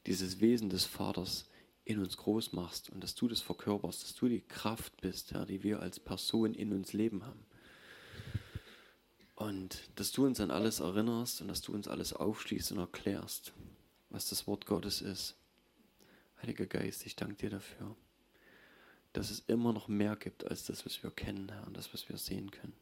dieses 0.07 0.41
Wesen 0.41 0.69
des 0.69 0.85
Vaters 0.85 1.47
in 1.85 2.01
uns 2.01 2.17
groß 2.17 2.53
machst 2.53 2.91
und 2.91 3.05
dass 3.05 3.15
du 3.15 3.29
das 3.29 3.41
verkörperst, 3.41 4.03
dass 4.03 4.15
du 4.17 4.27
die 4.27 4.41
Kraft 4.41 5.01
bist, 5.01 5.33
Herr, 5.33 5.47
die 5.47 5.63
wir 5.63 5.79
als 5.79 6.01
Person 6.01 6.55
in 6.55 6.73
uns 6.73 6.93
leben 6.93 7.25
haben. 7.25 7.47
Und 9.37 9.79
dass 9.95 10.11
du 10.11 10.27
uns 10.27 10.41
an 10.41 10.51
alles 10.51 10.81
erinnerst 10.81 11.41
und 11.41 11.47
dass 11.47 11.63
du 11.63 11.73
uns 11.73 11.87
alles 11.87 12.13
aufschließt 12.13 12.73
und 12.73 12.79
erklärst, 12.79 13.53
was 14.11 14.29
das 14.29 14.49
Wort 14.49 14.67
Gottes 14.67 15.01
ist. 15.01 15.37
Heiliger 16.45 16.67
Geist, 16.67 17.07
ich 17.07 17.17
danke 17.17 17.37
dir 17.37 17.49
dafür, 17.49 17.97
dass 19.15 19.31
es 19.31 19.39
immer 19.47 19.73
noch 19.73 19.89
mehr 19.89 20.15
gibt 20.15 20.45
als 20.45 20.67
das, 20.67 20.85
was 20.85 21.03
wir 21.03 21.11
kennen, 21.11 21.49
Herr, 21.49 21.67
und 21.67 21.75
das, 21.75 21.95
was 21.95 22.07
wir 22.11 22.19
sehen 22.19 22.51
können. 22.51 22.75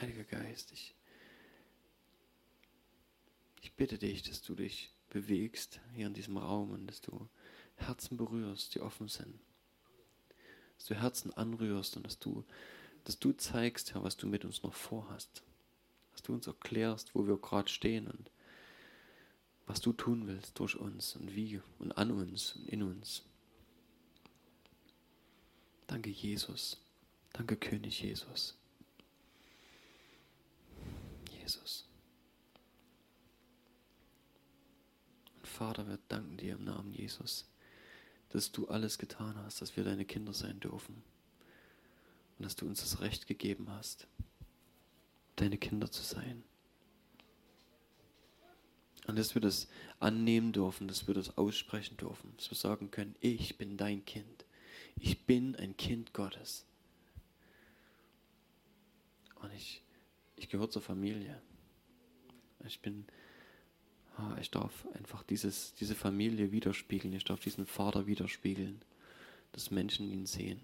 Heiliger 0.00 0.24
Geist, 0.24 0.72
ich, 0.72 0.96
ich 3.60 3.72
bitte 3.74 3.96
dich, 3.96 4.24
dass 4.24 4.42
du 4.42 4.56
dich 4.56 4.92
bewegst 5.08 5.78
hier 5.94 6.08
in 6.08 6.14
diesem 6.14 6.36
Raum 6.36 6.72
und 6.72 6.88
dass 6.88 7.00
du 7.00 7.28
Herzen 7.76 8.16
berührst, 8.16 8.74
die 8.74 8.80
offen 8.80 9.06
sind. 9.06 9.38
Dass 10.78 10.86
du 10.86 10.96
Herzen 10.96 11.32
anrührst 11.32 11.96
und 11.96 12.04
dass 12.04 12.18
du, 12.18 12.44
dass 13.04 13.20
du 13.20 13.30
zeigst, 13.30 13.94
Herr, 13.94 14.02
was 14.02 14.16
du 14.16 14.26
mit 14.26 14.44
uns 14.44 14.64
noch 14.64 14.74
vorhast. 14.74 15.44
Dass 16.12 16.22
du 16.22 16.32
uns 16.34 16.46
erklärst, 16.46 17.14
wo 17.14 17.26
wir 17.26 17.36
gerade 17.36 17.68
stehen 17.68 18.06
und 18.06 18.30
was 19.66 19.80
du 19.80 19.92
tun 19.92 20.26
willst 20.26 20.58
durch 20.58 20.76
uns 20.76 21.16
und 21.16 21.34
wie 21.34 21.60
und 21.78 21.92
an 21.92 22.10
uns 22.10 22.56
und 22.56 22.68
in 22.68 22.82
uns. 22.82 23.22
Danke, 25.86 26.10
Jesus. 26.10 26.78
Danke, 27.32 27.56
König 27.56 28.02
Jesus. 28.02 28.56
Jesus. 31.30 31.86
Und 35.36 35.46
Vater, 35.46 35.86
wir 35.88 35.98
danken 36.08 36.36
dir 36.36 36.54
im 36.54 36.64
Namen 36.64 36.92
Jesus, 36.92 37.46
dass 38.30 38.52
du 38.52 38.68
alles 38.68 38.98
getan 38.98 39.36
hast, 39.36 39.60
dass 39.60 39.76
wir 39.76 39.84
deine 39.84 40.04
Kinder 40.04 40.32
sein 40.32 40.60
dürfen. 40.60 41.02
Und 42.38 42.44
dass 42.44 42.56
du 42.56 42.66
uns 42.66 42.80
das 42.80 43.00
Recht 43.00 43.26
gegeben 43.26 43.70
hast, 43.70 44.06
deine 45.36 45.58
Kinder 45.58 45.90
zu 45.90 46.02
sein. 46.02 46.42
Und 49.06 49.18
dass 49.18 49.34
wir 49.34 49.42
das 49.42 49.68
annehmen 49.98 50.52
dürfen, 50.52 50.86
dass 50.86 51.08
wir 51.08 51.14
das 51.14 51.36
aussprechen 51.36 51.96
dürfen, 51.96 52.34
dass 52.36 52.50
wir 52.50 52.56
sagen 52.56 52.90
können, 52.90 53.16
ich 53.20 53.58
bin 53.58 53.76
dein 53.76 54.04
Kind. 54.04 54.44
Ich 54.96 55.26
bin 55.26 55.56
ein 55.56 55.76
Kind 55.76 56.12
Gottes. 56.12 56.66
Und 59.40 59.52
ich 59.54 59.82
ich 60.42 60.48
gehöre 60.48 60.68
zur 60.68 60.82
Familie. 60.82 61.40
Ich 62.66 62.80
bin, 62.80 63.06
ah, 64.16 64.36
ich 64.40 64.50
darf 64.50 64.88
einfach 64.94 65.22
dieses, 65.22 65.72
diese 65.74 65.94
Familie 65.94 66.50
widerspiegeln. 66.50 67.14
Ich 67.14 67.22
darf 67.22 67.38
diesen 67.38 67.64
Vater 67.64 68.08
widerspiegeln, 68.08 68.82
dass 69.52 69.70
Menschen 69.70 70.08
ihn 70.08 70.26
sehen. 70.26 70.60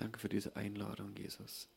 Danke 0.00 0.18
für 0.18 0.30
diese 0.30 0.56
Einladung, 0.56 1.14
Jesus. 1.14 1.68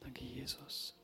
Danke, 0.00 0.24
Jesus. 0.24 0.96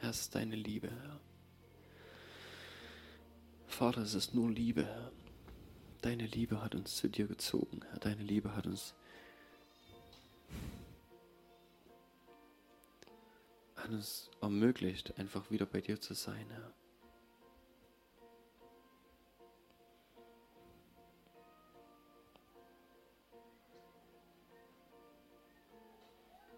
Herr, 0.00 0.10
es 0.10 0.22
ist 0.22 0.34
deine 0.34 0.56
Liebe, 0.56 0.90
Herr. 0.90 1.20
Vater, 3.68 4.00
es 4.00 4.14
ist 4.14 4.34
nur 4.34 4.50
Liebe, 4.50 4.84
Herr. 4.84 5.12
Deine 6.02 6.26
Liebe 6.26 6.62
hat 6.62 6.74
uns 6.74 6.96
zu 6.96 7.08
dir 7.08 7.26
gezogen, 7.26 7.80
Herr. 7.90 7.98
Deine 7.98 8.22
Liebe 8.22 8.54
hat 8.54 8.66
uns 8.66 8.94
hat 13.86 13.92
uns 13.92 14.30
ermöglicht, 14.40 15.16
einfach 15.18 15.50
wieder 15.50 15.64
bei 15.64 15.80
dir 15.80 16.00
zu 16.00 16.14
sein, 16.14 16.46
Herr. 16.50 16.72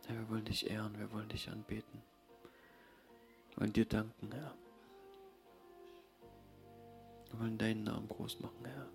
Herr, 0.06 0.16
wir 0.16 0.28
wollen 0.30 0.44
dich 0.46 0.70
ehren, 0.70 0.98
wir 0.98 1.12
wollen 1.12 1.28
dich 1.28 1.50
anbeten, 1.50 2.02
wir 3.50 3.58
wollen 3.58 3.72
dir 3.74 3.84
danken, 3.84 4.32
Herr. 4.32 4.54
Wir 7.30 7.40
wollen 7.40 7.58
deinen 7.58 7.84
Namen 7.84 8.08
groß 8.08 8.40
machen, 8.40 8.64
Herr. 8.64 8.88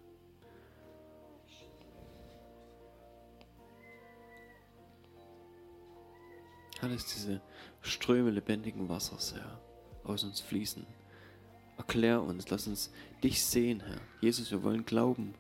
Lass 6.89 7.05
diese 7.05 7.39
Ströme 7.81 8.29
lebendigen 8.29 8.89
Wassers, 8.89 9.33
Herr, 9.33 9.59
aus 10.03 10.23
uns 10.25 10.41
fließen. 10.41 10.85
Erklär 11.77 12.21
uns, 12.21 12.49
lass 12.49 12.67
uns 12.67 12.91
dich 13.23 13.41
sehen, 13.43 13.81
Herr. 13.81 14.01
Jesus, 14.19 14.51
wir 14.51 14.63
wollen 14.63 14.85
glauben, 14.85 15.33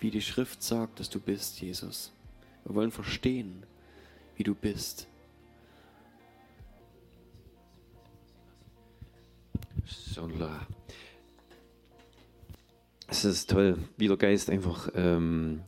wie 0.00 0.10
die 0.10 0.20
Schrift 0.20 0.64
sagt, 0.64 0.98
dass 0.98 1.08
du 1.08 1.20
bist, 1.20 1.60
Jesus. 1.60 2.12
Wir 2.64 2.74
wollen 2.74 2.90
verstehen, 2.90 3.64
wie 4.34 4.42
du 4.42 4.54
bist. 4.54 5.06
Sola. 9.86 10.66
Es 13.06 13.24
ist 13.24 13.50
toll, 13.50 13.78
wie 13.96 14.08
der 14.08 14.16
Geist 14.16 14.50
einfach 14.50 14.88
ähm, 14.94 15.62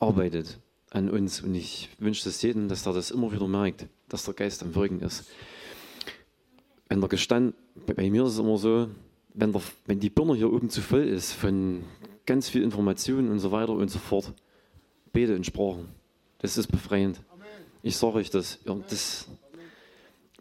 arbeitet 0.00 0.60
an 0.94 1.10
uns. 1.10 1.42
Und 1.42 1.54
ich 1.54 1.90
wünsche 1.98 2.28
es 2.28 2.40
jedem, 2.40 2.68
dass 2.68 2.86
er 2.86 2.94
das 2.94 3.10
immer 3.10 3.30
wieder 3.32 3.48
merkt 3.48 3.86
dass 4.14 4.24
der 4.24 4.34
Geist 4.34 4.62
am 4.62 4.74
Wirken 4.76 5.00
ist. 5.00 5.24
Wenn 6.88 7.00
der 7.00 7.08
Gestand, 7.08 7.54
bei 7.86 8.08
mir 8.08 8.24
ist 8.24 8.34
es 8.34 8.38
immer 8.38 8.56
so, 8.56 8.88
wenn, 9.34 9.52
der, 9.52 9.60
wenn 9.86 9.98
die 9.98 10.08
Birne 10.08 10.36
hier 10.36 10.52
oben 10.52 10.70
zu 10.70 10.80
voll 10.80 11.02
ist 11.02 11.32
von 11.32 11.82
ganz 12.24 12.48
viel 12.48 12.62
Informationen 12.62 13.30
und 13.30 13.40
so 13.40 13.50
weiter 13.50 13.72
und 13.72 13.90
so 13.90 13.98
fort, 13.98 14.32
bete 15.12 15.32
in 15.32 15.42
Sprachen. 15.42 15.88
Das 16.38 16.56
ist 16.56 16.68
befreiend. 16.68 17.20
Ich 17.82 17.96
sage 17.96 18.14
euch 18.14 18.30
das. 18.30 18.60
Ja, 18.64 18.76
das. 18.88 19.28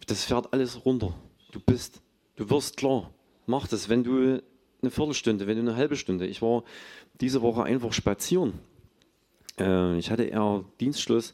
Das 0.06 0.26
fährt 0.26 0.51
alles 0.54 0.86
runter. 0.86 1.16
Du 1.51 1.60
bist, 1.60 2.01
du 2.36 2.49
wirst 2.49 2.78
klar. 2.78 3.10
Mach 3.47 3.68
das, 3.68 3.89
wenn 3.89 4.04
du 4.04 4.41
eine 4.82 4.91
Viertelstunde, 4.91 5.47
wenn 5.47 5.56
du 5.56 5.62
eine 5.62 5.78
halbe 5.78 5.95
Stunde. 5.95 6.28
Ich 6.28 6.41
war 6.41 6.64
diese 7.22 7.41
Woche 7.41 7.64
einfach 7.64 7.93
spazieren. 7.93 8.60
Äh, 9.60 9.97
ich 9.97 10.12
hatte 10.12 10.24
eher 10.24 10.64
Dienstschluss 10.80 11.34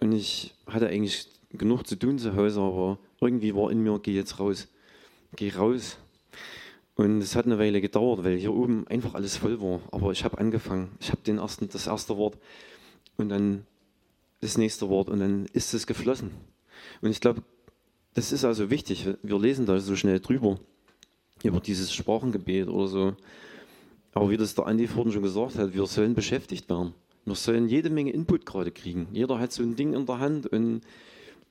und 0.00 0.12
ich 0.12 0.54
hatte 0.66 0.88
eigentlich 0.88 1.28
genug 1.50 1.86
zu 1.86 1.96
tun 1.96 2.18
zu 2.18 2.36
Hause, 2.36 2.60
aber 2.60 2.98
irgendwie 3.20 3.54
war 3.54 3.70
in 3.70 3.82
mir, 3.82 3.98
geh 3.98 4.14
jetzt 4.14 4.38
raus, 4.38 4.68
geh 5.36 5.50
raus. 5.50 5.98
Und 6.94 7.20
es 7.20 7.36
hat 7.36 7.46
eine 7.46 7.58
Weile 7.60 7.80
gedauert, 7.80 8.24
weil 8.24 8.36
hier 8.38 8.52
oben 8.52 8.86
einfach 8.88 9.14
alles 9.14 9.36
voll 9.36 9.60
war. 9.60 9.80
Aber 9.92 10.10
ich 10.10 10.24
habe 10.24 10.38
angefangen. 10.38 10.90
Ich 10.98 11.12
habe 11.12 11.30
ersten, 11.30 11.68
das 11.68 11.86
erste 11.86 12.16
Wort 12.16 12.36
und 13.16 13.28
dann 13.28 13.64
das 14.40 14.58
nächste 14.58 14.88
Wort 14.88 15.08
und 15.08 15.20
dann 15.20 15.46
ist 15.52 15.74
es 15.74 15.86
geflossen. 15.86 16.32
Und 17.00 17.10
ich 17.10 17.20
glaube, 17.20 17.42
das 18.14 18.32
ist 18.32 18.44
also 18.44 18.70
wichtig. 18.70 19.06
Wir 19.22 19.38
lesen 19.38 19.64
da 19.64 19.78
so 19.78 19.94
schnell 19.94 20.18
drüber 20.18 20.58
über 21.44 21.60
dieses 21.60 21.92
Sprachengebet 21.92 22.66
oder 22.66 22.88
so. 22.88 23.16
Aber 24.12 24.30
wie 24.30 24.36
das 24.36 24.56
der 24.56 24.66
Andi 24.66 24.88
vorhin 24.88 25.12
schon 25.12 25.22
gesagt 25.22 25.56
hat, 25.56 25.74
wir 25.74 25.86
sollen 25.86 26.14
beschäftigt 26.14 26.68
werden. 26.68 26.94
Wir 27.28 27.34
sollen 27.34 27.68
jede 27.68 27.90
Menge 27.90 28.10
Input 28.12 28.46
gerade 28.46 28.70
kriegen. 28.70 29.08
Jeder 29.12 29.38
hat 29.38 29.52
so 29.52 29.62
ein 29.62 29.76
Ding 29.76 29.92
in 29.92 30.06
der 30.06 30.18
Hand 30.18 30.46
und 30.46 30.82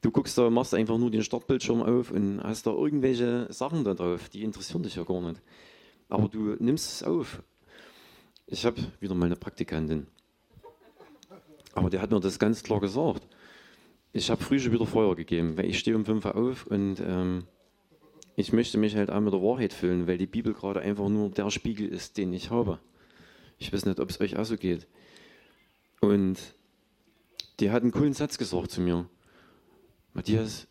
Du 0.02 0.12
guckst 0.12 0.38
da, 0.38 0.50
machst 0.50 0.74
einfach 0.74 0.98
nur 0.98 1.10
den 1.10 1.24
Startbildschirm 1.24 1.82
auf 1.82 2.12
und 2.12 2.42
hast 2.44 2.68
da 2.68 2.72
irgendwelche 2.72 3.52
Sachen 3.52 3.84
da 3.84 3.94
drauf, 3.96 4.30
die 4.30 4.44
interessieren 4.44 4.84
dich 4.84 4.96
ja 4.96 5.04
gar 5.04 5.22
nicht. 5.22 5.42
Aber 6.08 6.28
du 6.28 6.56
nimmst 6.60 6.92
es 6.92 7.04
auf. 7.04 7.42
Ich 8.46 8.66
habe 8.66 8.80
wieder 9.00 9.16
mal 9.16 9.26
eine 9.26 9.36
Praktikantin. 9.36 10.08
Aber 11.74 11.90
der 11.90 12.02
hat 12.02 12.12
mir 12.12 12.20
das 12.20 12.38
ganz 12.38 12.64
klar 12.64 12.80
gesagt. 12.80 13.28
Ich 14.14 14.30
habe 14.30 14.44
früh 14.44 14.60
schon 14.60 14.72
wieder 14.72 14.86
Feuer 14.86 15.16
gegeben, 15.16 15.58
weil 15.58 15.66
ich 15.66 15.80
stehe 15.80 15.96
um 15.96 16.06
5 16.06 16.26
Uhr 16.26 16.36
auf 16.36 16.68
und 16.68 17.00
ähm, 17.00 17.44
ich 18.36 18.54
möchte 18.54 18.78
mich 18.78 18.96
halt 18.96 19.10
auch 19.10 19.20
mit 19.20 19.34
der 19.34 19.42
Wahrheit 19.42 19.74
füllen, 19.74 20.08
weil 20.08 20.18
die 20.18 20.28
Bibel 20.28 20.54
gerade 20.54 20.80
einfach 20.80 21.10
nur 21.10 21.30
der 21.32 21.50
Spiegel 21.50 21.90
ist, 21.90 22.18
den 22.18 22.34
ich 22.34 22.52
habe. 22.52 22.80
Ich 23.58 23.74
weiß 23.74 23.86
nicht, 23.86 24.00
ob 24.00 24.10
es 24.10 24.22
euch 24.22 24.38
auch 24.38 24.46
so 24.46 24.56
geht. 24.56 24.88
Und 26.00 26.38
die 27.60 27.72
hat 27.72 27.82
einen 27.82 27.92
coolen 27.92 28.14
Satz 28.14 28.38
gesagt 28.38 28.72
zu 28.72 28.82
mir. 28.82 29.10
Matthias, 30.14 30.68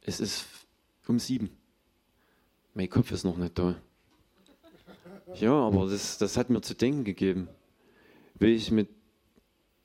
es 0.00 0.20
ist 0.20 0.46
um 1.06 1.18
sieben. 1.18 1.50
Mein 2.74 2.90
Kopf 2.90 3.12
ist 3.12 3.24
noch 3.24 3.36
nicht 3.36 3.58
da. 3.58 3.80
Ja, 5.36 5.52
aber 5.52 5.88
das, 5.88 6.18
das 6.18 6.36
hat 6.36 6.50
mir 6.50 6.60
zu 6.60 6.74
denken 6.74 7.04
gegeben. 7.04 7.48
Will 8.38 8.50
ich 8.50 8.70
mit 8.70 8.88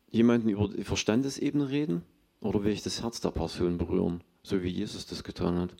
jemandem 0.09 0.49
über 0.49 0.67
die 0.67 0.83
Verstandesebene 0.83 1.69
reden 1.69 2.03
oder 2.41 2.63
will 2.63 2.71
ich 2.71 2.83
das 2.83 3.01
Herz 3.03 3.21
der 3.21 3.31
Person 3.31 3.77
berühren, 3.77 4.23
so 4.43 4.61
wie 4.63 4.69
Jesus 4.69 5.05
das 5.05 5.23
getan 5.23 5.57
hat? 5.57 5.75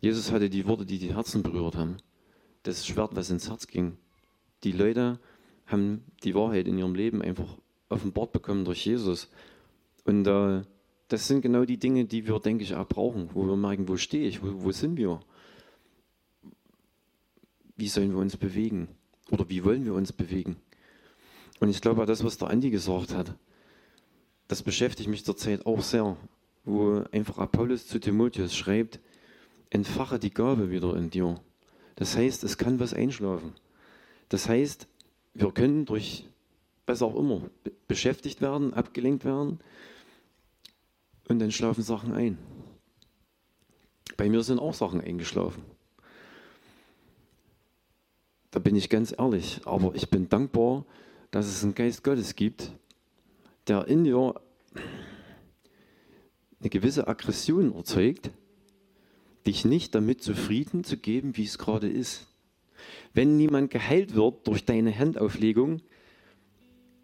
Jesus 0.00 0.32
hatte 0.32 0.50
die 0.50 0.66
Worte, 0.66 0.86
die 0.86 0.98
die 0.98 1.14
Herzen 1.14 1.42
berührt 1.42 1.76
haben. 1.76 1.98
Das 2.62 2.86
Schwert, 2.86 3.14
was 3.14 3.30
ins 3.30 3.48
Herz 3.48 3.66
ging. 3.66 3.96
Die 4.64 4.72
Leute 4.72 5.18
haben 5.66 6.04
die 6.24 6.34
Wahrheit 6.34 6.66
in 6.66 6.78
ihrem 6.78 6.94
Leben 6.94 7.22
einfach 7.22 7.56
offenbart 7.90 8.32
bekommen 8.32 8.64
durch 8.64 8.86
Jesus. 8.86 9.28
Und 10.04 10.26
äh, 10.26 10.62
das 11.08 11.26
sind 11.26 11.42
genau 11.42 11.64
die 11.64 11.76
Dinge, 11.76 12.04
die 12.06 12.26
wir, 12.26 12.38
denke 12.38 12.64
ich, 12.64 12.74
auch 12.74 12.88
brauchen, 12.88 13.30
wo 13.34 13.44
wir 13.44 13.56
merken, 13.56 13.88
wo 13.88 13.96
stehe 13.96 14.26
ich, 14.26 14.42
wo, 14.42 14.62
wo 14.62 14.72
sind 14.72 14.96
wir? 14.96 15.20
Wie 17.76 17.88
sollen 17.88 18.12
wir 18.12 18.18
uns 18.18 18.36
bewegen? 18.36 18.88
Oder 19.30 19.48
wie 19.48 19.64
wollen 19.64 19.84
wir 19.84 19.94
uns 19.94 20.12
bewegen? 20.12 20.56
Und 21.58 21.68
ich 21.68 21.80
glaube, 21.80 22.06
das, 22.06 22.24
was 22.24 22.38
der 22.38 22.48
Andi 22.48 22.70
gesagt 22.70 23.14
hat, 23.14 23.34
das 24.48 24.62
beschäftigt 24.62 25.08
mich 25.08 25.24
zurzeit 25.24 25.66
auch 25.66 25.82
sehr, 25.82 26.16
wo 26.64 27.04
einfach 27.12 27.50
Paulus 27.50 27.86
zu 27.86 27.98
Timotheus 28.00 28.54
schreibt, 28.54 29.00
entfache 29.68 30.18
die 30.18 30.32
Gabe 30.32 30.70
wieder 30.70 30.96
in 30.96 31.10
dir. 31.10 31.40
Das 31.96 32.16
heißt, 32.16 32.44
es 32.44 32.56
kann 32.56 32.80
was 32.80 32.94
einschlafen. 32.94 33.52
Das 34.28 34.48
heißt, 34.48 34.88
wir 35.34 35.52
können 35.52 35.84
durch 35.84 36.26
was 36.90 37.02
auch 37.02 37.14
immer 37.14 37.42
beschäftigt 37.86 38.40
werden, 38.40 38.74
abgelenkt 38.74 39.24
werden 39.24 39.60
und 41.28 41.38
dann 41.38 41.52
schlafen 41.52 41.84
Sachen 41.84 42.12
ein. 42.12 42.36
Bei 44.16 44.28
mir 44.28 44.42
sind 44.42 44.58
auch 44.58 44.74
Sachen 44.74 45.00
eingeschlafen. 45.00 45.62
Da 48.50 48.58
bin 48.58 48.74
ich 48.74 48.88
ganz 48.88 49.14
ehrlich. 49.16 49.60
Aber 49.64 49.94
ich 49.94 50.10
bin 50.10 50.28
dankbar, 50.28 50.84
dass 51.30 51.46
es 51.46 51.62
einen 51.62 51.76
Geist 51.76 52.02
Gottes 52.02 52.34
gibt, 52.34 52.72
der 53.68 53.86
in 53.86 54.02
dir 54.02 54.34
eine 56.58 56.70
gewisse 56.70 57.06
Aggression 57.06 57.72
erzeugt, 57.72 58.32
dich 59.46 59.64
nicht 59.64 59.94
damit 59.94 60.24
zufrieden 60.24 60.82
zu 60.82 60.96
geben, 60.96 61.36
wie 61.36 61.44
es 61.44 61.56
gerade 61.56 61.88
ist. 61.88 62.26
Wenn 63.14 63.36
niemand 63.36 63.70
geheilt 63.70 64.16
wird 64.16 64.46
durch 64.48 64.64
deine 64.64 64.96
Handauflegung, 64.98 65.80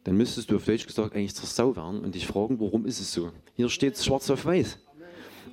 dann 0.07 0.16
müsstest 0.16 0.52
du 0.52 0.57
auf 0.57 0.64
Deutsch 0.64 0.86
gesagt 0.86 1.16
eigentlich 1.16 1.34
zur 1.34 1.48
Sau 1.48 1.74
werden 1.74 2.04
und 2.04 2.14
dich 2.14 2.28
fragen, 2.28 2.61
warum 2.61 2.86
ist 2.86 3.00
es 3.00 3.12
so? 3.12 3.32
Hier 3.54 3.68
steht 3.68 3.96
es 3.96 4.04
schwarz 4.04 4.30
auf 4.30 4.44
weiß. 4.44 4.78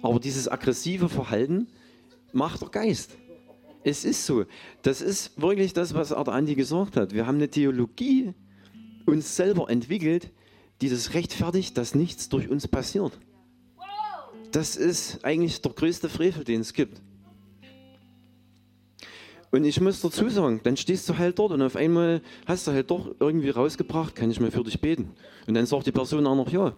Aber 0.03 0.19
dieses 0.19 0.47
aggressive 0.47 1.09
Verhalten 1.09 1.69
macht 2.33 2.61
der 2.61 2.69
Geist. 2.69 3.17
Es 3.83 4.05
ist 4.05 4.27
so. 4.27 4.45
Das 4.83 5.01
ist 5.01 5.41
wirklich 5.41 5.73
das, 5.73 5.95
was 5.95 6.13
Andi 6.13 6.53
gesagt 6.53 6.97
hat. 6.97 7.15
Wir 7.15 7.25
haben 7.25 7.37
eine 7.37 7.49
Theologie 7.49 8.35
uns 9.07 9.35
selber 9.35 9.71
entwickelt, 9.71 10.31
die 10.81 10.89
das 10.89 11.15
rechtfertigt, 11.15 11.75
dass 11.75 11.95
nichts 11.95 12.29
durch 12.29 12.47
uns 12.47 12.67
passiert. 12.67 13.17
Das 14.51 14.75
ist 14.75 15.25
eigentlich 15.25 15.63
der 15.63 15.71
größte 15.71 16.09
Frevel, 16.09 16.43
den 16.43 16.61
es 16.61 16.73
gibt. 16.73 17.01
Und 19.53 19.65
ich 19.65 19.79
muss 19.79 20.01
dazu 20.01 20.27
sagen, 20.29 20.61
dann 20.63 20.75
stehst 20.75 21.07
du 21.07 21.15
halt 21.15 21.37
dort 21.37 21.51
und 21.51 21.61
auf 21.61 21.75
einmal 21.75 22.21
hast 22.47 22.65
du 22.65 22.71
halt 22.71 22.89
doch 22.89 23.13
irgendwie 23.19 23.51
rausgebracht, 23.51 24.15
kann 24.15 24.31
ich 24.31 24.39
mal 24.39 24.49
für 24.49 24.63
dich 24.63 24.81
beten. 24.81 25.11
Und 25.45 25.53
dann 25.53 25.67
sagt 25.67 25.85
die 25.85 25.91
Person 25.91 26.25
auch 26.25 26.35
noch 26.35 26.51
ja. 26.51 26.73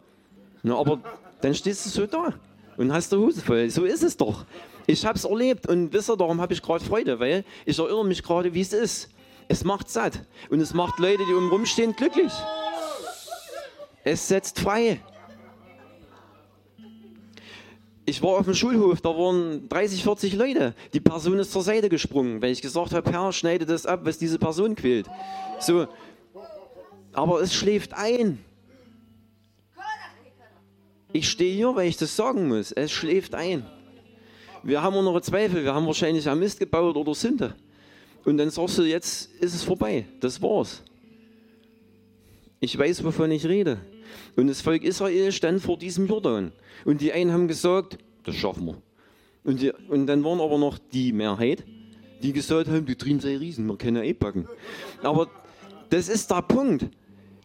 Na, 0.62 0.78
aber 0.78 1.00
dann 1.40 1.56
stehst 1.56 1.86
du 1.86 1.90
so 1.90 2.06
da 2.06 2.34
und 2.76 2.92
hast 2.92 3.14
die 3.14 3.16
Hose 3.16 3.40
voll. 3.40 3.70
So 3.70 3.86
ist 3.86 4.04
es 4.04 4.18
doch. 4.18 4.44
Ich 4.88 5.06
habe 5.06 5.18
es 5.18 5.24
erlebt 5.24 5.70
und 5.70 5.94
wisst 5.94 6.10
ihr, 6.10 6.18
darum 6.18 6.42
habe 6.42 6.52
ich 6.52 6.62
gerade 6.62 6.84
Freude, 6.84 7.18
weil 7.18 7.46
ich 7.66 7.80
erinnere 7.80 8.04
mich 8.04 8.22
gerade, 8.22 8.54
wie 8.54 8.60
es 8.60 8.74
ist. 8.74 9.10
Es 9.48 9.64
macht 9.64 9.90
satt 9.90 10.20
und 10.50 10.60
es 10.60 10.74
macht 10.74 11.00
Leute, 11.00 11.24
die 11.30 11.34
um 11.34 11.48
rumstehen, 11.48 11.96
glücklich. 11.96 12.34
Es 14.04 14.28
setzt 14.28 14.60
frei 14.60 15.00
ich 18.06 18.22
war 18.22 18.32
auf 18.32 18.46
dem 18.46 18.54
Schulhof, 18.54 19.02
da 19.02 19.10
waren 19.10 19.68
30, 19.68 20.04
40 20.04 20.34
Leute. 20.36 20.76
Die 20.94 21.00
Person 21.00 21.40
ist 21.40 21.52
zur 21.52 21.64
Seite 21.64 21.90
gesprungen, 21.90 22.42
weil 22.42 22.52
ich 22.52 22.62
gesagt 22.62 22.94
habe, 22.94 23.12
Herr, 23.12 23.32
schneide 23.34 23.66
das 23.66 23.86
ab, 23.86 24.02
was 24.04 24.18
diese 24.18 24.38
Person 24.38 24.76
quält. 24.76 25.08
So, 25.60 25.88
aber 27.14 27.42
es 27.42 27.54
schläft 27.54 27.94
ein. 27.94 28.40
Ich 31.14 31.30
stehe 31.30 31.56
hier, 31.56 31.76
weil 31.76 31.88
ich 31.88 31.98
das 31.98 32.16
sagen 32.16 32.48
muss. 32.48 32.72
Es 32.74 32.92
schläft 32.92 33.34
ein. 33.34 33.66
Wir 34.64 34.82
haben 34.82 34.96
unsere 34.96 35.22
Zweifel, 35.22 35.64
wir 35.64 35.74
haben 35.74 35.88
wahrscheinlich 35.88 36.28
am 36.28 36.40
Mist 36.40 36.60
gebaut 36.60 36.96
oder 36.98 37.16
Sünde. 37.16 37.56
Und 38.26 38.38
dann 38.38 38.50
sagst 38.50 38.78
du, 38.78 38.84
jetzt 38.84 39.32
ist 39.40 39.56
es 39.56 39.64
vorbei. 39.64 40.06
Das 40.20 40.42
war's. 40.42 40.82
Ich 42.60 42.78
weiß, 42.78 43.04
wovon 43.04 43.32
ich 43.32 43.46
rede. 43.46 43.80
Und 44.36 44.48
das 44.48 44.62
Volk 44.62 44.84
Israel 44.84 45.32
stand 45.32 45.62
vor 45.62 45.78
diesem 45.78 46.08
Jordan. 46.08 46.52
Und 46.84 47.02
die 47.02 47.14
einen 47.14 47.32
haben 47.32 47.48
gesagt, 47.48 47.98
das 48.24 48.36
schaffen 48.36 48.66
wir. 48.66 48.82
Und, 49.44 49.62
die, 49.62 49.72
und 49.90 50.08
dann 50.08 50.24
waren 50.24 50.42
aber 50.42 50.58
noch 50.58 50.78
die 50.78 51.14
Mehrheit, 51.14 51.64
die 52.22 52.34
gesagt 52.34 52.68
haben, 52.68 52.86
die 52.86 52.96
Trin 52.96 53.20
sei 53.20 53.38
Riesen, 53.38 53.68
wir 53.68 53.78
können 53.78 53.98
ja 53.98 54.04
eh 54.04 54.14
packen. 54.14 54.48
Aber 55.04 55.30
das 55.90 56.10
ist 56.10 56.32
der 56.32 56.42
Punkt. 56.42 56.88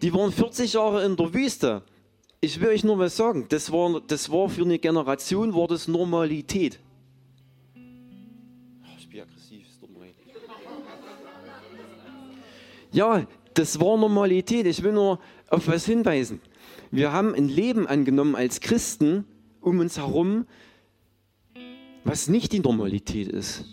Die 0.03 0.13
waren 0.15 0.33
40 0.33 0.73
Jahre 0.73 1.05
in 1.05 1.17
der 1.17 1.33
Wüste. 1.35 1.83
Ich 2.41 2.59
will 2.59 2.69
euch 2.69 2.85
nur 2.85 2.99
was 2.99 3.17
sagen. 3.17 3.45
Das 3.51 3.71
war, 3.71 4.01
das 4.07 4.33
war 4.33 4.49
für 4.49 4.63
eine 4.63 4.79
Generation 4.79 5.55
war 5.55 5.69
das 5.69 5.87
Normalität. 5.87 6.81
Ich 8.99 9.09
bin 9.11 9.21
aggressiv, 9.21 9.67
ist 9.69 9.83
doch 9.83 9.89
mal. 9.91 10.09
Ja, 12.93 13.27
das 13.53 13.79
war 13.79 13.99
Normalität. 13.99 14.67
Ich 14.67 14.83
will 14.83 14.93
nur 14.93 15.21
auf 15.51 15.69
was 15.69 15.85
hinweisen. 15.85 16.41
Wir 16.91 17.13
haben 17.13 17.35
ein 17.35 17.49
Leben 17.49 17.87
angenommen 17.87 18.35
als 18.35 18.61
Christen 18.61 19.25
um 19.61 19.79
uns 19.79 19.99
herum, 19.99 20.47
was 22.05 22.29
nicht 22.29 22.53
die 22.53 22.61
Normalität 22.61 23.29
ist. 23.29 23.65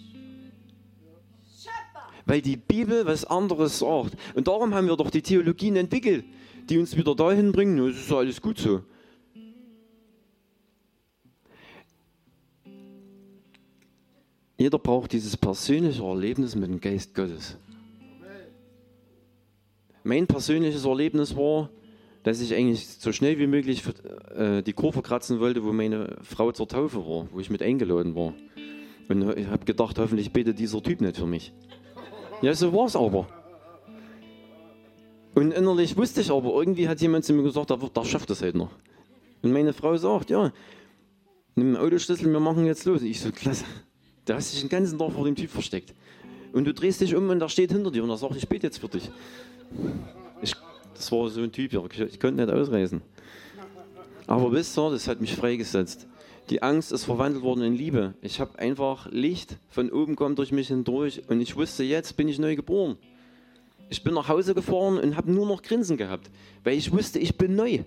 Weil 2.26 2.42
die 2.42 2.58
Bibel 2.58 3.06
was 3.06 3.26
anderes 3.26 3.80
sagt. 3.80 4.16
Und 4.36 4.48
darum 4.48 4.74
haben 4.76 4.88
wir 4.88 4.98
doch 4.98 5.10
die 5.10 5.22
Theologien 5.22 5.78
entwickelt, 5.78 6.26
die 6.70 6.78
uns 6.78 6.96
wieder 6.98 7.16
dahin 7.16 7.54
bringen, 7.54 7.80
es 7.88 7.98
ist 7.98 8.12
alles 8.12 8.42
gut 8.42 8.60
so. 8.60 8.84
Jeder 14.58 14.80
braucht 14.80 15.14
dieses 15.14 15.38
persönliche 15.38 16.04
Erlebnis 16.04 16.56
mit 16.56 16.70
dem 16.70 16.82
Geist 16.82 17.14
Gottes. 17.14 17.58
Mein 20.04 20.26
persönliches 20.26 20.84
Erlebnis 20.84 21.36
war, 21.36 21.70
dass 22.24 22.42
ich 22.42 22.54
eigentlich 22.54 22.88
so 22.88 23.12
schnell 23.12 23.40
wie 23.40 23.48
möglich 23.48 23.84
äh, 24.36 24.62
die 24.62 24.74
Kurve 24.74 25.02
kratzen 25.02 25.40
wollte, 25.40 25.64
wo 25.64 25.72
meine 25.72 26.18
Frau 26.22 26.52
zur 26.52 26.68
Taufe 26.68 26.98
war, 26.98 27.28
wo 27.32 27.40
ich 27.40 27.50
mit 27.50 27.62
eingeladen 27.62 28.16
war. 28.16 28.34
Und 29.10 29.38
ich 29.38 29.48
habe 29.48 29.66
gedacht, 29.66 29.98
hoffentlich 30.00 30.34
betet 30.34 30.60
dieser 30.60 30.84
Typ 30.84 31.02
nicht 31.02 31.18
für 31.18 31.26
mich. 31.26 31.54
Ja, 32.42 32.54
so 32.54 32.74
war 32.74 32.86
es 32.86 32.96
aber. 32.96 33.28
Und 35.34 35.52
innerlich 35.52 35.96
wusste 35.96 36.22
ich 36.22 36.32
aber, 36.32 36.50
irgendwie 36.50 36.88
hat 36.88 37.00
jemand 37.00 37.24
zu 37.24 37.34
mir 37.34 37.44
gesagt, 37.44 37.70
der, 37.70 37.78
der 37.78 38.06
schafft 38.06 38.30
das 38.30 38.42
halt 38.42 38.56
noch. 38.56 38.72
Und 39.42 39.52
meine 39.52 39.72
Frau 39.72 39.96
sagt, 39.96 40.30
ja, 40.30 40.52
nimm 41.56 41.74
den 41.74 41.78
Autoschlüssel, 41.78 42.32
wir 42.32 42.40
machen 42.40 42.66
jetzt 42.66 42.86
los. 42.86 43.02
Ich 43.02 43.22
so, 43.22 43.32
klasse. 43.32 43.66
Da 44.26 44.36
hast 44.36 44.54
dich 44.54 44.62
den 44.62 44.70
ganzen 44.70 45.00
Tag 45.00 45.12
vor 45.12 45.26
dem 45.26 45.36
Typ 45.36 45.50
versteckt. 45.50 45.94
Und 46.54 46.66
du 46.66 46.74
drehst 46.74 47.02
dich 47.02 47.16
um 47.16 47.30
und 47.30 47.40
der 47.40 47.50
steht 47.50 47.72
hinter 47.72 47.92
dir 47.92 48.04
und 48.04 48.10
er 48.10 48.18
sagt, 48.18 48.36
ich 48.36 48.48
bete 48.48 48.68
jetzt 48.68 48.80
für 48.80 48.90
dich. 48.90 49.10
Ich, 50.42 50.54
das 50.98 51.12
war 51.12 51.30
so 51.30 51.42
ein 51.42 51.52
Typ, 51.52 51.74
ich, 51.74 52.20
konnte 52.20 52.46
nicht 52.46 52.52
ausreisen. 52.52 53.02
Aber 54.26 54.52
wisst 54.52 54.78
ihr, 54.78 54.90
das 54.90 55.08
hat 55.08 55.22
mich 55.22 55.36
freigesetzt. 55.36 56.08
Die 56.50 56.64
Angst 56.64 56.92
ist 56.92 57.06
verwandelt 57.06 57.44
worden 57.44 57.62
in 57.62 57.74
Liebe. 57.74 58.14
Ich 58.22 58.40
habe 58.40 58.58
einfach 58.60 59.10
Licht 59.12 59.58
von 59.70 59.92
oben 59.92 60.16
kommt 60.16 60.40
durch 60.40 60.52
mich 60.52 60.70
hindurch 60.70 61.22
und 61.28 61.40
ich 61.40 61.56
wusste, 61.56 61.84
jetzt 61.84 62.18
bin 62.18 62.28
ich 62.28 62.40
neu 62.40 62.56
geboren. 62.56 62.98
Ich 63.90 64.04
bin 64.04 64.14
nach 64.14 64.28
Hause 64.28 64.54
gefahren 64.54 64.98
und 64.98 65.16
habe 65.16 65.32
nur 65.32 65.46
noch 65.46 65.62
Grinsen 65.62 65.98
gehabt, 65.98 66.30
weil 66.64 66.78
ich 66.78 66.92
wusste, 66.92 67.20
ich 67.20 67.38
bin 67.38 67.56
neu. 67.56 67.80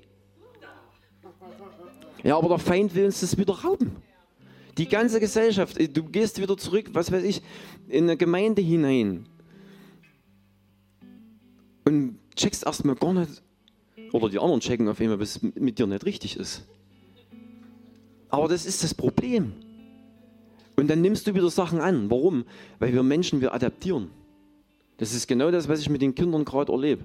Ja, 2.23 2.37
aber 2.37 2.49
der 2.49 2.59
Feind 2.59 2.95
will 2.95 3.07
uns 3.07 3.21
das 3.21 3.37
wieder 3.37 3.55
rauben. 3.55 3.97
Die 4.79 4.89
ganze 4.89 5.21
Gesellschaft, 5.21 5.79
du 5.79 6.05
gehst 6.05 6.41
wieder 6.41 6.57
zurück, 6.57 6.87
was 6.93 7.11
weiß 7.11 7.25
ich, 7.25 7.43
in 7.89 8.05
eine 8.05 8.17
Gemeinde 8.17 8.63
hinein 8.63 9.27
und 11.91 12.20
checkst 12.41 12.65
erstmal 12.65 12.97
gar 12.97 13.13
nicht, 13.13 13.43
oder 14.13 14.29
die 14.29 14.39
anderen 14.39 14.61
checken 14.61 14.89
auf 14.89 15.01
einmal, 15.01 15.21
was 15.21 15.41
mit 15.43 15.79
dir 15.79 15.87
nicht 15.87 16.05
richtig 16.05 16.37
ist. 16.37 16.67
Aber 18.29 18.49
das 18.49 18.67
ist 18.67 18.83
das 18.83 18.95
Problem. 18.95 19.53
Und 20.77 20.89
dann 20.89 21.01
nimmst 21.01 21.27
du 21.27 21.35
wieder 21.35 21.51
Sachen 21.51 21.81
an. 21.81 22.11
Warum? 22.11 22.45
Weil 22.79 22.93
wir 22.93 23.03
Menschen, 23.03 23.41
wir 23.41 23.53
adaptieren. 23.55 24.09
Das 24.97 25.15
ist 25.15 25.27
genau 25.27 25.51
das, 25.51 25.69
was 25.69 25.81
ich 25.81 25.91
mit 25.91 26.01
den 26.01 26.15
Kindern 26.15 26.45
gerade 26.45 26.73
erlebe. 26.73 27.05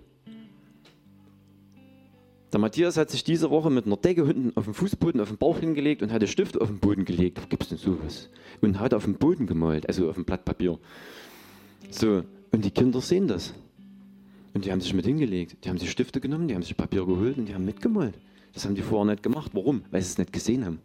Der 2.54 2.60
Matthias 2.60 2.96
hat 2.96 3.10
sich 3.10 3.24
diese 3.24 3.50
Woche 3.50 3.70
mit 3.70 3.86
einer 3.86 3.98
Decke 3.98 4.26
hinten 4.26 4.54
auf 4.56 4.64
dem 4.64 4.74
Fußboden 4.74 5.20
auf 5.20 5.28
den 5.28 5.38
Bauch 5.38 5.60
hingelegt 5.60 6.02
und 6.02 6.12
hat 6.12 6.22
den 6.22 6.30
Stift 6.30 6.60
auf 6.60 6.70
den 6.70 6.80
Boden 6.80 7.04
gelegt. 7.04 7.50
Gibt 7.50 7.64
es 7.64 7.70
denn 7.70 7.78
sowas? 7.78 8.30
Und 8.62 8.80
hat 8.80 8.94
auf 8.94 9.04
dem 9.04 9.16
Boden 9.16 9.46
gemalt, 9.46 9.88
also 9.90 10.08
auf 10.10 10.16
dem 10.16 10.24
Blatt 10.24 10.46
Papier. 10.46 10.80
So, 11.90 12.24
und 12.52 12.64
die 12.64 12.72
Kinder 12.72 13.02
sehen 13.02 13.28
das. 13.28 13.54
Und 14.56 14.64
die 14.64 14.72
haben 14.72 14.80
sich 14.80 14.94
mit 14.94 15.06
hingelegt. 15.06 15.58
Die 15.64 15.70
haben 15.70 15.78
sich 15.78 15.92
Stifte 15.92 16.22
genommen, 16.22 16.48
die 16.48 16.56
haben 16.56 16.64
sich 16.64 16.78
Papier 16.78 17.06
geholt 17.06 17.38
und 17.38 17.46
die 17.46 17.54
haben 17.54 17.66
mitgemalt. 17.66 18.18
Das 18.54 18.64
haben 18.64 18.74
die 18.74 18.82
vorher 18.82 19.12
nicht 19.12 19.22
gemacht. 19.22 19.52
Warum? 19.54 19.84
Weil 19.92 20.02
sie 20.02 20.08
es 20.08 20.18
nicht 20.18 20.32
gesehen 20.32 20.64
haben. 20.66 20.80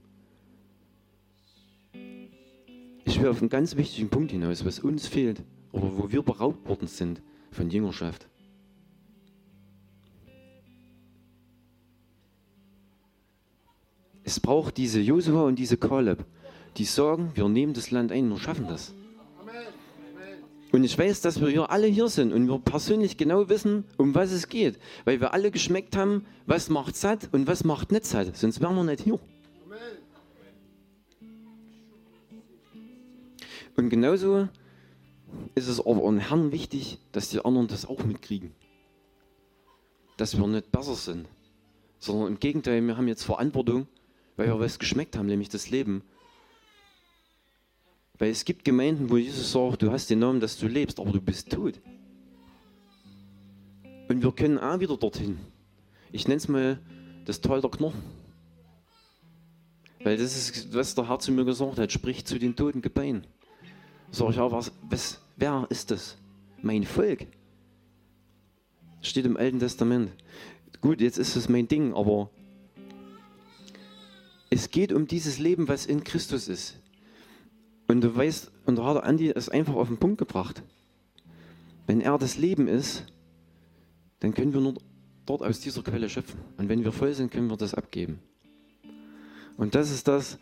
Ich 3.04 3.20
will 3.20 3.28
auf 3.28 3.40
einen 3.40 3.48
ganz 3.48 3.76
wichtigen 3.76 4.08
Punkt 4.08 4.32
hinaus, 4.32 4.64
was 4.64 4.80
uns 4.80 5.06
fehlt 5.06 5.42
oder 5.70 5.96
wo 5.96 6.10
wir 6.10 6.22
beraubt 6.22 6.68
worden 6.68 6.88
sind 6.88 7.22
von 7.52 7.70
Jüngerschaft. 7.70 8.26
Es 14.24 14.40
braucht 14.40 14.78
diese 14.78 15.00
Josua 15.00 15.44
und 15.44 15.60
diese 15.60 15.76
Kaleb, 15.76 16.24
die 16.76 16.84
sagen, 16.84 17.30
wir 17.34 17.48
nehmen 17.48 17.72
das 17.72 17.92
Land 17.92 18.10
ein, 18.10 18.28
wir 18.30 18.38
schaffen 18.38 18.66
das. 18.66 18.94
Und 20.72 20.84
ich 20.84 20.96
weiß, 20.96 21.20
dass 21.20 21.40
wir 21.40 21.48
hier 21.48 21.70
alle 21.70 21.88
hier 21.88 22.08
sind 22.08 22.32
und 22.32 22.46
wir 22.46 22.58
persönlich 22.58 23.16
genau 23.16 23.48
wissen, 23.48 23.84
um 23.96 24.14
was 24.14 24.30
es 24.30 24.48
geht. 24.48 24.78
Weil 25.04 25.20
wir 25.20 25.34
alle 25.34 25.50
geschmeckt 25.50 25.96
haben, 25.96 26.24
was 26.46 26.68
macht 26.68 26.96
satt 26.96 27.28
und 27.32 27.46
was 27.46 27.64
macht 27.64 27.90
nicht 27.90 28.04
satt. 28.04 28.36
Sonst 28.36 28.60
wären 28.60 28.76
wir 28.76 28.84
nicht 28.84 29.02
hier. 29.02 29.18
Und 33.76 33.88
genauso 33.88 34.48
ist 35.54 35.68
es 35.68 35.80
aber 35.80 36.06
an 36.06 36.18
Herrn 36.18 36.52
wichtig, 36.52 36.98
dass 37.12 37.30
die 37.30 37.44
anderen 37.44 37.66
das 37.66 37.86
auch 37.86 38.04
mitkriegen. 38.04 38.52
Dass 40.16 40.38
wir 40.38 40.46
nicht 40.46 40.70
besser 40.70 40.94
sind, 40.94 41.26
sondern 41.98 42.28
im 42.28 42.38
Gegenteil, 42.38 42.82
wir 42.82 42.96
haben 42.96 43.08
jetzt 43.08 43.24
Verantwortung, 43.24 43.86
weil 44.36 44.48
wir 44.48 44.60
was 44.60 44.78
geschmeckt 44.78 45.16
haben, 45.16 45.26
nämlich 45.26 45.48
das 45.48 45.70
Leben. 45.70 46.02
Weil 48.20 48.30
es 48.30 48.44
gibt 48.44 48.66
Gemeinden, 48.66 49.08
wo 49.08 49.16
Jesus 49.16 49.50
sagt, 49.50 49.80
du 49.80 49.90
hast 49.90 50.10
den 50.10 50.18
Namen, 50.18 50.40
dass 50.40 50.58
du 50.58 50.68
lebst, 50.68 51.00
aber 51.00 51.10
du 51.10 51.22
bist 51.22 51.50
tot. 51.50 51.80
Und 54.08 54.22
wir 54.22 54.32
können 54.32 54.58
auch 54.58 54.78
wieder 54.78 54.98
dorthin. 54.98 55.38
Ich 56.12 56.28
nenne 56.28 56.36
es 56.36 56.46
mal 56.46 56.78
das 57.24 57.40
Tal 57.40 57.62
der 57.62 57.70
Knochen. 57.70 58.02
Weil 60.04 60.18
das 60.18 60.36
ist, 60.36 60.74
was 60.74 60.94
der 60.94 61.08
Herr 61.08 61.18
zu 61.18 61.32
mir 61.32 61.46
gesagt 61.46 61.78
hat, 61.78 61.90
spricht 61.92 62.28
zu 62.28 62.38
den 62.38 62.54
toten 62.54 62.82
Gebeinen. 62.82 63.26
Sag 64.10 64.30
ich, 64.30 64.36
ja, 64.36 64.52
was, 64.52 64.70
was, 64.90 65.22
wer 65.36 65.66
ist 65.70 65.90
das? 65.90 66.18
Mein 66.60 66.84
Volk. 66.84 67.26
Steht 69.00 69.24
im 69.24 69.38
Alten 69.38 69.60
Testament. 69.60 70.10
Gut, 70.82 71.00
jetzt 71.00 71.16
ist 71.16 71.36
es 71.36 71.48
mein 71.48 71.68
Ding, 71.68 71.94
aber 71.94 72.28
es 74.50 74.70
geht 74.70 74.92
um 74.92 75.06
dieses 75.06 75.38
Leben, 75.38 75.68
was 75.68 75.86
in 75.86 76.04
Christus 76.04 76.48
ist. 76.48 76.79
Und 77.90 78.02
du 78.02 78.14
weißt, 78.14 78.52
und 78.66 78.76
da 78.76 78.84
hat 78.84 78.98
der 78.98 79.04
Andi 79.04 79.32
es 79.34 79.48
einfach 79.48 79.74
auf 79.74 79.88
den 79.88 79.96
Punkt 79.96 80.18
gebracht. 80.18 80.62
Wenn 81.88 82.00
er 82.00 82.18
das 82.18 82.38
Leben 82.38 82.68
ist, 82.68 83.04
dann 84.20 84.32
können 84.32 84.54
wir 84.54 84.60
nur 84.60 84.74
dort 85.26 85.42
aus 85.42 85.58
dieser 85.58 85.82
Quelle 85.82 86.08
schöpfen. 86.08 86.38
Und 86.56 86.68
wenn 86.68 86.84
wir 86.84 86.92
voll 86.92 87.12
sind, 87.14 87.32
können 87.32 87.50
wir 87.50 87.56
das 87.56 87.74
abgeben. 87.74 88.20
Und 89.56 89.74
das 89.74 89.90
ist 89.90 90.06
das, 90.06 90.38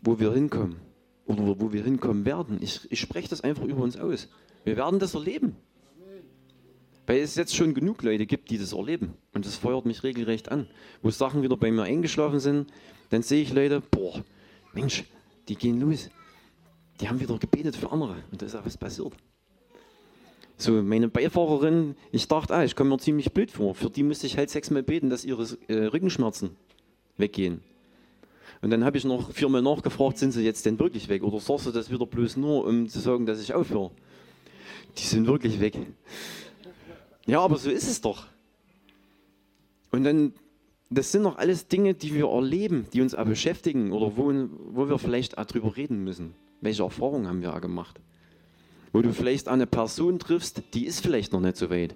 wo 0.00 0.20
wir 0.20 0.32
hinkommen 0.32 0.76
oder 1.26 1.58
wo 1.58 1.72
wir 1.72 1.82
hinkommen 1.82 2.24
werden. 2.24 2.58
Ich, 2.62 2.86
ich 2.92 3.00
spreche 3.00 3.28
das 3.28 3.40
einfach 3.40 3.64
über 3.64 3.82
uns 3.82 3.96
aus. 3.96 4.28
Wir 4.62 4.76
werden 4.76 5.00
das 5.00 5.14
erleben. 5.14 5.56
Weil 7.04 7.18
es 7.18 7.34
jetzt 7.34 7.56
schon 7.56 7.74
genug 7.74 8.00
Leute 8.04 8.26
gibt, 8.26 8.48
die 8.50 8.58
das 8.58 8.72
erleben. 8.72 9.14
Und 9.34 9.44
das 9.44 9.56
feuert 9.56 9.86
mich 9.86 10.04
regelrecht 10.04 10.52
an. 10.52 10.68
Wo 11.02 11.10
Sachen 11.10 11.42
wieder 11.42 11.56
bei 11.56 11.72
mir 11.72 11.82
eingeschlafen 11.82 12.38
sind, 12.38 12.72
dann 13.10 13.22
sehe 13.22 13.42
ich 13.42 13.52
Leute, 13.52 13.82
boah, 13.90 14.22
Mensch, 14.72 15.02
die 15.52 15.56
gehen 15.56 15.80
los. 15.80 16.08
Die 17.00 17.08
haben 17.08 17.20
wieder 17.20 17.38
gebetet 17.38 17.76
für 17.76 17.92
andere. 17.92 18.16
Und 18.30 18.40
da 18.40 18.46
ist 18.46 18.54
auch 18.54 18.64
was 18.64 18.76
passiert. 18.76 19.12
So, 20.56 20.82
meine 20.82 21.08
Beifahrerin, 21.08 21.94
ich 22.10 22.26
dachte, 22.28 22.54
ah, 22.54 22.64
ich 22.64 22.74
komme 22.74 22.90
mir 22.90 22.98
ziemlich 22.98 23.32
blöd 23.32 23.50
vor. 23.50 23.74
Für 23.74 23.90
die 23.90 24.02
müsste 24.02 24.26
ich 24.26 24.36
halt 24.36 24.48
sechsmal 24.48 24.82
beten, 24.82 25.10
dass 25.10 25.24
ihre 25.24 25.46
äh, 25.68 25.86
Rückenschmerzen 25.86 26.56
weggehen. 27.16 27.62
Und 28.62 28.70
dann 28.70 28.84
habe 28.84 28.96
ich 28.96 29.04
noch 29.04 29.32
viermal 29.32 29.60
nachgefragt, 29.60 30.18
sind 30.18 30.32
sie 30.32 30.42
jetzt 30.42 30.64
denn 30.64 30.78
wirklich 30.78 31.08
weg? 31.08 31.22
Oder 31.22 31.40
sagst 31.40 31.66
du 31.66 31.70
das 31.72 31.90
wieder 31.90 32.06
bloß 32.06 32.36
nur, 32.36 32.64
um 32.64 32.88
zu 32.88 33.00
sagen, 33.00 33.26
dass 33.26 33.42
ich 33.42 33.52
aufhöre? 33.52 33.90
Die 34.96 35.02
sind 35.02 35.26
wirklich 35.26 35.60
weg. 35.60 35.76
Ja, 37.26 37.40
aber 37.40 37.58
so 37.58 37.70
ist 37.70 37.88
es 37.88 38.00
doch. 38.00 38.26
Und 39.90 40.04
dann, 40.04 40.32
das 40.94 41.12
sind 41.12 41.22
doch 41.22 41.36
alles 41.36 41.68
Dinge, 41.68 41.94
die 41.94 42.14
wir 42.14 42.28
erleben, 42.28 42.86
die 42.92 43.00
uns 43.00 43.14
auch 43.14 43.24
beschäftigen 43.24 43.92
oder 43.92 44.16
wo, 44.16 44.32
wo 44.72 44.88
wir 44.88 44.98
vielleicht 44.98 45.38
auch 45.38 45.44
drüber 45.44 45.76
reden 45.76 46.04
müssen. 46.04 46.34
Welche 46.60 46.82
Erfahrungen 46.82 47.26
haben 47.26 47.42
wir 47.42 47.54
auch 47.54 47.60
gemacht? 47.60 48.00
Wo 48.92 49.00
du 49.00 49.12
vielleicht 49.12 49.48
eine 49.48 49.66
Person 49.66 50.18
triffst, 50.18 50.62
die 50.74 50.84
ist 50.84 51.00
vielleicht 51.00 51.32
noch 51.32 51.40
nicht 51.40 51.56
so 51.56 51.70
weit. 51.70 51.94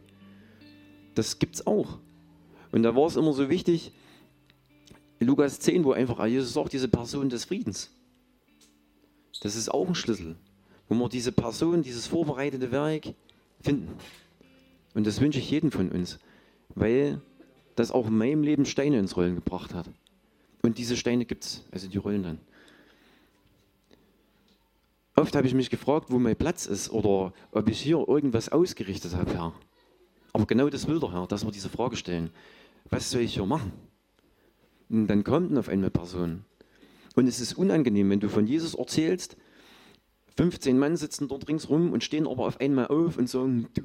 Das 1.15 1.39
gibt's 1.39 1.67
auch. 1.67 1.99
Und 2.73 2.83
da 2.83 2.95
war 2.97 3.07
es 3.07 3.17
immer 3.17 3.33
so 3.33 3.51
wichtig, 3.51 3.93
Lukas 5.21 5.61
10, 5.61 5.85
wo 5.85 5.93
einfach 5.93 6.25
Jesus 6.27 6.53
sagt, 6.53 6.73
diese 6.73 6.89
Person 6.89 7.29
des 7.29 7.45
Friedens. 7.45 7.91
Das 9.43 9.57
ist 9.57 9.73
auch 9.73 9.87
ein 9.87 9.95
Schlüssel, 9.95 10.37
wo 10.89 10.95
wir 10.95 11.09
diese 11.09 11.33
Person, 11.33 11.83
dieses 11.83 12.07
vorbereitete 12.07 12.71
Werk 12.71 13.15
finden. 13.61 13.95
Und 14.95 15.07
das 15.07 15.21
wünsche 15.21 15.39
ich 15.39 15.51
jedem 15.51 15.71
von 15.71 15.91
uns, 15.91 16.19
weil 16.75 17.21
das 17.77 17.93
auch 17.93 18.09
in 18.09 18.19
meinem 18.19 18.43
Leben 18.43 18.67
Steine 18.67 18.99
ins 18.99 19.17
Rollen 19.17 19.37
gebracht 19.37 19.75
hat. 19.75 19.89
Und 20.63 20.79
diese 20.79 20.97
Steine 20.97 21.25
gibt 21.25 21.45
es, 21.45 21.65
also 21.71 21.89
die 21.89 21.99
rollen 21.99 22.23
dann. 22.23 22.39
Oft 25.15 25.35
habe 25.35 25.47
ich 25.47 25.55
mich 25.55 25.71
gefragt, 25.71 26.11
wo 26.11 26.19
mein 26.19 26.37
Platz 26.37 26.67
ist 26.67 26.91
oder 26.91 27.33
ob 27.53 27.69
ich 27.69 27.81
hier 27.81 28.05
irgendwas 28.07 28.51
ausgerichtet 28.51 29.15
habe, 29.15 29.33
Herr. 29.33 29.53
Aber 30.33 30.45
genau 30.47 30.69
das 30.69 30.87
will 30.87 31.01
der 31.01 31.13
Herr, 31.13 31.27
dass 31.27 31.45
wir 31.45 31.53
diese 31.53 31.71
Frage 31.71 31.97
stellen. 31.97 32.31
Was 32.91 33.11
soll 33.11 33.23
ich 33.23 33.35
hier 33.35 33.47
machen? 33.47 33.73
Und 34.91 35.07
dann 35.07 35.25
kommt 35.25 35.57
auf 35.57 35.69
einmal 35.69 35.91
Person. 35.91 36.45
Und 37.15 37.27
es 37.27 37.41
ist 37.41 37.55
unangenehm, 37.55 38.11
wenn 38.11 38.21
du 38.21 38.29
von 38.29 38.47
Jesus 38.47 38.75
erzählst, 38.75 39.37
15 40.37 40.79
Mann 40.79 40.97
sitzen 40.97 41.29
dort 41.29 41.49
ringsrum 41.49 41.93
und 41.93 42.05
stehen 42.05 42.27
aber 42.27 42.47
auf 42.47 42.61
einmal 42.61 42.89
auf 42.89 43.17
und 43.17 43.29
sagen, 43.31 43.69
du, 43.73 43.83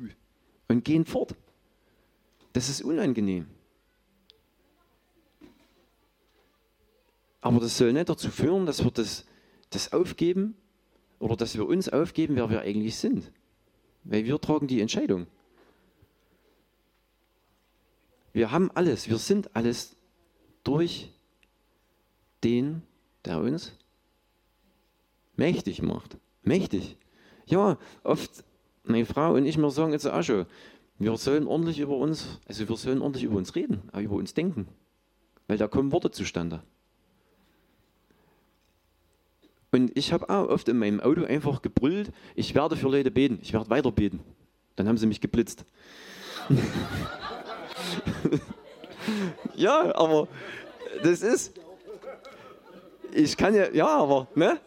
und 0.67 0.83
gehen 0.83 1.05
fort. 1.05 1.35
Das 2.51 2.67
ist 2.67 2.81
unangenehm. 2.81 3.47
Aber 7.41 7.59
das 7.59 7.77
soll 7.77 7.91
nicht 7.91 8.07
dazu 8.07 8.29
führen, 8.29 8.65
dass 8.65 8.83
wir 8.83 8.91
das, 8.91 9.25
das 9.71 9.91
aufgeben 9.91 10.55
oder 11.19 11.35
dass 11.35 11.55
wir 11.55 11.67
uns 11.67 11.89
aufgeben, 11.89 12.35
wer 12.35 12.49
wir 12.49 12.61
eigentlich 12.61 12.95
sind. 12.95 13.31
Weil 14.03 14.25
wir 14.25 14.39
tragen 14.39 14.67
die 14.67 14.81
Entscheidung. 14.81 15.27
Wir 18.33 18.51
haben 18.51 18.71
alles, 18.71 19.09
wir 19.09 19.17
sind 19.17 19.55
alles 19.55 19.95
durch 20.63 21.11
den, 22.43 22.83
der 23.25 23.39
uns 23.39 23.73
mächtig 25.35 25.81
macht. 25.81 26.17
Mächtig. 26.43 26.97
Ja, 27.45 27.77
oft, 28.03 28.43
meine 28.83 29.05
Frau 29.05 29.33
und 29.33 29.45
ich, 29.45 29.57
wir 29.57 29.71
sagen 29.71 29.91
jetzt 29.91 30.07
auch 30.07 30.23
schon, 30.23 30.45
wir 30.97 31.17
sollen 31.17 31.47
ordentlich 31.47 31.79
über 31.79 31.97
uns, 31.97 32.39
also 32.47 32.69
wir 32.69 32.77
sollen 32.77 33.01
ordentlich 33.01 33.23
über 33.23 33.37
uns 33.37 33.55
reden, 33.55 33.81
auch 33.91 33.99
über 33.99 34.15
uns 34.15 34.33
denken. 34.33 34.67
Weil 35.47 35.57
da 35.57 35.67
kommen 35.67 35.91
Worte 35.91 36.11
zustande. 36.11 36.63
Und 39.71 39.97
ich 39.97 40.11
habe 40.11 40.29
auch 40.29 40.49
oft 40.49 40.67
in 40.67 40.77
meinem 40.77 40.99
Auto 40.99 41.23
einfach 41.23 41.61
gebrüllt, 41.61 42.11
ich 42.35 42.53
werde 42.55 42.75
für 42.75 42.89
Leute 42.89 43.09
beten, 43.09 43.39
ich 43.41 43.53
werde 43.53 43.69
weiter 43.69 43.91
beten. 43.91 44.19
Dann 44.75 44.87
haben 44.87 44.97
sie 44.97 45.05
mich 45.05 45.21
geblitzt. 45.21 45.63
ja, 49.55 49.95
aber 49.95 50.27
das 51.03 51.21
ist, 51.21 51.53
ich 53.13 53.37
kann 53.37 53.55
ja, 53.55 53.71
ja, 53.71 53.87
aber, 53.87 54.27
ne? 54.35 54.59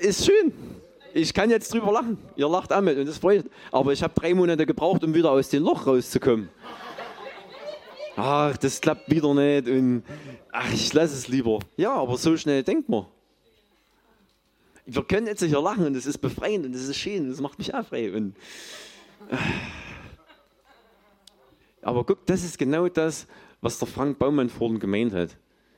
Ist 0.00 0.24
schön. 0.24 0.52
Ich 1.14 1.32
kann 1.32 1.48
jetzt 1.48 1.72
drüber 1.72 1.92
lachen. 1.92 2.18
Ihr 2.36 2.48
lacht 2.48 2.72
auch 2.72 2.82
mit 2.82 2.98
und 2.98 3.06
das 3.06 3.18
freut. 3.18 3.46
Aber 3.72 3.92
ich 3.92 4.02
habe 4.02 4.12
drei 4.14 4.34
Monate 4.34 4.66
gebraucht, 4.66 5.02
um 5.02 5.14
wieder 5.14 5.30
aus 5.30 5.48
dem 5.48 5.62
Loch 5.62 5.86
rauszukommen. 5.86 6.50
Ach, 8.16 8.56
das 8.56 8.80
klappt 8.80 9.10
wieder 9.10 9.32
nicht 9.34 9.68
und 9.68 10.02
ach, 10.52 10.72
ich 10.72 10.92
lasse 10.92 11.14
es 11.14 11.28
lieber. 11.28 11.58
Ja, 11.76 11.94
aber 11.94 12.16
so 12.16 12.36
schnell 12.36 12.62
denkt 12.62 12.88
man. 12.88 13.06
Wir 14.86 15.02
können 15.02 15.26
jetzt 15.26 15.42
hier 15.42 15.60
lachen 15.60 15.84
und 15.86 15.96
es 15.96 16.06
ist 16.06 16.18
befreiend 16.18 16.64
und 16.64 16.74
es 16.74 16.86
ist 16.88 16.96
schön 16.96 17.24
und 17.24 17.30
es 17.30 17.40
macht 17.40 17.58
mich 17.58 17.74
auch 17.74 17.84
frei. 17.84 18.12
Und, 18.12 18.36
äh. 19.30 19.36
aber 21.82 22.04
guck, 22.04 22.24
das 22.26 22.44
ist 22.44 22.56
genau 22.56 22.88
das, 22.88 23.26
was 23.60 23.78
der 23.78 23.88
Frank 23.88 24.18
Baumann 24.18 24.48
vorhin 24.48 24.78
gemeint 24.78 25.12
hat. 25.12 25.36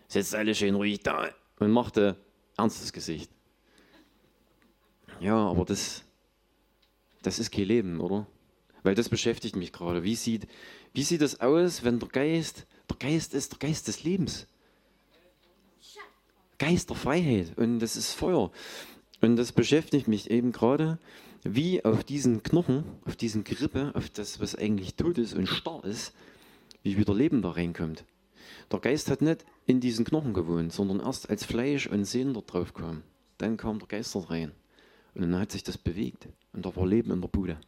Setzt 0.08 0.34
alle 0.34 0.54
schön 0.54 0.74
ruhig 0.74 1.00
da 1.00 1.30
und 1.58 1.70
machte 1.70 2.16
ernstes 2.58 2.92
Gesicht. 2.92 3.30
Ja, 5.20 5.36
aber 5.36 5.64
das, 5.64 6.04
das 7.22 7.38
ist 7.38 7.50
kein 7.50 7.64
Leben, 7.64 8.00
oder? 8.00 8.26
Weil 8.82 8.94
das 8.94 9.08
beschäftigt 9.08 9.56
mich 9.56 9.72
gerade. 9.72 10.04
Wie 10.04 10.14
sieht, 10.14 10.46
wie 10.92 11.02
sieht 11.02 11.22
das 11.22 11.40
aus, 11.40 11.82
wenn 11.82 11.98
der 11.98 12.08
Geist, 12.08 12.66
der 12.88 12.96
Geist 12.96 13.34
ist 13.34 13.52
der 13.52 13.58
Geist 13.58 13.88
des 13.88 14.04
Lebens? 14.04 14.46
Geist 16.58 16.90
der 16.90 16.96
Freiheit 16.96 17.56
und 17.56 17.78
das 17.78 17.96
ist 17.96 18.12
Feuer. 18.12 18.50
Und 19.20 19.36
das 19.36 19.52
beschäftigt 19.52 20.08
mich 20.08 20.30
eben 20.30 20.52
gerade, 20.52 20.98
wie 21.44 21.84
auf 21.84 22.04
diesen 22.04 22.42
Knochen, 22.42 22.84
auf 23.04 23.16
diesen 23.16 23.44
Gerippe, 23.44 23.92
auf 23.94 24.10
das, 24.10 24.40
was 24.40 24.54
eigentlich 24.54 24.94
tot 24.94 25.18
ist 25.18 25.34
und 25.34 25.46
starr 25.46 25.84
ist, 25.84 26.12
wie 26.82 26.96
wieder 26.96 27.14
Leben 27.14 27.42
da 27.42 27.50
reinkommt. 27.50 28.04
Der 28.70 28.80
Geist 28.80 29.10
hat 29.10 29.22
nicht 29.22 29.44
in 29.66 29.80
diesen 29.80 30.04
Knochen 30.04 30.34
gewohnt, 30.34 30.72
sondern 30.72 31.00
erst 31.00 31.30
als 31.30 31.44
Fleisch 31.44 31.86
und 31.86 32.04
Sehnen 32.04 32.34
dort 32.34 32.52
drauf 32.52 32.74
kam. 32.74 33.02
Dann 33.38 33.56
kam 33.56 33.78
der 33.78 33.88
Geist 33.88 34.14
dort 34.14 34.30
rein. 34.30 34.52
Und 35.14 35.22
dann 35.22 35.38
hat 35.38 35.52
sich 35.52 35.64
das 35.64 35.78
bewegt. 35.78 36.28
Und 36.52 36.64
da 36.64 36.74
war 36.76 36.86
Leben 36.86 37.10
in 37.10 37.20
der 37.20 37.28
Bude. 37.28 37.58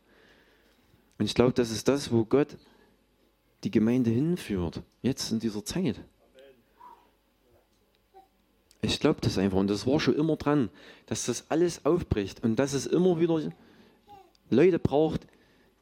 Und 1.19 1.25
ich 1.25 1.35
glaube, 1.35 1.53
das 1.53 1.71
ist 1.71 1.89
das, 1.89 2.13
wo 2.13 2.25
Gott 2.25 2.57
die 3.65 3.71
Gemeinde 3.71 4.11
hinführt. 4.11 4.83
Jetzt 5.03 5.33
in 5.33 5.41
dieser 5.41 5.65
Zeit. 5.65 6.01
Ich 8.83 9.01
glaube 9.01 9.21
das 9.21 9.39
einfach. 9.39 9.59
Und 9.59 9.69
das 9.69 9.87
war 9.87 10.01
schon 10.01 10.15
immer 10.15 10.37
dran, 10.37 10.71
dass 11.07 11.27
das 11.27 11.51
alles 11.51 11.85
aufbricht 11.85 12.43
und 12.43 12.57
dass 12.57 12.73
es 12.73 12.87
immer 12.87 13.21
wieder 13.21 13.41
Leute 14.49 14.79
braucht, 14.79 15.27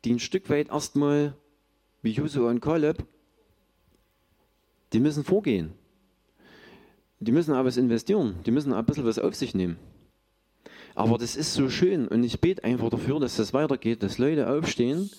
die 0.04 0.12
ein 0.12 0.18
Stück 0.18 0.50
weit 0.50 0.68
erstmal, 0.68 1.34
wie 2.02 2.12
Josua 2.12 2.50
und 2.50 2.60
Kaleb, 2.60 3.04
die 4.92 5.00
müssen 5.00 5.24
vorgehen. 5.24 5.72
Die 7.20 7.32
müssen 7.32 7.54
auch 7.54 7.64
was 7.64 7.76
investieren. 7.76 8.36
Die 8.46 8.50
müssen 8.50 8.72
ein 8.72 8.84
bisschen 8.84 9.04
was 9.04 9.18
auf 9.18 9.34
sich 9.34 9.54
nehmen. 9.54 9.76
Aber 10.94 11.18
das 11.18 11.36
ist 11.36 11.54
so 11.54 11.70
schön 11.70 12.08
und 12.08 12.24
ich 12.24 12.40
bete 12.40 12.64
einfach 12.64 12.90
dafür, 12.90 13.20
dass 13.20 13.36
das 13.36 13.52
weitergeht, 13.52 14.02
dass 14.02 14.18
Leute 14.18 14.50
aufstehen, 14.50 15.10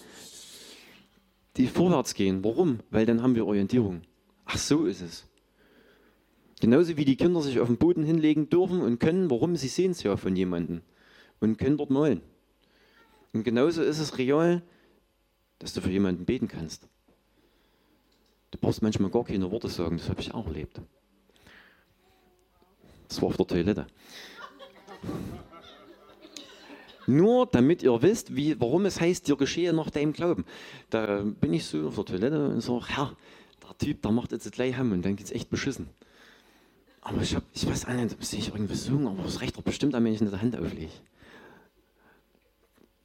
die 1.55 1.67
vorwärts 1.67 2.13
gehen. 2.13 2.43
Warum? 2.43 2.80
Weil 2.89 3.05
dann 3.05 3.21
haben 3.21 3.36
wir 3.36 3.45
Orientierung. 3.45 4.01
Ach, 4.45 4.57
so 4.57 4.86
ist 4.86 5.01
es. 5.01 5.28
Genauso 6.60 6.97
wie 6.97 7.05
die 7.05 7.16
Kinder 7.16 7.41
sich 7.41 7.60
auf 7.60 7.68
den 7.68 7.78
Boden 7.78 8.03
hinlegen 8.03 8.49
dürfen 8.49 8.82
und 8.82 8.99
können, 8.99 9.30
warum? 9.32 9.55
Sie 9.55 9.70
sehen 9.70 9.91
es 9.91 10.03
ja 10.03 10.18
von 10.18 10.36
jemandem 10.36 10.82
und 11.39 11.57
können 11.57 11.78
dort 11.78 11.89
malen. 11.89 12.22
Und 13.34 13.43
genauso 13.43 13.82
ist 13.82 13.99
es 13.99 14.18
real, 14.18 14.62
dass 15.60 15.74
du 15.74 15.82
für 15.82 15.91
jemanden 15.91 16.26
beten 16.26 16.47
kannst. 16.47 16.88
Du 18.51 18.57
brauchst 18.60 18.82
manchmal 18.82 19.12
gar 19.12 19.24
keine 19.24 19.51
Worte 19.51 19.70
sagen, 19.70 19.97
das 19.97 20.10
habe 20.10 20.22
ich 20.22 20.34
auch 20.34 20.47
erlebt. 20.47 20.82
Das 23.07 23.22
war 23.22 23.30
auf 23.30 23.38
der 23.38 23.47
Toilette. 23.47 23.88
Nur 27.07 27.45
damit 27.47 27.84
ihr 27.84 28.01
wisst, 28.01 28.36
wie, 28.36 28.60
warum 28.60 28.86
es 28.86 28.99
heißt, 28.99 29.28
dir 29.28 29.36
geschehe 29.36 29.74
nach 29.74 29.89
deinem 29.89 30.14
Glauben. 30.14 30.45
Da 30.89 31.24
bin 31.24 31.53
ich 31.53 31.66
so 31.66 31.88
auf 31.88 31.95
der 31.95 32.05
Toilette 32.05 32.49
und 32.49 32.62
sage, 32.62 32.86
Herr, 32.88 33.16
der 33.64 33.78
Typ, 33.78 34.01
der 34.01 34.12
macht 34.12 34.32
jetzt 34.32 34.51
gleich 34.51 34.78
Hamm 34.78 34.91
und 34.91 35.03
dann 35.03 35.16
geht 35.16 35.28
es 35.28 35.32
echt 35.32 35.49
beschissen. 35.49 35.89
Aber 37.01 37.21
ich, 37.21 37.35
hab, 37.35 37.43
ich 37.53 37.65
weiß 37.65 37.87
nicht, 37.87 38.23
sehe 38.23 38.39
ich 38.39 38.49
irgendwas 38.49 38.83
suchen, 38.83 39.07
aber 39.07 39.23
das 39.23 39.41
reicht 39.41 39.57
doch 39.57 39.63
bestimmt 39.63 39.95
an, 39.95 40.03
wenn 40.03 40.13
ich 40.13 40.21
eine 40.21 40.41
Hand 40.41 40.57
auflege. 40.57 40.91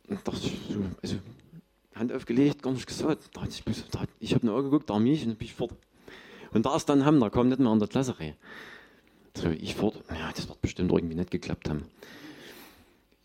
Und 0.09 0.26
dachte 0.26 0.47
ich, 0.47 0.59
so, 0.68 0.80
also, 1.03 1.16
Hand 1.95 2.12
aufgelegt, 2.12 2.62
gar 2.62 2.72
nicht 2.72 2.86
gesagt. 2.86 3.30
Da 3.32 3.45
ich, 3.45 3.62
ich 4.20 4.34
habe 4.34 4.47
nur 4.47 4.62
geguckt, 4.62 4.90
da 4.90 4.99
mich 4.99 5.24
und 5.26 5.38
bin 5.38 5.47
ich 5.47 5.55
fort. 5.55 5.72
Und 6.53 6.66
da 6.66 6.76
ist 6.76 6.88
dann 6.88 7.05
Ham, 7.05 7.20
da 7.20 7.30
kam 7.30 7.49
nicht 7.49 7.61
mehr 7.61 7.70
an 7.70 7.78
der 7.78 7.88
Klasse 7.88 8.18
rein. 8.18 8.34
So, 9.36 9.49
ich 9.49 9.74
fort, 9.74 10.03
ja, 10.11 10.30
das 10.34 10.49
wird 10.49 10.61
bestimmt 10.61 10.92
irgendwie 10.92 11.14
nicht 11.14 11.30
geklappt 11.30 11.68
haben. 11.68 11.84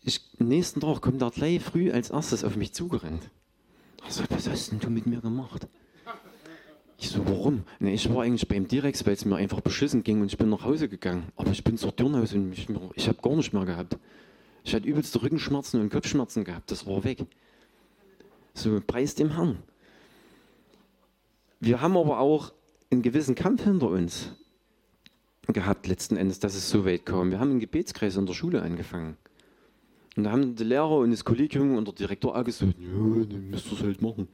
Ich, 0.02 0.20
nächsten 0.38 0.80
Tag 0.80 1.00
kommt 1.00 1.22
er 1.22 1.30
gleich 1.30 1.62
früh 1.62 1.92
als 1.92 2.10
erstes 2.10 2.42
auf 2.42 2.56
mich 2.56 2.72
zugerannt. 2.72 3.28
Also, 4.02 4.24
was 4.30 4.48
hast 4.48 4.72
denn 4.72 4.80
du 4.80 4.90
mit 4.90 5.06
mir 5.06 5.20
gemacht? 5.20 5.68
Ich 7.00 7.08
so, 7.08 7.26
warum? 7.26 7.64
Nee, 7.78 7.94
ich 7.94 8.12
war 8.12 8.24
eigentlich 8.24 8.46
beim 8.46 8.68
Direx, 8.68 9.06
weil 9.06 9.14
es 9.14 9.24
mir 9.24 9.36
einfach 9.36 9.62
beschissen 9.62 10.04
ging 10.04 10.20
und 10.20 10.30
ich 10.30 10.36
bin 10.36 10.50
nach 10.50 10.64
Hause 10.64 10.86
gegangen. 10.86 11.24
Aber 11.34 11.50
ich 11.50 11.64
bin 11.64 11.78
zur 11.78 11.96
Turnhaus 11.96 12.34
und 12.34 12.52
ich, 12.52 12.68
ich 12.94 13.08
habe 13.08 13.22
gar 13.22 13.34
nicht 13.34 13.54
mehr 13.54 13.64
gehabt. 13.64 13.96
Ich 14.64 14.74
hatte 14.74 14.86
übelste 14.86 15.22
Rückenschmerzen 15.22 15.80
und 15.80 15.88
Kopfschmerzen 15.88 16.44
gehabt. 16.44 16.70
Das 16.70 16.86
war 16.86 17.02
weg. 17.02 17.24
So, 18.52 18.82
preis 18.86 19.14
dem 19.14 19.30
Herrn. 19.30 19.62
Wir 21.58 21.80
haben 21.80 21.96
aber 21.96 22.18
auch 22.18 22.52
einen 22.90 23.00
gewissen 23.00 23.34
Kampf 23.34 23.64
hinter 23.64 23.88
uns 23.88 24.32
gehabt, 25.46 25.86
letzten 25.86 26.18
Endes, 26.18 26.38
dass 26.38 26.54
es 26.54 26.68
so 26.68 26.84
weit 26.84 27.06
kam. 27.06 27.30
Wir 27.30 27.40
haben 27.40 27.50
einen 27.50 27.60
Gebetskreis 27.60 28.16
in 28.16 28.26
der 28.26 28.34
Schule 28.34 28.60
angefangen. 28.60 29.16
Und 30.16 30.24
da 30.24 30.32
haben 30.32 30.54
die 30.54 30.64
Lehrer 30.64 30.98
und 30.98 31.12
das 31.12 31.24
Kollegium 31.24 31.76
und 31.76 31.88
der 31.88 31.94
Direktor 31.94 32.36
auch 32.36 32.44
gesagt, 32.44 32.74
ja, 32.78 33.24
dann 33.24 33.48
müsst 33.48 33.66
ihr 33.68 33.78
es 33.78 33.82
halt 33.82 34.02
machen. 34.02 34.28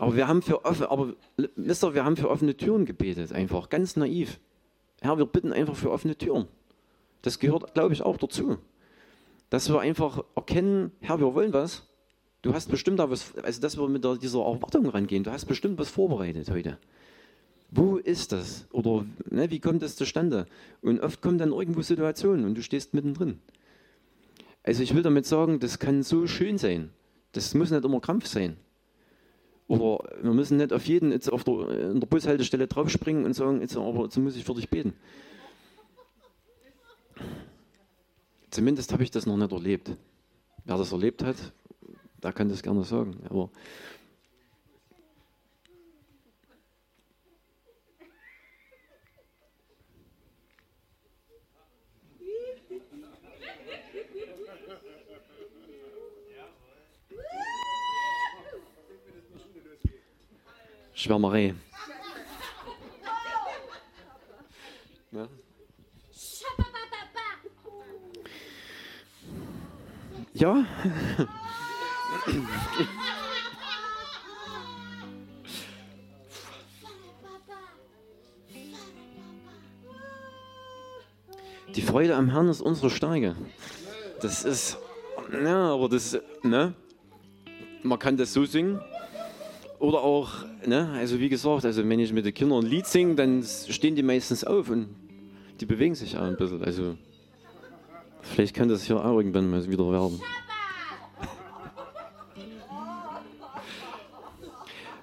Aber 0.00 0.16
wir 0.16 0.26
haben 0.26 0.40
für 0.40 0.64
offen, 0.64 0.86
aber 0.86 1.12
wisst 1.56 1.84
ihr, 1.84 1.92
wir 1.92 2.06
haben 2.06 2.16
für 2.16 2.30
offene 2.30 2.56
Türen 2.56 2.86
gebetet, 2.86 3.34
einfach 3.34 3.68
ganz 3.68 3.96
naiv. 3.96 4.40
Herr, 5.02 5.18
wir 5.18 5.26
bitten 5.26 5.52
einfach 5.52 5.76
für 5.76 5.90
offene 5.90 6.16
Türen. 6.16 6.48
Das 7.20 7.38
gehört, 7.38 7.74
glaube 7.74 7.92
ich, 7.92 8.00
auch 8.00 8.16
dazu. 8.16 8.56
Dass 9.50 9.68
wir 9.68 9.78
einfach 9.80 10.24
erkennen, 10.34 10.90
Herr, 11.00 11.20
wir 11.20 11.34
wollen 11.34 11.52
was. 11.52 11.86
Du 12.40 12.54
hast 12.54 12.70
bestimmt 12.70 12.98
da 12.98 13.10
was, 13.10 13.36
also 13.42 13.60
dass 13.60 13.76
wir 13.76 13.86
mit 13.88 14.02
dieser 14.22 14.40
Erwartung 14.40 14.88
rangehen. 14.88 15.22
Du 15.22 15.32
hast 15.32 15.44
bestimmt 15.44 15.78
was 15.78 15.90
vorbereitet 15.90 16.50
heute. 16.50 16.78
Wo 17.70 17.98
ist 17.98 18.32
das? 18.32 18.66
Oder 18.72 19.04
ne, 19.28 19.50
wie 19.50 19.60
kommt 19.60 19.82
das 19.82 19.96
zustande? 19.96 20.46
Und 20.80 21.00
oft 21.00 21.20
kommen 21.20 21.36
dann 21.36 21.52
irgendwo 21.52 21.82
Situationen 21.82 22.46
und 22.46 22.54
du 22.54 22.62
stehst 22.62 22.94
mittendrin. 22.94 23.38
Also 24.62 24.82
ich 24.82 24.94
will 24.94 25.02
damit 25.02 25.26
sagen, 25.26 25.60
das 25.60 25.78
kann 25.78 26.02
so 26.02 26.26
schön 26.26 26.56
sein. 26.56 26.88
Das 27.32 27.52
muss 27.52 27.70
nicht 27.70 27.84
immer 27.84 28.00
Krampf 28.00 28.26
sein. 28.26 28.56
Oder 29.70 30.02
wir 30.20 30.32
müssen 30.32 30.56
nicht 30.56 30.72
auf 30.72 30.84
jeden 30.86 31.12
jetzt 31.12 31.32
auf 31.32 31.44
der, 31.44 31.92
in 31.92 32.00
der 32.00 32.06
Bushaltestelle 32.08 32.66
draufspringen 32.66 33.24
und 33.24 33.34
sagen, 33.34 33.60
jetzt, 33.60 33.76
aber 33.76 34.02
jetzt 34.02 34.16
muss 34.16 34.34
ich 34.34 34.44
für 34.44 34.54
dich 34.54 34.68
beten. 34.68 34.94
Zumindest 38.50 38.92
habe 38.92 39.04
ich 39.04 39.12
das 39.12 39.26
noch 39.26 39.36
nicht 39.36 39.52
erlebt. 39.52 39.92
Wer 40.64 40.76
das 40.76 40.90
erlebt 40.90 41.22
hat, 41.22 41.36
der 42.20 42.32
kann 42.32 42.48
das 42.48 42.64
gerne 42.64 42.82
sagen. 42.82 43.18
Aber 43.28 43.48
Schwärmerei. 61.00 61.54
Ja. 65.12 65.28
Ja. 70.34 70.64
Die 81.74 81.80
Freude 81.80 82.14
am 82.14 82.28
Herrn 82.30 82.48
ist 82.48 82.60
unsere 82.60 82.90
Stärke. 82.90 83.36
Das 84.20 84.44
ist, 84.44 84.76
ja, 85.32 85.72
aber 85.72 85.88
das, 85.88 86.18
ne? 86.42 86.74
Man 87.82 87.98
kann 87.98 88.18
das 88.18 88.34
so 88.34 88.44
singen. 88.44 88.82
Oder 89.80 90.02
auch, 90.02 90.44
ne, 90.66 90.90
also 90.94 91.18
wie 91.18 91.30
gesagt, 91.30 91.64
also 91.64 91.88
wenn 91.88 91.98
ich 91.98 92.12
mit 92.12 92.26
den 92.26 92.34
Kindern 92.34 92.62
ein 92.62 92.70
Lied 92.70 92.86
singe, 92.86 93.14
dann 93.14 93.42
stehen 93.42 93.96
die 93.96 94.02
meistens 94.02 94.44
auf 94.44 94.68
und 94.68 94.88
die 95.58 95.64
bewegen 95.64 95.94
sich 95.94 96.18
auch 96.18 96.22
ein 96.22 96.36
bisschen. 96.36 96.62
Also 96.62 96.96
vielleicht 98.20 98.54
kann 98.54 98.68
das 98.68 98.84
hier 98.84 99.02
auch 99.02 99.16
irgendwann 99.16 99.50
mal 99.50 99.66
wieder 99.66 99.90
werden. 99.90 100.20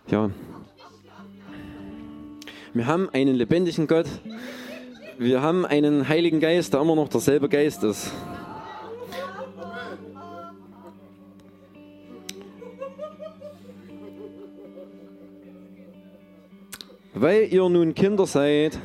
Ja. 0.10 0.30
Wir 2.74 2.88
haben 2.88 3.10
einen 3.10 3.36
lebendigen 3.36 3.88
Gott. 3.88 4.06
Wir 5.18 5.42
haben 5.42 5.66
einen 5.66 6.08
Heiligen 6.08 6.40
Geist, 6.40 6.74
der 6.74 6.80
immer 6.80 6.96
noch 6.96 7.10
derselbe 7.10 7.50
Geist 7.50 7.84
ist. 7.84 8.14
Weil 17.20 17.52
ihr 17.52 17.68
nun 17.68 17.96
Kinder 17.96 18.28
seid, 18.28 18.78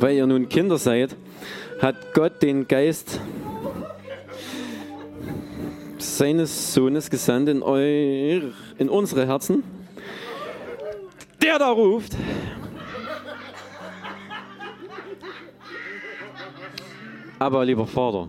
weil 0.00 0.16
ihr 0.16 0.26
nun 0.26 0.48
Kinder 0.48 0.76
seid, 0.76 1.14
hat 1.80 2.12
Gott 2.14 2.42
den 2.42 2.66
Geist 2.66 3.20
seines 6.20 6.74
Sohnes 6.74 7.08
gesandt 7.08 7.48
in, 7.48 7.62
euer, 7.62 8.42
in 8.76 8.90
unsere 8.90 9.26
Herzen, 9.26 9.62
der 11.42 11.58
da 11.58 11.70
ruft. 11.70 12.14
Aber 17.38 17.64
lieber 17.64 17.86
Vater, 17.86 18.28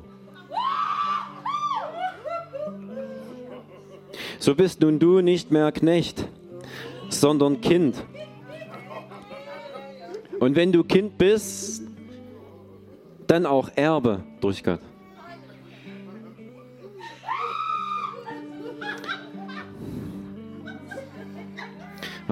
so 4.39 4.55
bist 4.55 4.79
nun 4.79 4.97
du 4.97 5.19
nicht 5.19 5.51
mehr 5.51 5.69
Knecht, 5.73 6.25
sondern 7.09 7.59
Kind. 7.59 8.01
Und 10.39 10.55
wenn 10.55 10.71
du 10.71 10.85
Kind 10.85 11.17
bist, 11.17 11.83
dann 13.27 13.45
auch 13.45 13.69
Erbe 13.75 14.23
durch 14.39 14.63
Gott. 14.63 14.79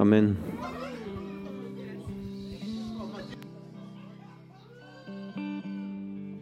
Amen. 0.00 0.49